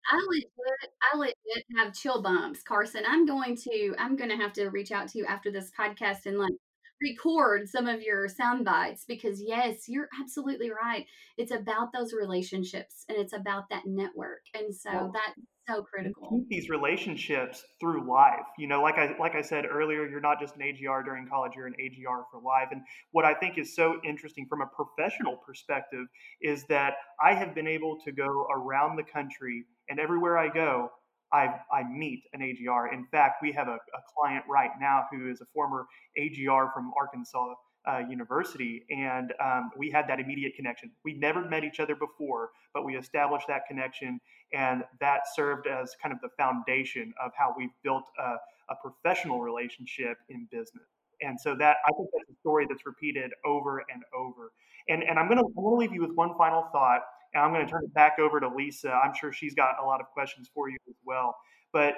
I 0.09 0.25
legit, 0.29 0.93
I 1.13 1.17
legit 1.17 1.65
have 1.79 1.93
chill 1.93 2.23
bumps, 2.23 2.63
Carson. 2.63 3.03
I'm 3.07 3.27
going 3.27 3.57
to, 3.57 3.95
I'm 3.99 4.17
going 4.17 4.31
to 4.31 4.37
have 4.37 4.53
to 4.55 4.69
reach 4.69 4.93
out 4.93 5.09
to 5.09 5.19
you 5.19 5.27
after 5.27 5.51
this 5.51 5.71
podcast 5.77 6.27
and 6.27 6.39
like 6.39 6.53
record 7.01 7.69
some 7.69 7.87
of 7.87 8.03
your 8.03 8.29
sound 8.29 8.65
bites 8.65 9.05
because 9.07 9.43
yes, 9.45 9.89
you're 9.89 10.09
absolutely 10.21 10.71
right. 10.71 11.07
It's 11.37 11.53
about 11.53 11.93
those 11.93 12.13
relationships 12.13 13.05
and 13.09 13.19
it's 13.19 13.33
about 13.33 13.65
that 13.71 13.83
network, 13.87 14.43
and 14.55 14.75
so 14.75 15.13
that's 15.13 15.41
so 15.69 15.83
critical. 15.83 16.29
Keep 16.31 16.49
these 16.49 16.69
relationships 16.69 17.65
through 17.81 18.09
life. 18.09 18.47
You 18.59 18.69
know, 18.69 18.83
like 18.83 18.97
I 18.97 19.17
like 19.19 19.35
I 19.35 19.43
said 19.43 19.65
earlier, 19.71 20.09
you're 20.09 20.21
not 20.21 20.41
just 20.41 20.57
an 20.57 20.63
AGR 20.63 21.03
during 21.03 21.29
college; 21.29 21.53
you're 21.57 21.67
an 21.67 21.75
AGR 21.79 22.25
for 22.31 22.41
life. 22.41 22.69
And 22.71 22.83
what 23.13 23.25
I 23.25 23.35
think 23.35 23.59
is 23.59 23.75
so 23.75 24.01
interesting 24.05 24.47
from 24.49 24.63
a 24.63 24.67
professional 24.67 25.37
perspective 25.37 26.07
is 26.41 26.65
that 26.69 26.95
I 27.23 27.35
have 27.35 27.55
been 27.55 27.67
able 27.67 27.99
to 28.05 28.13
go 28.13 28.47
around 28.51 28.97
the 28.97 29.05
country, 29.05 29.65
and 29.89 29.99
everywhere 29.99 30.39
I 30.39 30.49
go, 30.49 30.91
I, 31.33 31.61
I 31.73 31.83
meet 31.83 32.25
an 32.33 32.43
AGR. 32.43 32.93
In 32.93 33.07
fact, 33.11 33.43
we 33.43 33.53
have 33.53 33.69
a, 33.69 33.75
a, 33.75 34.01
client 34.17 34.45
right 34.49 34.71
now 34.81 35.07
who 35.11 35.31
is 35.31 35.41
a 35.41 35.47
former 35.53 35.87
AGR 36.17 36.71
from 36.73 36.93
Arkansas 36.99 37.55
uh, 37.89 37.99
University, 38.09 38.85
and 38.91 39.33
um, 39.41 39.71
we 39.77 39.91
had 39.91 40.09
that 40.09 40.21
immediate 40.21 40.55
connection. 40.55 40.91
We 41.05 41.15
never 41.15 41.45
met 41.49 41.65
each 41.65 41.81
other 41.81 41.95
before, 41.95 42.51
but 42.75 42.85
we 42.85 42.97
established 42.97 43.47
that 43.49 43.67
connection, 43.67 44.21
and 44.53 44.85
that 45.01 45.23
served 45.35 45.67
as 45.67 45.95
kind 46.03 46.13
of 46.13 46.21
the 46.21 46.31
foundation 46.37 47.13
of 47.23 47.33
how 47.37 47.55
we've 47.57 47.71
built 47.83 48.05
a, 48.19 48.37
a 48.73 48.77
professional 48.83 49.41
relationship 49.41 50.19
in 50.29 50.49
business. 50.51 50.87
And 51.23 51.41
so 51.41 51.55
that 51.57 51.79
I 51.87 51.93
think 51.93 52.09
that's 52.13 52.31
a 52.31 52.41
story 52.41 52.67
that's 52.69 52.85
repeated 52.85 53.31
over 53.45 53.85
and 53.93 54.03
over. 54.15 54.53
And 54.89 55.03
and 55.03 55.19
I'm 55.19 55.29
gonna 55.29 55.47
I'm 55.47 55.65
gonna 55.65 55.77
leave 55.77 55.93
you 55.93 56.03
with 56.03 56.15
one 56.15 56.37
final 56.37 56.69
thought 56.73 57.03
and 57.35 57.43
I'm 57.43 57.53
going 57.53 57.65
to 57.65 57.71
turn 57.71 57.85
it 57.85 57.95
back 57.95 58.19
over 58.19 58.41
to 58.41 58.49
Lisa. 58.49 58.93
I'm 58.93 59.15
sure 59.15 59.33
she's 59.33 59.55
got 59.55 59.77
a 59.83 59.87
lot 59.87 60.01
of 60.01 60.07
questions 60.09 60.51
for 60.55 60.69
you 60.69 60.77
as 60.89 60.97
well. 61.05 61.37
But 61.73 61.95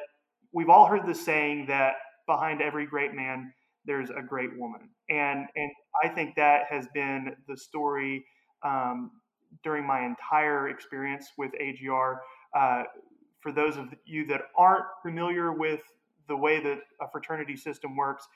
we've 0.53 0.69
all 0.69 0.87
heard 0.87 1.07
the 1.07 1.15
saying 1.15 1.67
that 1.67 1.95
behind 2.27 2.63
every 2.63 2.87
great 2.87 3.15
man, 3.15 3.53
there's 3.85 4.11
a 4.11 4.23
great 4.23 4.57
woman. 4.59 4.89
And, 5.09 5.47
and 5.57 5.71
I 6.03 6.09
think 6.09 6.35
that 6.37 6.65
has 6.71 6.87
been 6.95 7.35
the 7.47 7.57
story 7.57 8.25
um, 8.63 9.11
during 9.63 9.87
my 9.87 10.05
entire 10.05 10.69
experience 10.69 11.29
with 11.39 11.53
AGR. 11.59 12.21
Uh, 12.57 12.83
for 13.41 13.53
those 13.53 13.77
of 13.77 13.95
you 14.05 14.27
that 14.27 14.43
aren't 14.57 14.85
familiar 15.03 15.53
with 15.53 15.81
the 16.29 16.37
way 16.37 16.61
that 16.61 16.79
a 17.01 17.11
fraternity 17.11 17.57
system 17.57 17.97
works, 17.97 18.27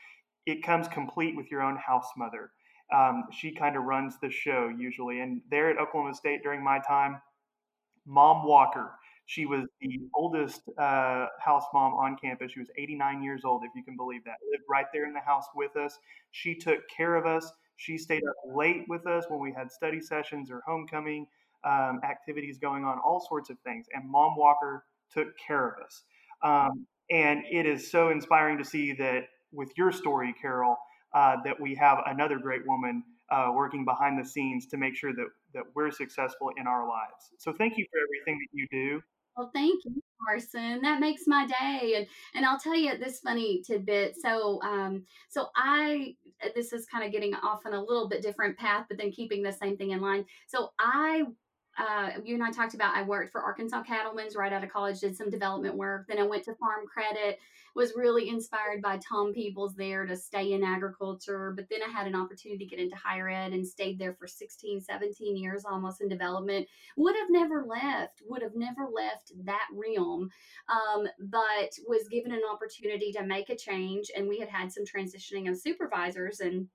it 0.46 0.62
comes 0.62 0.88
complete 0.88 1.36
with 1.36 1.50
your 1.50 1.62
own 1.62 1.76
house 1.76 2.08
mother. 2.16 2.50
Um, 2.92 3.24
she 3.32 3.52
kind 3.52 3.76
of 3.76 3.84
runs 3.84 4.18
the 4.20 4.30
show 4.30 4.68
usually. 4.76 5.20
And 5.20 5.40
there 5.50 5.70
at 5.70 5.78
Oklahoma 5.78 6.14
State 6.14 6.42
during 6.42 6.62
my 6.62 6.78
time, 6.86 7.20
Mom 8.06 8.46
Walker, 8.46 8.92
she 9.26 9.46
was 9.46 9.66
the 9.80 10.00
oldest 10.14 10.62
uh, 10.78 11.26
house 11.38 11.64
mom 11.72 11.94
on 11.94 12.16
campus. 12.16 12.52
She 12.52 12.58
was 12.58 12.68
89 12.76 13.22
years 13.22 13.42
old, 13.44 13.62
if 13.64 13.70
you 13.74 13.84
can 13.84 13.96
believe 13.96 14.24
that. 14.24 14.36
Lived 14.50 14.64
right 14.68 14.86
there 14.92 15.06
in 15.06 15.12
the 15.12 15.20
house 15.20 15.46
with 15.54 15.76
us. 15.76 15.98
She 16.32 16.54
took 16.54 16.80
care 16.94 17.14
of 17.14 17.24
us. 17.24 17.50
She 17.76 17.96
stayed 17.96 18.22
up 18.28 18.34
late 18.54 18.84
with 18.88 19.06
us 19.06 19.24
when 19.28 19.40
we 19.40 19.52
had 19.52 19.70
study 19.72 20.00
sessions 20.00 20.50
or 20.50 20.62
homecoming 20.66 21.26
um, 21.64 22.00
activities 22.04 22.58
going 22.58 22.84
on, 22.84 22.98
all 22.98 23.24
sorts 23.26 23.48
of 23.50 23.58
things. 23.60 23.86
And 23.94 24.08
Mom 24.10 24.36
Walker 24.36 24.84
took 25.12 25.28
care 25.38 25.68
of 25.68 25.82
us. 25.84 26.02
Um, 26.42 26.86
and 27.10 27.42
it 27.50 27.66
is 27.66 27.90
so 27.90 28.10
inspiring 28.10 28.58
to 28.58 28.64
see 28.64 28.92
that 28.94 29.24
with 29.52 29.70
your 29.76 29.92
story, 29.92 30.34
Carol, 30.40 30.76
uh, 31.14 31.36
that 31.44 31.60
we 31.60 31.74
have 31.74 31.98
another 32.06 32.38
great 32.38 32.66
woman 32.66 33.02
uh, 33.30 33.50
working 33.54 33.84
behind 33.84 34.22
the 34.22 34.28
scenes 34.28 34.66
to 34.66 34.76
make 34.76 34.94
sure 34.94 35.12
that, 35.14 35.26
that 35.54 35.64
we're 35.74 35.90
successful 35.90 36.50
in 36.56 36.66
our 36.66 36.86
lives. 36.86 37.30
So 37.38 37.52
thank 37.52 37.78
you 37.78 37.86
for 37.90 37.98
everything 38.06 38.38
that 38.40 38.56
you 38.56 38.66
do. 38.70 39.02
Well, 39.36 39.50
thank 39.54 39.82
you, 39.84 40.02
Carson. 40.26 40.82
That 40.82 41.00
makes 41.00 41.22
my 41.26 41.46
day. 41.46 41.94
And 41.96 42.06
and 42.34 42.44
I'll 42.44 42.58
tell 42.58 42.74
you 42.74 42.98
this 42.98 43.20
funny 43.20 43.62
tidbit. 43.66 44.16
So 44.20 44.60
um, 44.62 45.04
so 45.30 45.48
I 45.56 46.14
this 46.54 46.72
is 46.74 46.84
kind 46.86 47.04
of 47.04 47.12
getting 47.12 47.34
off 47.34 47.64
on 47.64 47.72
a 47.72 47.80
little 47.80 48.08
bit 48.08 48.20
different 48.20 48.58
path, 48.58 48.86
but 48.88 48.98
then 48.98 49.10
keeping 49.10 49.42
the 49.42 49.52
same 49.52 49.76
thing 49.78 49.92
in 49.92 50.02
line. 50.02 50.26
So 50.48 50.72
I 50.78 51.22
uh, 51.78 52.10
you 52.22 52.34
and 52.34 52.44
I 52.44 52.50
talked 52.50 52.74
about 52.74 52.94
I 52.94 53.02
worked 53.02 53.32
for 53.32 53.40
Arkansas 53.40 53.82
Cattlemen's 53.82 54.36
right 54.36 54.52
out 54.52 54.62
of 54.62 54.70
college, 54.70 55.00
did 55.00 55.16
some 55.16 55.30
development 55.30 55.74
work. 55.74 56.06
Then 56.06 56.18
I 56.18 56.24
went 56.24 56.44
to 56.44 56.54
Farm 56.54 56.86
Credit, 56.86 57.38
was 57.74 57.94
really 57.96 58.28
inspired 58.28 58.82
by 58.82 58.98
Tom 58.98 59.32
Peebles 59.32 59.74
there 59.74 60.04
to 60.04 60.14
stay 60.14 60.52
in 60.52 60.62
agriculture. 60.62 61.52
But 61.56 61.68
then 61.70 61.80
I 61.82 61.90
had 61.90 62.06
an 62.06 62.14
opportunity 62.14 62.62
to 62.62 62.70
get 62.70 62.78
into 62.78 62.96
higher 62.96 63.28
ed 63.30 63.52
and 63.52 63.66
stayed 63.66 63.98
there 63.98 64.12
for 64.12 64.26
16, 64.26 64.82
17 64.82 65.36
years 65.36 65.64
almost 65.64 66.02
in 66.02 66.08
development. 66.08 66.66
Would 66.96 67.16
have 67.16 67.30
never 67.30 67.64
left, 67.64 68.22
would 68.28 68.42
have 68.42 68.54
never 68.54 68.86
left 68.92 69.32
that 69.44 69.68
realm, 69.72 70.28
um, 70.68 71.06
but 71.18 71.72
was 71.88 72.06
given 72.08 72.32
an 72.32 72.42
opportunity 72.52 73.12
to 73.12 73.24
make 73.24 73.48
a 73.48 73.56
change. 73.56 74.10
And 74.14 74.28
we 74.28 74.38
had 74.38 74.50
had 74.50 74.70
some 74.70 74.84
transitioning 74.84 75.48
of 75.48 75.56
supervisors 75.56 76.40
and 76.40 76.68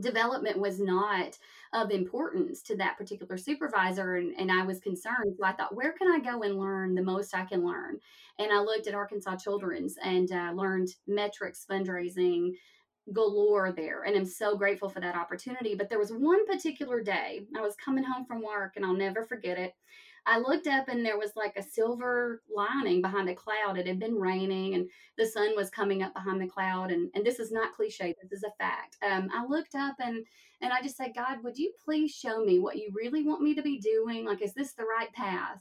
development 0.00 0.58
was 0.58 0.80
not 0.80 1.38
of 1.76 1.90
importance 1.90 2.62
to 2.62 2.74
that 2.74 2.96
particular 2.96 3.36
supervisor 3.36 4.16
and, 4.16 4.34
and 4.38 4.50
i 4.50 4.64
was 4.64 4.80
concerned 4.80 5.34
so 5.38 5.44
i 5.44 5.52
thought 5.52 5.74
where 5.74 5.92
can 5.92 6.10
i 6.10 6.18
go 6.18 6.42
and 6.42 6.58
learn 6.58 6.94
the 6.94 7.02
most 7.02 7.34
i 7.34 7.44
can 7.44 7.64
learn? 7.64 7.98
And 8.38 8.50
i 8.50 8.58
looked 8.60 8.86
at 8.86 8.94
arkansas 8.94 9.36
children's 9.36 9.96
and 10.02 10.32
uh, 10.32 10.52
learned 10.54 10.88
metrics 11.06 11.66
fundraising 11.70 12.52
galore 13.12 13.72
there 13.72 14.04
and 14.04 14.16
i'm 14.16 14.24
so 14.24 14.56
grateful 14.56 14.88
for 14.88 15.00
that 15.00 15.14
opportunity. 15.14 15.74
But 15.76 15.90
there 15.90 15.98
was 15.98 16.10
one 16.10 16.46
particular 16.46 17.02
day 17.02 17.42
i 17.54 17.60
was 17.60 17.76
coming 17.76 18.04
home 18.04 18.24
from 18.24 18.42
work 18.42 18.72
and 18.76 18.84
i'll 18.84 18.94
never 18.96 19.22
forget 19.22 19.58
it 19.58 19.74
I 20.26 20.38
looked 20.38 20.66
up 20.66 20.88
and 20.88 21.06
there 21.06 21.18
was 21.18 21.32
like 21.36 21.56
a 21.56 21.62
silver 21.62 22.42
lining 22.54 23.00
behind 23.00 23.28
a 23.28 23.34
cloud. 23.34 23.78
It 23.78 23.86
had 23.86 24.00
been 24.00 24.16
raining 24.16 24.74
and 24.74 24.88
the 25.16 25.26
sun 25.26 25.54
was 25.54 25.70
coming 25.70 26.02
up 26.02 26.14
behind 26.14 26.40
the 26.40 26.48
cloud. 26.48 26.90
And, 26.90 27.10
and 27.14 27.24
this 27.24 27.38
is 27.38 27.52
not 27.52 27.74
cliche, 27.74 28.14
this 28.20 28.32
is 28.32 28.42
a 28.42 28.50
fact. 28.58 28.96
Um, 29.08 29.28
I 29.32 29.46
looked 29.46 29.76
up 29.76 29.94
and, 30.00 30.24
and 30.60 30.72
I 30.72 30.82
just 30.82 30.96
said, 30.96 31.12
God, 31.14 31.38
would 31.44 31.56
you 31.56 31.72
please 31.84 32.12
show 32.12 32.44
me 32.44 32.58
what 32.58 32.76
you 32.76 32.90
really 32.92 33.22
want 33.22 33.40
me 33.40 33.54
to 33.54 33.62
be 33.62 33.78
doing? 33.78 34.24
Like, 34.24 34.42
is 34.42 34.52
this 34.52 34.72
the 34.72 34.84
right 34.84 35.12
path? 35.12 35.60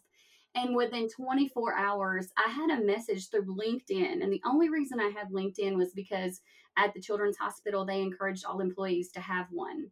And 0.55 0.73
within 0.73 1.09
24 1.09 1.75
hours, 1.75 2.29
I 2.37 2.49
had 2.49 2.71
a 2.71 2.83
message 2.83 3.29
through 3.29 3.55
LinkedIn. 3.55 4.23
And 4.23 4.31
the 4.31 4.41
only 4.45 4.69
reason 4.69 4.99
I 4.99 5.09
had 5.09 5.29
LinkedIn 5.29 5.75
was 5.75 5.91
because 5.93 6.41
at 6.77 6.93
the 6.93 7.01
Children's 7.01 7.37
Hospital, 7.37 7.85
they 7.85 8.01
encouraged 8.01 8.45
all 8.45 8.61
employees 8.61 9.11
to 9.11 9.19
have 9.19 9.47
one. 9.51 9.91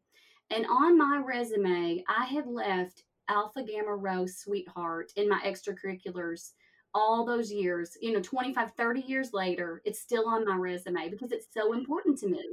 And 0.49 0.65
on 0.65 0.97
my 0.97 1.21
resume, 1.25 2.03
I 2.07 2.25
had 2.25 2.47
left 2.47 3.03
Alpha 3.29 3.63
Gamma 3.63 3.95
Rho 3.95 4.25
Sweetheart 4.25 5.11
in 5.15 5.29
my 5.29 5.39
extracurriculars 5.45 6.51
all 6.93 7.25
those 7.25 7.51
years, 7.51 7.97
you 8.01 8.13
know, 8.13 8.21
25, 8.21 8.71
30 8.73 9.01
years 9.01 9.33
later, 9.33 9.81
it's 9.85 9.99
still 9.99 10.27
on 10.27 10.45
my 10.45 10.55
resume 10.55 11.09
because 11.09 11.31
it's 11.31 11.47
so 11.51 11.73
important 11.73 12.19
to 12.19 12.27
me. 12.27 12.43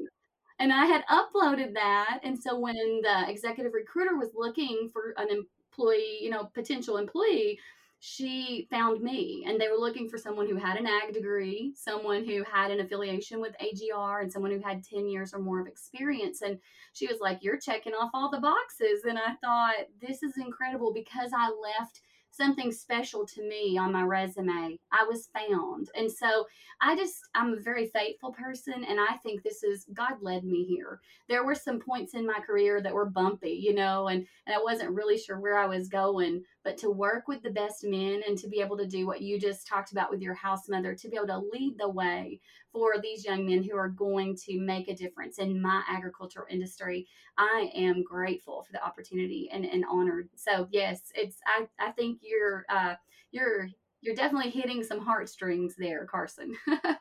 And 0.58 0.72
I 0.72 0.86
had 0.86 1.04
uploaded 1.06 1.74
that. 1.74 2.20
And 2.22 2.38
so 2.38 2.58
when 2.58 3.00
the 3.02 3.24
executive 3.28 3.72
recruiter 3.72 4.16
was 4.16 4.30
looking 4.34 4.90
for 4.92 5.14
an 5.16 5.28
employee, 5.30 6.18
you 6.20 6.30
know, 6.30 6.50
potential 6.54 6.96
employee, 6.96 7.58
she 8.02 8.66
found 8.70 9.02
me 9.02 9.44
and 9.46 9.60
they 9.60 9.68
were 9.68 9.76
looking 9.76 10.08
for 10.08 10.16
someone 10.16 10.48
who 10.48 10.56
had 10.56 10.78
an 10.78 10.86
ag 10.86 11.12
degree, 11.12 11.74
someone 11.76 12.24
who 12.24 12.42
had 12.50 12.70
an 12.70 12.80
affiliation 12.80 13.40
with 13.42 13.54
AGR, 13.60 14.20
and 14.20 14.32
someone 14.32 14.50
who 14.50 14.60
had 14.60 14.82
10 14.82 15.06
years 15.06 15.34
or 15.34 15.38
more 15.38 15.60
of 15.60 15.66
experience. 15.66 16.40
And 16.40 16.58
she 16.94 17.06
was 17.06 17.20
like, 17.20 17.40
You're 17.42 17.58
checking 17.58 17.92
off 17.92 18.10
all 18.14 18.30
the 18.30 18.40
boxes. 18.40 19.04
And 19.04 19.18
I 19.18 19.34
thought, 19.42 19.86
This 20.00 20.22
is 20.22 20.38
incredible 20.38 20.94
because 20.94 21.32
I 21.36 21.50
left 21.50 22.00
something 22.30 22.72
special 22.72 23.26
to 23.26 23.42
me 23.42 23.76
on 23.76 23.92
my 23.92 24.02
resume. 24.02 24.78
I 24.92 25.04
was 25.04 25.28
found. 25.34 25.90
And 25.96 26.10
so 26.10 26.46
I 26.80 26.96
just, 26.96 27.16
I'm 27.34 27.54
a 27.54 27.60
very 27.60 27.88
faithful 27.88 28.32
person. 28.32 28.84
And 28.88 28.98
I 29.00 29.16
think 29.22 29.42
this 29.42 29.62
is, 29.62 29.86
God 29.92 30.14
led 30.22 30.44
me 30.44 30.64
here. 30.64 31.00
There 31.28 31.44
were 31.44 31.54
some 31.54 31.80
points 31.80 32.14
in 32.14 32.26
my 32.26 32.40
career 32.40 32.80
that 32.80 32.94
were 32.94 33.10
bumpy, 33.10 33.50
you 33.50 33.74
know, 33.74 34.08
and, 34.08 34.26
and 34.46 34.54
I 34.54 34.62
wasn't 34.62 34.92
really 34.92 35.18
sure 35.18 35.40
where 35.40 35.58
I 35.58 35.66
was 35.66 35.88
going. 35.88 36.42
But 36.62 36.76
to 36.78 36.90
work 36.90 37.26
with 37.26 37.42
the 37.42 37.50
best 37.50 37.84
men 37.84 38.22
and 38.26 38.36
to 38.38 38.48
be 38.48 38.60
able 38.60 38.76
to 38.76 38.86
do 38.86 39.06
what 39.06 39.22
you 39.22 39.40
just 39.40 39.66
talked 39.66 39.92
about 39.92 40.10
with 40.10 40.20
your 40.20 40.34
house 40.34 40.68
mother, 40.68 40.94
to 40.94 41.08
be 41.08 41.16
able 41.16 41.28
to 41.28 41.42
lead 41.52 41.76
the 41.78 41.88
way 41.88 42.40
for 42.72 42.94
these 43.02 43.24
young 43.24 43.46
men 43.46 43.62
who 43.62 43.76
are 43.76 43.88
going 43.88 44.36
to 44.44 44.60
make 44.60 44.88
a 44.88 44.94
difference 44.94 45.38
in 45.38 45.60
my 45.60 45.82
agricultural 45.88 46.46
industry, 46.50 47.06
I 47.38 47.70
am 47.74 48.02
grateful 48.02 48.62
for 48.62 48.72
the 48.72 48.84
opportunity 48.84 49.48
and, 49.52 49.64
and 49.64 49.84
honored. 49.90 50.28
So 50.36 50.68
yes, 50.70 51.00
it's 51.14 51.38
I, 51.46 51.66
I 51.78 51.92
think 51.92 52.20
you're 52.22 52.64
uh, 52.68 52.94
you're 53.30 53.68
you're 54.02 54.14
definitely 54.14 54.50
hitting 54.50 54.82
some 54.82 55.00
heartstrings 55.00 55.74
there, 55.76 56.06
Carson. 56.06 56.56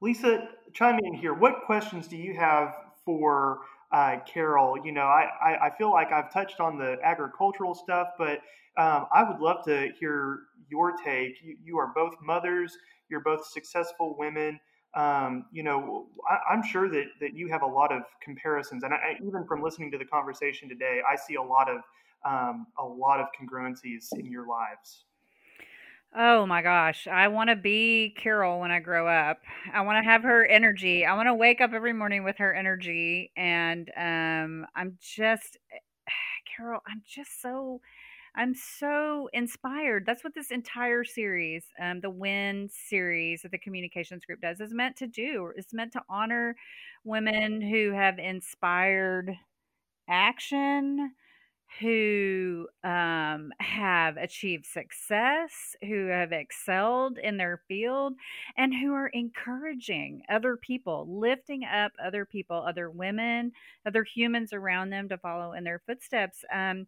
Lisa, 0.00 0.48
chime 0.72 0.98
in 1.04 1.14
here. 1.14 1.32
What 1.32 1.62
questions 1.64 2.08
do 2.08 2.16
you 2.16 2.34
have 2.34 2.74
for 3.04 3.60
uh, 3.92 4.16
Carol? 4.26 4.76
You 4.84 4.92
know, 4.92 5.02
I, 5.02 5.28
I, 5.40 5.66
I, 5.66 5.70
feel 5.76 5.90
like 5.90 6.12
I've 6.12 6.32
touched 6.32 6.60
on 6.60 6.78
the 6.78 6.96
agricultural 7.04 7.74
stuff, 7.74 8.08
but 8.18 8.40
um, 8.78 9.06
I 9.12 9.24
would 9.28 9.40
love 9.40 9.64
to 9.66 9.90
hear 9.98 10.40
your 10.70 10.94
take. 11.04 11.42
You, 11.42 11.56
you 11.62 11.78
are 11.78 11.92
both 11.94 12.14
mothers, 12.22 12.76
you're 13.10 13.20
both 13.20 13.46
successful 13.46 14.16
women. 14.18 14.58
Um, 14.94 15.46
you 15.52 15.62
know, 15.62 16.06
I, 16.30 16.54
am 16.54 16.62
sure 16.62 16.90
that, 16.90 17.04
that 17.20 17.34
you 17.34 17.48
have 17.48 17.62
a 17.62 17.66
lot 17.66 17.92
of 17.92 18.02
comparisons, 18.22 18.82
and 18.82 18.92
I, 18.92 19.16
even 19.24 19.46
from 19.46 19.62
listening 19.62 19.90
to 19.92 19.98
the 19.98 20.04
conversation 20.04 20.68
today, 20.68 21.00
I 21.10 21.16
see 21.16 21.36
a 21.36 21.42
lot 21.42 21.68
of 21.70 21.80
um, 22.24 22.66
a 22.78 22.84
lot 22.84 23.18
of 23.18 23.26
congruencies 23.38 24.06
in 24.12 24.30
your 24.30 24.46
lives. 24.46 25.04
Oh 26.14 26.44
my 26.44 26.60
gosh. 26.60 27.06
I 27.06 27.28
want 27.28 27.48
to 27.48 27.56
be 27.56 28.14
Carol 28.22 28.60
when 28.60 28.70
I 28.70 28.80
grow 28.80 29.08
up. 29.08 29.38
I 29.72 29.80
want 29.80 30.02
to 30.04 30.08
have 30.10 30.22
her 30.24 30.44
energy. 30.44 31.06
I 31.06 31.14
want 31.14 31.26
to 31.28 31.34
wake 31.34 31.60
up 31.62 31.72
every 31.72 31.94
morning 31.94 32.22
with 32.22 32.36
her 32.38 32.52
energy. 32.52 33.32
And 33.36 33.90
um, 33.96 34.66
I'm 34.76 34.98
just, 35.00 35.56
Carol, 36.56 36.80
I'm 36.86 37.02
just 37.06 37.40
so, 37.40 37.80
I'm 38.36 38.54
so 38.54 39.30
inspired. 39.32 40.04
That's 40.06 40.24
what 40.24 40.34
this 40.34 40.50
entire 40.50 41.04
series, 41.04 41.64
um, 41.80 42.00
the 42.00 42.10
WIN 42.10 42.68
series 42.70 43.42
that 43.42 43.52
the 43.52 43.58
communications 43.58 44.24
group 44.26 44.40
does, 44.42 44.60
is 44.60 44.74
meant 44.74 44.96
to 44.96 45.06
do. 45.06 45.52
It's 45.56 45.74
meant 45.74 45.92
to 45.94 46.02
honor 46.10 46.56
women 47.04 47.62
who 47.62 47.92
have 47.92 48.18
inspired 48.18 49.34
action 50.08 51.12
who 51.80 52.68
um, 52.84 53.52
have 53.58 54.16
achieved 54.16 54.66
success, 54.66 55.76
who 55.82 56.06
have 56.06 56.32
excelled 56.32 57.18
in 57.18 57.36
their 57.36 57.62
field, 57.68 58.14
and 58.56 58.74
who 58.74 58.92
are 58.92 59.08
encouraging 59.08 60.22
other 60.30 60.56
people, 60.56 61.06
lifting 61.08 61.64
up 61.64 61.92
other 62.04 62.24
people, 62.24 62.56
other 62.56 62.90
women, 62.90 63.52
other 63.86 64.04
humans 64.04 64.52
around 64.52 64.90
them 64.90 65.08
to 65.08 65.18
follow 65.18 65.52
in 65.52 65.64
their 65.64 65.82
footsteps. 65.86 66.44
Um, 66.52 66.86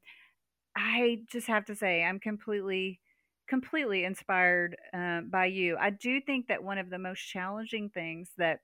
I 0.76 1.20
just 1.30 1.47
have 1.47 1.64
to 1.66 1.76
say, 1.76 2.03
I'm 2.03 2.20
completely, 2.20 3.01
completely 3.49 4.05
inspired 4.05 4.76
uh, 4.93 5.20
by 5.22 5.47
you. 5.47 5.76
I 5.78 5.91
do 5.91 6.20
think 6.20 6.49
that 6.49 6.62
one 6.62 6.78
of 6.78 6.91
the 6.91 6.99
most 6.99 7.20
challenging 7.20 7.91
things 7.91 8.30
that 8.39 8.61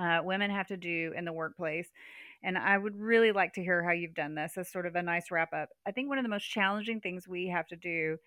uh, 0.00 0.20
women 0.22 0.50
have 0.50 0.68
to 0.68 0.76
do 0.76 1.12
in 1.16 1.24
the 1.24 1.32
workplace 1.32 1.88
and 2.44 2.58
I 2.58 2.76
would 2.76 3.00
really 3.00 3.32
like 3.32 3.54
to 3.54 3.62
hear 3.62 3.82
how 3.82 3.92
you've 3.92 4.14
done 4.14 4.34
this 4.34 4.56
as 4.56 4.70
sort 4.70 4.86
of 4.86 4.94
a 4.94 5.02
nice 5.02 5.30
wrap 5.30 5.52
up. 5.52 5.70
I 5.86 5.90
think 5.90 6.08
one 6.08 6.18
of 6.18 6.24
the 6.24 6.28
most 6.28 6.44
challenging 6.44 7.00
things 7.00 7.26
we 7.26 7.48
have 7.48 7.66
to 7.68 7.76
do 7.76 8.18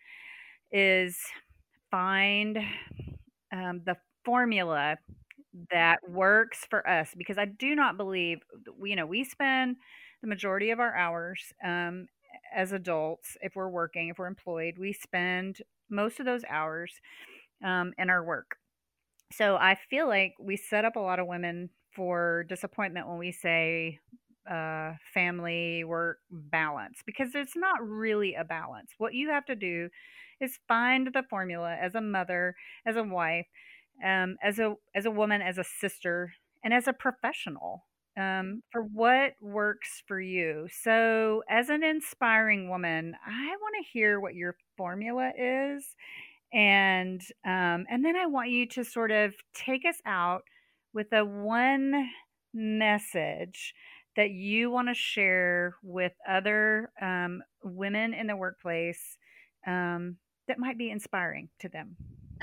is 0.72 1.18
find 1.92 2.58
um, 3.54 3.82
the 3.86 3.96
formula 4.26 4.98
that 5.72 6.00
works 6.10 6.66
for 6.70 6.88
us 6.88 7.14
because 7.18 7.38
I 7.38 7.46
do 7.46 7.76
not 7.76 7.96
believe, 7.96 8.40
you 8.84 8.96
know, 8.96 9.06
we 9.06 9.24
spend 9.24 9.78
the 10.22 10.28
majority 10.28 10.72
of 10.72 10.80
our 10.80 10.96
hours 10.96 11.54
um, 11.64 12.08
as 12.54 12.72
adults, 12.72 13.38
if 13.42 13.56
we're 13.56 13.70
working, 13.70 14.10
if 14.10 14.18
we're 14.18 14.28
employed, 14.28 14.76
we 14.78 14.94
spend 14.94 15.60
most 15.90 16.20
of 16.20 16.26
those 16.26 16.44
hours 16.50 16.92
um, 17.64 17.94
in 17.98 18.10
our 18.10 18.24
work. 18.24 18.58
So 19.32 19.56
I 19.56 19.78
feel 19.90 20.08
like 20.08 20.34
we 20.40 20.58
set 20.58 20.86
up 20.86 20.96
a 20.96 21.02
lot 21.02 21.20
of 21.20 21.28
women 21.28 21.70
for 21.98 22.46
disappointment 22.48 23.10
when 23.10 23.18
we 23.18 23.32
say 23.34 24.00
uh, 24.50 24.94
family 25.14 25.84
work 25.84 26.20
balance 26.30 27.00
because 27.06 27.32
it's 27.34 27.58
not 27.58 27.86
really 27.86 28.36
a 28.36 28.46
balance. 28.46 28.92
What 28.98 29.14
you 29.14 29.30
have 29.32 29.46
to 29.48 29.56
do 29.56 29.90
is 30.40 30.60
find 30.68 31.10
the 31.14 31.24
formula 31.30 31.76
as 31.76 31.96
a 31.96 32.02
mother, 32.02 32.56
as 32.86 32.96
a 32.96 33.04
wife, 33.04 33.48
um, 34.06 34.38
as 34.44 34.60
a 34.60 34.76
as 34.96 35.06
a 35.06 35.12
woman, 35.12 35.42
as 35.42 35.58
a 35.58 35.64
sister, 35.64 36.34
and 36.64 36.74
as 36.74 36.88
a 36.88 36.94
professional 36.94 37.84
um, 38.16 38.62
for 38.72 38.84
what 38.84 39.34
works 39.42 40.04
for 40.08 40.22
you. 40.22 40.68
So, 40.84 41.44
as 41.50 41.70
an 41.70 41.84
inspiring 41.84 42.70
woman, 42.70 43.16
I 43.26 43.56
want 43.60 43.76
to 43.82 43.92
hear 43.92 44.20
what 44.20 44.36
your 44.36 44.56
formula 44.78 45.32
is, 45.38 45.84
and 46.54 47.22
um, 47.44 47.86
and 47.90 48.06
then 48.06 48.16
I 48.16 48.28
want 48.28 48.50
you 48.50 48.68
to 48.68 48.84
sort 48.86 49.12
of 49.12 49.34
take 49.56 49.84
us 49.84 50.00
out 50.06 50.44
with 50.94 51.12
a 51.14 51.24
one 51.24 52.10
message 52.54 53.74
that 54.16 54.32
you 54.32 54.72
want 54.72 54.88
to 54.88 54.94
share 54.94 55.76
with 55.84 56.14
other 56.28 56.92
um, 57.02 57.42
women 57.64 58.14
in 58.14 58.28
the 58.28 58.36
workplace 58.36 59.18
um, 59.66 60.18
that 60.48 60.60
might 60.60 60.78
be 60.78 60.90
inspiring 60.90 61.50
to 61.60 61.70
them. 61.70 61.96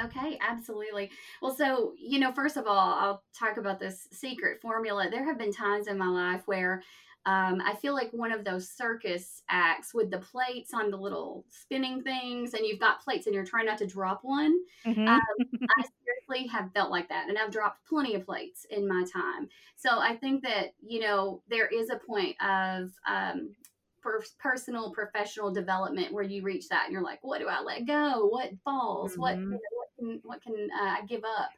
Okay, 0.03 0.39
absolutely. 0.41 1.11
Well, 1.41 1.55
so, 1.55 1.95
you 1.99 2.19
know, 2.19 2.33
first 2.33 2.57
of 2.57 2.67
all, 2.67 2.95
I'll 2.95 3.23
talk 3.39 3.57
about 3.57 3.79
this 3.79 4.09
secret 4.13 4.61
formula. 4.61 5.09
There 5.11 5.25
have 5.25 5.39
been 5.39 5.53
times 5.53 5.87
in 5.87 5.99
my 5.99 6.09
life 6.09 6.43
where 6.47 6.83
um, 7.27 7.63
I 7.65 7.75
feel 7.75 7.95
like 7.95 8.11
one 8.13 8.33
of 8.33 8.45
those 8.45 8.69
circus 8.69 9.43
acts 9.49 9.95
with 9.95 10.11
the 10.11 10.19
plates 10.19 10.75
on 10.75 10.91
the 10.91 10.97
little 10.97 11.45
spinning 11.49 12.03
things, 12.03 12.53
and 12.53 12.67
you've 12.67 12.81
got 12.81 13.03
plates 13.03 13.27
and 13.27 13.35
you're 13.35 13.47
trying 13.47 13.67
not 13.67 13.79
to 13.79 13.87
drop 13.87 14.21
one. 14.23 14.59
Mm-hmm. 14.87 15.09
Um, 15.09 15.21
I 15.79 15.85
seriously 16.05 16.47
have 16.49 16.73
felt 16.73 16.91
like 16.91 17.09
that, 17.09 17.29
and 17.29 17.39
I've 17.39 17.51
dropped 17.51 17.87
plenty 17.89 18.15
of 18.15 18.27
plates 18.27 18.67
in 18.69 18.87
my 18.87 19.05
time. 19.11 19.49
So 19.77 19.99
I 19.99 20.17
think 20.17 20.43
that, 20.43 20.75
you 20.87 21.01
know, 21.01 21.43
there 21.49 21.67
is 21.67 21.89
a 21.89 21.97
point 21.97 22.37
of 22.43 22.91
um, 23.09 23.55
per- 24.03 24.23
personal, 24.39 24.93
professional 24.93 25.51
development 25.51 26.13
where 26.13 26.25
you 26.25 26.43
reach 26.43 26.69
that 26.69 26.85
and 26.85 26.93
you're 26.93 27.03
like, 27.03 27.21
what 27.23 27.41
do 27.41 27.49
I 27.49 27.63
let 27.63 27.87
go? 27.87 28.27
What 28.27 28.51
falls? 28.65 29.13
Mm-hmm. 29.13 29.21
What, 29.21 29.39
what 29.39 29.89
can, 29.99 30.21
what 30.23 30.43
can 30.43 30.69
uh, 30.79 30.97
I 31.01 31.07
give 31.07 31.25
up? 31.25 31.51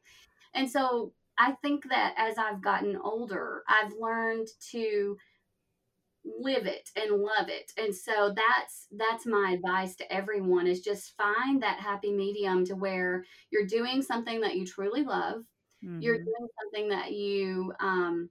And 0.55 0.71
so 0.71 1.13
I 1.39 1.53
think 1.61 1.89
that 1.91 2.15
as 2.17 2.39
I've 2.39 2.63
gotten 2.63 2.97
older, 2.97 3.63
I've 3.69 3.93
learned 4.01 4.49
to 4.71 5.19
live 6.41 6.67
it 6.67 6.91
and 6.97 7.21
love 7.21 7.49
it. 7.49 7.73
And 7.77 7.95
so 7.95 8.35
that's 8.35 8.89
that's 8.97 9.27
my 9.27 9.53
advice 9.53 9.97
to 9.97 10.13
everyone 10.13 10.67
is 10.67 10.81
just 10.81 11.17
find 11.17 11.63
that 11.63 11.81
happy 11.81 12.13
medium 12.13 12.65
to 12.67 12.75
where 12.75 13.25
you're 13.51 13.67
doing 13.67 14.03
something 14.03 14.41
that 14.41 14.57
you 14.57 14.67
truly 14.67 15.03
love. 15.03 15.43
Mm-hmm. 15.85 16.01
you're 16.01 16.17
doing 16.17 16.49
something 16.63 16.89
that 16.89 17.13
you 17.13 17.71
um 17.81 18.31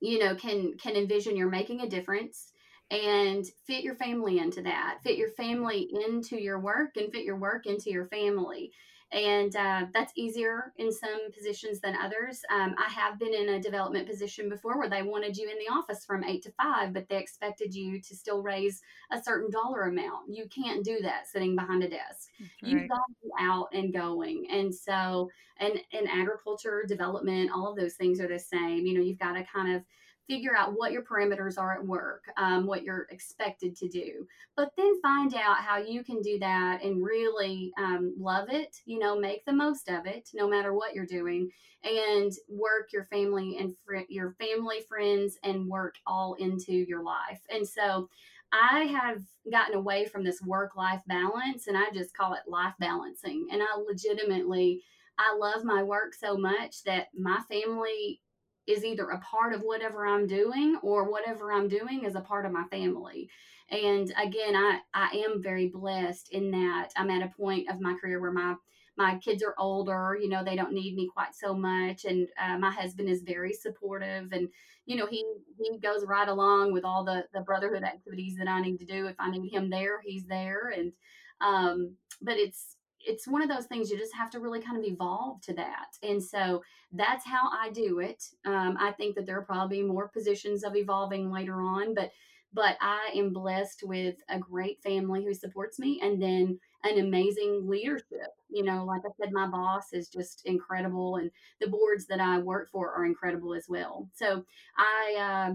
you 0.00 0.18
know 0.18 0.34
can 0.34 0.76
can 0.78 0.96
envision 0.96 1.36
you're 1.36 1.50
making 1.50 1.82
a 1.82 1.88
difference 1.88 2.52
and 2.90 3.44
fit 3.66 3.84
your 3.84 3.94
family 3.94 4.38
into 4.38 4.62
that 4.62 4.98
fit 5.02 5.18
your 5.18 5.28
family 5.30 5.90
into 6.06 6.40
your 6.40 6.58
work 6.58 6.96
and 6.96 7.12
fit 7.12 7.24
your 7.24 7.36
work 7.36 7.66
into 7.66 7.90
your 7.90 8.06
family 8.06 8.72
and 9.14 9.54
uh, 9.54 9.86
that's 9.94 10.12
easier 10.16 10.72
in 10.76 10.92
some 10.92 11.30
positions 11.32 11.78
than 11.80 11.94
others. 11.96 12.42
Um, 12.52 12.74
I 12.76 12.90
have 12.90 13.18
been 13.18 13.32
in 13.32 13.50
a 13.50 13.60
development 13.60 14.08
position 14.08 14.48
before 14.48 14.76
where 14.76 14.90
they 14.90 15.02
wanted 15.02 15.36
you 15.36 15.48
in 15.48 15.56
the 15.58 15.72
office 15.72 16.04
from 16.04 16.24
eight 16.24 16.42
to 16.42 16.52
five, 16.52 16.92
but 16.92 17.08
they 17.08 17.18
expected 17.18 17.72
you 17.74 18.00
to 18.00 18.16
still 18.16 18.42
raise 18.42 18.82
a 19.12 19.22
certain 19.22 19.50
dollar 19.52 19.82
amount. 19.82 20.34
You 20.34 20.46
can't 20.48 20.84
do 20.84 20.98
that 21.02 21.28
sitting 21.28 21.54
behind 21.54 21.84
a 21.84 21.88
desk. 21.88 22.30
Right. 22.40 22.50
You've 22.62 22.88
got 22.88 22.96
to 22.96 23.14
be 23.22 23.30
out 23.38 23.68
and 23.72 23.92
going. 23.92 24.48
And 24.50 24.74
so, 24.74 25.30
and 25.58 25.74
in 25.92 26.08
agriculture, 26.08 26.84
development, 26.88 27.52
all 27.54 27.70
of 27.70 27.76
those 27.76 27.94
things 27.94 28.20
are 28.20 28.28
the 28.28 28.40
same. 28.40 28.84
You 28.84 28.94
know, 28.94 29.04
you've 29.04 29.20
got 29.20 29.34
to 29.34 29.44
kind 29.44 29.76
of 29.76 29.82
figure 30.26 30.56
out 30.56 30.74
what 30.76 30.92
your 30.92 31.02
parameters 31.02 31.58
are 31.58 31.74
at 31.74 31.86
work, 31.86 32.24
um, 32.36 32.66
what 32.66 32.82
you're 32.82 33.06
expected 33.10 33.76
to 33.76 33.88
do, 33.88 34.26
but 34.56 34.70
then 34.76 35.00
find 35.02 35.34
out 35.34 35.58
how 35.58 35.76
you 35.76 36.02
can 36.02 36.20
do 36.22 36.38
that 36.38 36.82
and 36.82 37.04
really 37.04 37.72
um, 37.78 38.14
love 38.18 38.48
it, 38.50 38.80
you 38.86 38.98
know, 38.98 39.18
make 39.18 39.44
the 39.44 39.52
most 39.52 39.88
of 39.88 40.06
it 40.06 40.30
no 40.34 40.48
matter 40.48 40.72
what 40.72 40.94
you're 40.94 41.06
doing 41.06 41.50
and 41.84 42.32
work 42.48 42.92
your 42.92 43.04
family 43.04 43.58
and 43.58 43.74
fr- 43.84 43.96
your 44.08 44.32
family, 44.32 44.80
friends, 44.88 45.38
and 45.42 45.68
work 45.68 45.96
all 46.06 46.34
into 46.34 46.72
your 46.72 47.02
life. 47.02 47.40
And 47.50 47.66
so 47.66 48.08
I 48.52 48.84
have 48.84 49.22
gotten 49.50 49.74
away 49.74 50.06
from 50.06 50.24
this 50.24 50.40
work 50.42 50.76
life 50.76 51.02
balance 51.06 51.66
and 51.66 51.76
I 51.76 51.90
just 51.92 52.16
call 52.16 52.34
it 52.34 52.48
life 52.48 52.74
balancing. 52.78 53.48
And 53.52 53.60
I 53.62 53.66
legitimately, 53.76 54.82
I 55.18 55.36
love 55.36 55.64
my 55.64 55.82
work 55.82 56.14
so 56.14 56.36
much 56.36 56.82
that 56.84 57.08
my 57.14 57.40
family 57.48 58.20
is 58.66 58.84
either 58.84 59.08
a 59.08 59.20
part 59.20 59.52
of 59.52 59.62
whatever 59.62 60.06
I'm 60.06 60.26
doing 60.26 60.78
or 60.82 61.10
whatever 61.10 61.52
I'm 61.52 61.68
doing 61.68 62.04
is 62.04 62.14
a 62.14 62.20
part 62.20 62.46
of 62.46 62.52
my 62.52 62.64
family. 62.70 63.28
And 63.70 64.12
again, 64.22 64.54
I, 64.56 64.80
I 64.92 65.24
am 65.26 65.42
very 65.42 65.68
blessed 65.68 66.30
in 66.32 66.50
that 66.52 66.90
I'm 66.96 67.10
at 67.10 67.22
a 67.22 67.32
point 67.36 67.70
of 67.70 67.80
my 67.80 67.94
career 67.94 68.20
where 68.20 68.32
my 68.32 68.54
my 68.96 69.18
kids 69.18 69.42
are 69.42 69.54
older, 69.58 70.16
you 70.20 70.28
know, 70.28 70.44
they 70.44 70.54
don't 70.54 70.72
need 70.72 70.94
me 70.94 71.10
quite 71.12 71.34
so 71.34 71.52
much. 71.52 72.04
And 72.04 72.28
uh, 72.40 72.58
my 72.58 72.70
husband 72.70 73.08
is 73.08 73.22
very 73.22 73.52
supportive 73.52 74.32
and, 74.32 74.48
you 74.86 74.96
know, 74.96 75.06
he, 75.06 75.24
he 75.58 75.78
goes 75.78 76.04
right 76.06 76.28
along 76.28 76.72
with 76.72 76.84
all 76.84 77.04
the, 77.04 77.24
the 77.34 77.40
brotherhood 77.40 77.82
activities 77.82 78.36
that 78.36 78.46
I 78.46 78.60
need 78.60 78.78
to 78.78 78.86
do. 78.86 79.06
If 79.06 79.16
I 79.18 79.30
need 79.30 79.52
him 79.52 79.68
there, 79.68 80.00
he's 80.00 80.26
there. 80.26 80.72
And, 80.76 80.92
um, 81.40 81.96
but 82.22 82.36
it's, 82.36 82.73
it's 83.06 83.28
one 83.28 83.42
of 83.42 83.48
those 83.48 83.66
things 83.66 83.90
you 83.90 83.98
just 83.98 84.14
have 84.14 84.30
to 84.30 84.40
really 84.40 84.60
kind 84.60 84.78
of 84.78 84.84
evolve 84.84 85.40
to 85.42 85.54
that. 85.54 85.88
And 86.02 86.22
so 86.22 86.62
that's 86.92 87.26
how 87.26 87.48
I 87.52 87.70
do 87.70 88.00
it. 88.00 88.22
Um, 88.44 88.76
I 88.78 88.92
think 88.92 89.14
that 89.16 89.26
there 89.26 89.38
are 89.38 89.44
probably 89.44 89.82
more 89.82 90.08
positions 90.08 90.64
of 90.64 90.76
evolving 90.76 91.30
later 91.30 91.60
on, 91.60 91.94
but 91.94 92.10
but 92.54 92.76
I 92.80 93.10
am 93.16 93.32
blessed 93.32 93.82
with 93.82 94.14
a 94.28 94.38
great 94.38 94.80
family 94.80 95.24
who 95.24 95.34
supports 95.34 95.80
me 95.80 96.00
and 96.00 96.22
then 96.22 96.60
an 96.84 97.00
amazing 97.00 97.66
leadership. 97.66 98.30
You 98.48 98.62
know, 98.62 98.84
like 98.84 99.02
I 99.04 99.10
said, 99.20 99.32
my 99.32 99.48
boss 99.48 99.92
is 99.92 100.08
just 100.08 100.42
incredible 100.44 101.16
and 101.16 101.32
the 101.60 101.66
boards 101.66 102.06
that 102.06 102.20
I 102.20 102.38
work 102.38 102.70
for 102.70 102.92
are 102.94 103.06
incredible 103.06 103.54
as 103.54 103.64
well. 103.68 104.08
So 104.14 104.44
I 104.78 105.50
uh, 105.50 105.54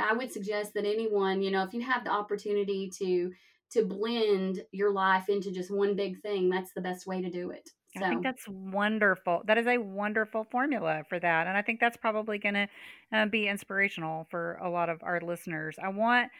I 0.00 0.12
would 0.12 0.30
suggest 0.30 0.74
that 0.74 0.84
anyone, 0.84 1.42
you 1.42 1.50
know, 1.50 1.64
if 1.64 1.72
you 1.74 1.80
have 1.80 2.04
the 2.04 2.10
opportunity 2.10 2.90
to 2.98 3.32
to 3.72 3.84
blend 3.84 4.62
your 4.72 4.92
life 4.92 5.28
into 5.28 5.50
just 5.50 5.70
one 5.70 5.94
big 5.96 6.20
thing, 6.20 6.48
that's 6.48 6.72
the 6.74 6.80
best 6.80 7.06
way 7.06 7.20
to 7.22 7.30
do 7.30 7.50
it. 7.50 7.68
So. 7.96 8.04
I 8.04 8.08
think 8.08 8.22
that's 8.22 8.48
wonderful. 8.48 9.42
That 9.46 9.58
is 9.58 9.66
a 9.66 9.76
wonderful 9.76 10.44
formula 10.50 11.02
for 11.08 11.20
that. 11.20 11.46
And 11.46 11.56
I 11.56 11.62
think 11.62 11.78
that's 11.78 11.96
probably 11.96 12.38
going 12.38 12.54
to 12.54 12.68
uh, 13.12 13.26
be 13.26 13.48
inspirational 13.48 14.26
for 14.30 14.54
a 14.62 14.70
lot 14.70 14.88
of 14.88 15.02
our 15.02 15.20
listeners. 15.20 15.76
I 15.82 15.88
want 15.88 16.30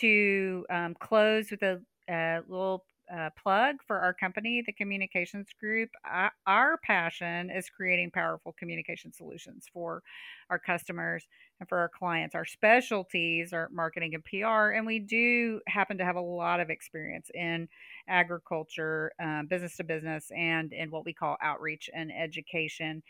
to 0.00 0.64
um, 0.70 0.94
close 1.00 1.50
with 1.50 1.62
a, 1.62 1.80
a 2.08 2.42
little 2.48 2.84
uh, 3.14 3.30
plug 3.40 3.76
for 3.86 3.98
our 3.98 4.14
company, 4.14 4.62
the 4.64 4.72
Communications 4.72 5.48
Group. 5.58 5.90
I, 6.04 6.30
our 6.46 6.78
passion 6.84 7.50
is 7.50 7.68
creating 7.68 8.10
powerful 8.12 8.54
communication 8.58 9.12
solutions 9.12 9.66
for 9.72 10.02
our 10.48 10.58
customers 10.58 11.26
and 11.58 11.68
for 11.68 11.78
our 11.78 11.88
clients. 11.88 12.34
Our 12.34 12.44
specialties 12.44 13.52
are 13.52 13.68
marketing 13.72 14.14
and 14.14 14.24
PR, 14.24 14.76
and 14.76 14.86
we 14.86 14.98
do 14.98 15.60
happen 15.66 15.98
to 15.98 16.04
have 16.04 16.16
a 16.16 16.20
lot 16.20 16.60
of 16.60 16.70
experience 16.70 17.30
in 17.34 17.68
agriculture, 18.08 19.12
um, 19.20 19.46
business 19.48 19.76
to 19.76 19.84
business, 19.84 20.30
and 20.36 20.72
in 20.72 20.90
what 20.90 21.04
we 21.04 21.12
call 21.12 21.36
outreach 21.42 21.90
and 21.94 22.10
education. 22.12 23.02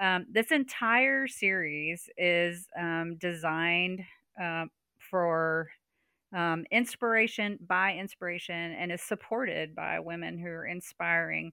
Um, 0.00 0.26
this 0.30 0.50
entire 0.50 1.28
series 1.28 2.08
is 2.16 2.66
um, 2.78 3.16
designed 3.16 4.00
uh, 4.42 4.64
for 5.10 5.68
um, 6.34 6.64
inspiration 6.70 7.58
by 7.66 7.94
inspiration 7.94 8.72
and 8.72 8.90
is 8.90 9.02
supported 9.02 9.74
by 9.74 10.00
women 10.00 10.38
who 10.38 10.48
are 10.48 10.66
inspiring. 10.66 11.52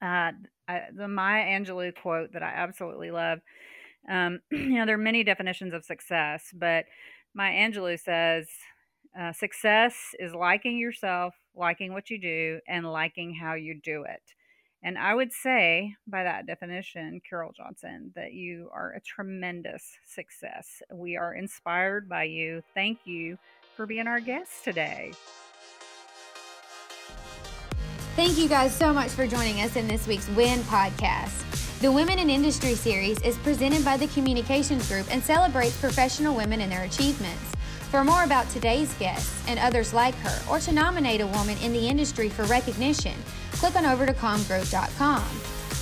Uh, 0.00 0.32
I, 0.68 0.82
the 0.94 1.08
Maya 1.08 1.44
Angelou 1.44 1.92
quote 1.94 2.32
that 2.32 2.42
I 2.42 2.50
absolutely 2.50 3.10
love. 3.10 3.40
Um, 4.08 4.40
you 4.50 4.78
know, 4.78 4.86
there 4.86 4.94
are 4.94 4.98
many 4.98 5.24
definitions 5.24 5.74
of 5.74 5.84
success, 5.84 6.44
but 6.54 6.84
Maya 7.34 7.54
Angelou 7.54 7.98
says 7.98 8.46
uh, 9.18 9.32
success 9.32 9.94
is 10.18 10.34
liking 10.34 10.78
yourself, 10.78 11.34
liking 11.54 11.92
what 11.92 12.10
you 12.10 12.20
do, 12.20 12.60
and 12.68 12.90
liking 12.90 13.34
how 13.34 13.54
you 13.54 13.80
do 13.82 14.04
it. 14.04 14.22
And 14.82 14.96
I 14.96 15.12
would 15.12 15.32
say, 15.32 15.96
by 16.06 16.22
that 16.22 16.46
definition, 16.46 17.20
Carol 17.28 17.52
Johnson, 17.56 18.12
that 18.14 18.32
you 18.32 18.70
are 18.72 18.92
a 18.92 19.00
tremendous 19.00 19.82
success. 20.06 20.82
We 20.94 21.16
are 21.16 21.34
inspired 21.34 22.08
by 22.08 22.24
you. 22.24 22.62
Thank 22.74 23.00
you 23.04 23.38
for 23.78 23.86
being 23.86 24.08
our 24.08 24.18
guest 24.18 24.64
today. 24.64 25.12
Thank 28.16 28.36
you 28.36 28.48
guys 28.48 28.76
so 28.76 28.92
much 28.92 29.10
for 29.10 29.24
joining 29.24 29.60
us 29.60 29.76
in 29.76 29.86
this 29.86 30.08
week's 30.08 30.28
WIN 30.30 30.58
podcast. 30.62 31.78
The 31.78 31.92
Women 31.92 32.18
in 32.18 32.28
Industry 32.28 32.74
series 32.74 33.22
is 33.22 33.38
presented 33.38 33.84
by 33.84 33.96
the 33.96 34.08
Communications 34.08 34.88
Group 34.88 35.06
and 35.12 35.22
celebrates 35.22 35.80
professional 35.80 36.34
women 36.34 36.60
and 36.60 36.72
their 36.72 36.82
achievements. 36.82 37.54
For 37.92 38.02
more 38.02 38.24
about 38.24 38.50
today's 38.50 38.92
guests 38.94 39.46
and 39.46 39.60
others 39.60 39.94
like 39.94 40.16
her, 40.16 40.52
or 40.52 40.58
to 40.58 40.72
nominate 40.72 41.20
a 41.20 41.28
woman 41.28 41.56
in 41.58 41.72
the 41.72 41.86
industry 41.86 42.28
for 42.28 42.42
recognition, 42.46 43.14
click 43.52 43.76
on 43.76 43.86
over 43.86 44.06
to 44.06 44.12
comgroup.com. 44.12 45.22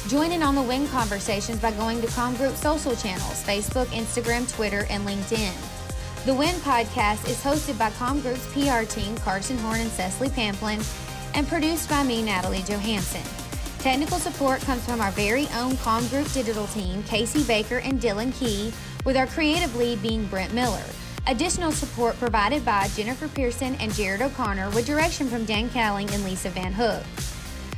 Join 0.08 0.32
in 0.32 0.42
on 0.42 0.54
the 0.54 0.60
WIN 0.60 0.86
conversations 0.88 1.60
by 1.62 1.70
going 1.70 2.02
to 2.02 2.08
ComGroup 2.08 2.56
social 2.56 2.94
channels 2.94 3.42
Facebook, 3.42 3.86
Instagram, 3.86 4.54
Twitter, 4.54 4.84
and 4.90 5.08
LinkedIn. 5.08 5.75
The 6.26 6.34
WIN 6.34 6.56
podcast 6.56 7.28
is 7.28 7.40
hosted 7.40 7.78
by 7.78 7.88
Com 7.90 8.20
Group's 8.20 8.44
PR 8.48 8.82
team, 8.82 9.16
Carson 9.18 9.56
Horn 9.58 9.78
and 9.78 9.90
Cecily 9.92 10.28
Pamplin, 10.28 10.84
and 11.36 11.46
produced 11.46 11.88
by 11.88 12.02
me, 12.02 12.20
Natalie 12.20 12.64
Johansson. 12.66 13.22
Technical 13.78 14.18
support 14.18 14.60
comes 14.62 14.84
from 14.84 15.00
our 15.00 15.12
very 15.12 15.46
own 15.54 15.76
Com 15.76 16.04
Group 16.08 16.28
digital 16.32 16.66
team, 16.66 17.04
Casey 17.04 17.44
Baker 17.44 17.78
and 17.78 18.00
Dylan 18.00 18.36
Key, 18.36 18.72
with 19.04 19.16
our 19.16 19.28
creative 19.28 19.76
lead 19.76 20.02
being 20.02 20.26
Brent 20.26 20.52
Miller. 20.52 20.82
Additional 21.28 21.70
support 21.70 22.18
provided 22.18 22.64
by 22.64 22.88
Jennifer 22.96 23.28
Pearson 23.28 23.76
and 23.76 23.94
Jared 23.94 24.20
O'Connor 24.20 24.70
with 24.70 24.84
direction 24.84 25.28
from 25.28 25.44
Dan 25.44 25.70
Cowling 25.70 26.10
and 26.10 26.24
Lisa 26.24 26.50
Van 26.50 26.72
Hook. 26.72 27.04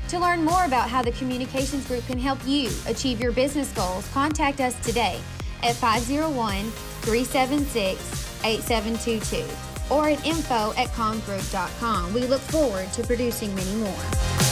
To 0.09 0.18
learn 0.18 0.42
more 0.42 0.64
about 0.64 0.88
how 0.88 1.03
the 1.03 1.12
Communications 1.12 1.86
Group 1.86 2.07
can 2.07 2.18
help 2.18 2.38
you 2.46 2.70
achieve 2.86 3.20
your 3.20 3.32
business 3.32 3.70
goals, 3.72 4.09
contact 4.14 4.62
us 4.62 4.74
today 4.80 5.20
at 5.62 5.74
501 5.74 6.70
376 7.03 8.28
8722 8.45 9.95
or 9.95 10.09
at 10.09 10.24
info 10.26 10.72
at 10.76 10.89
comgroup.com. 10.89 12.12
We 12.12 12.22
look 12.22 12.41
forward 12.43 12.93
to 12.93 13.03
producing 13.03 13.55
many 13.55 13.74
more. 13.76 14.47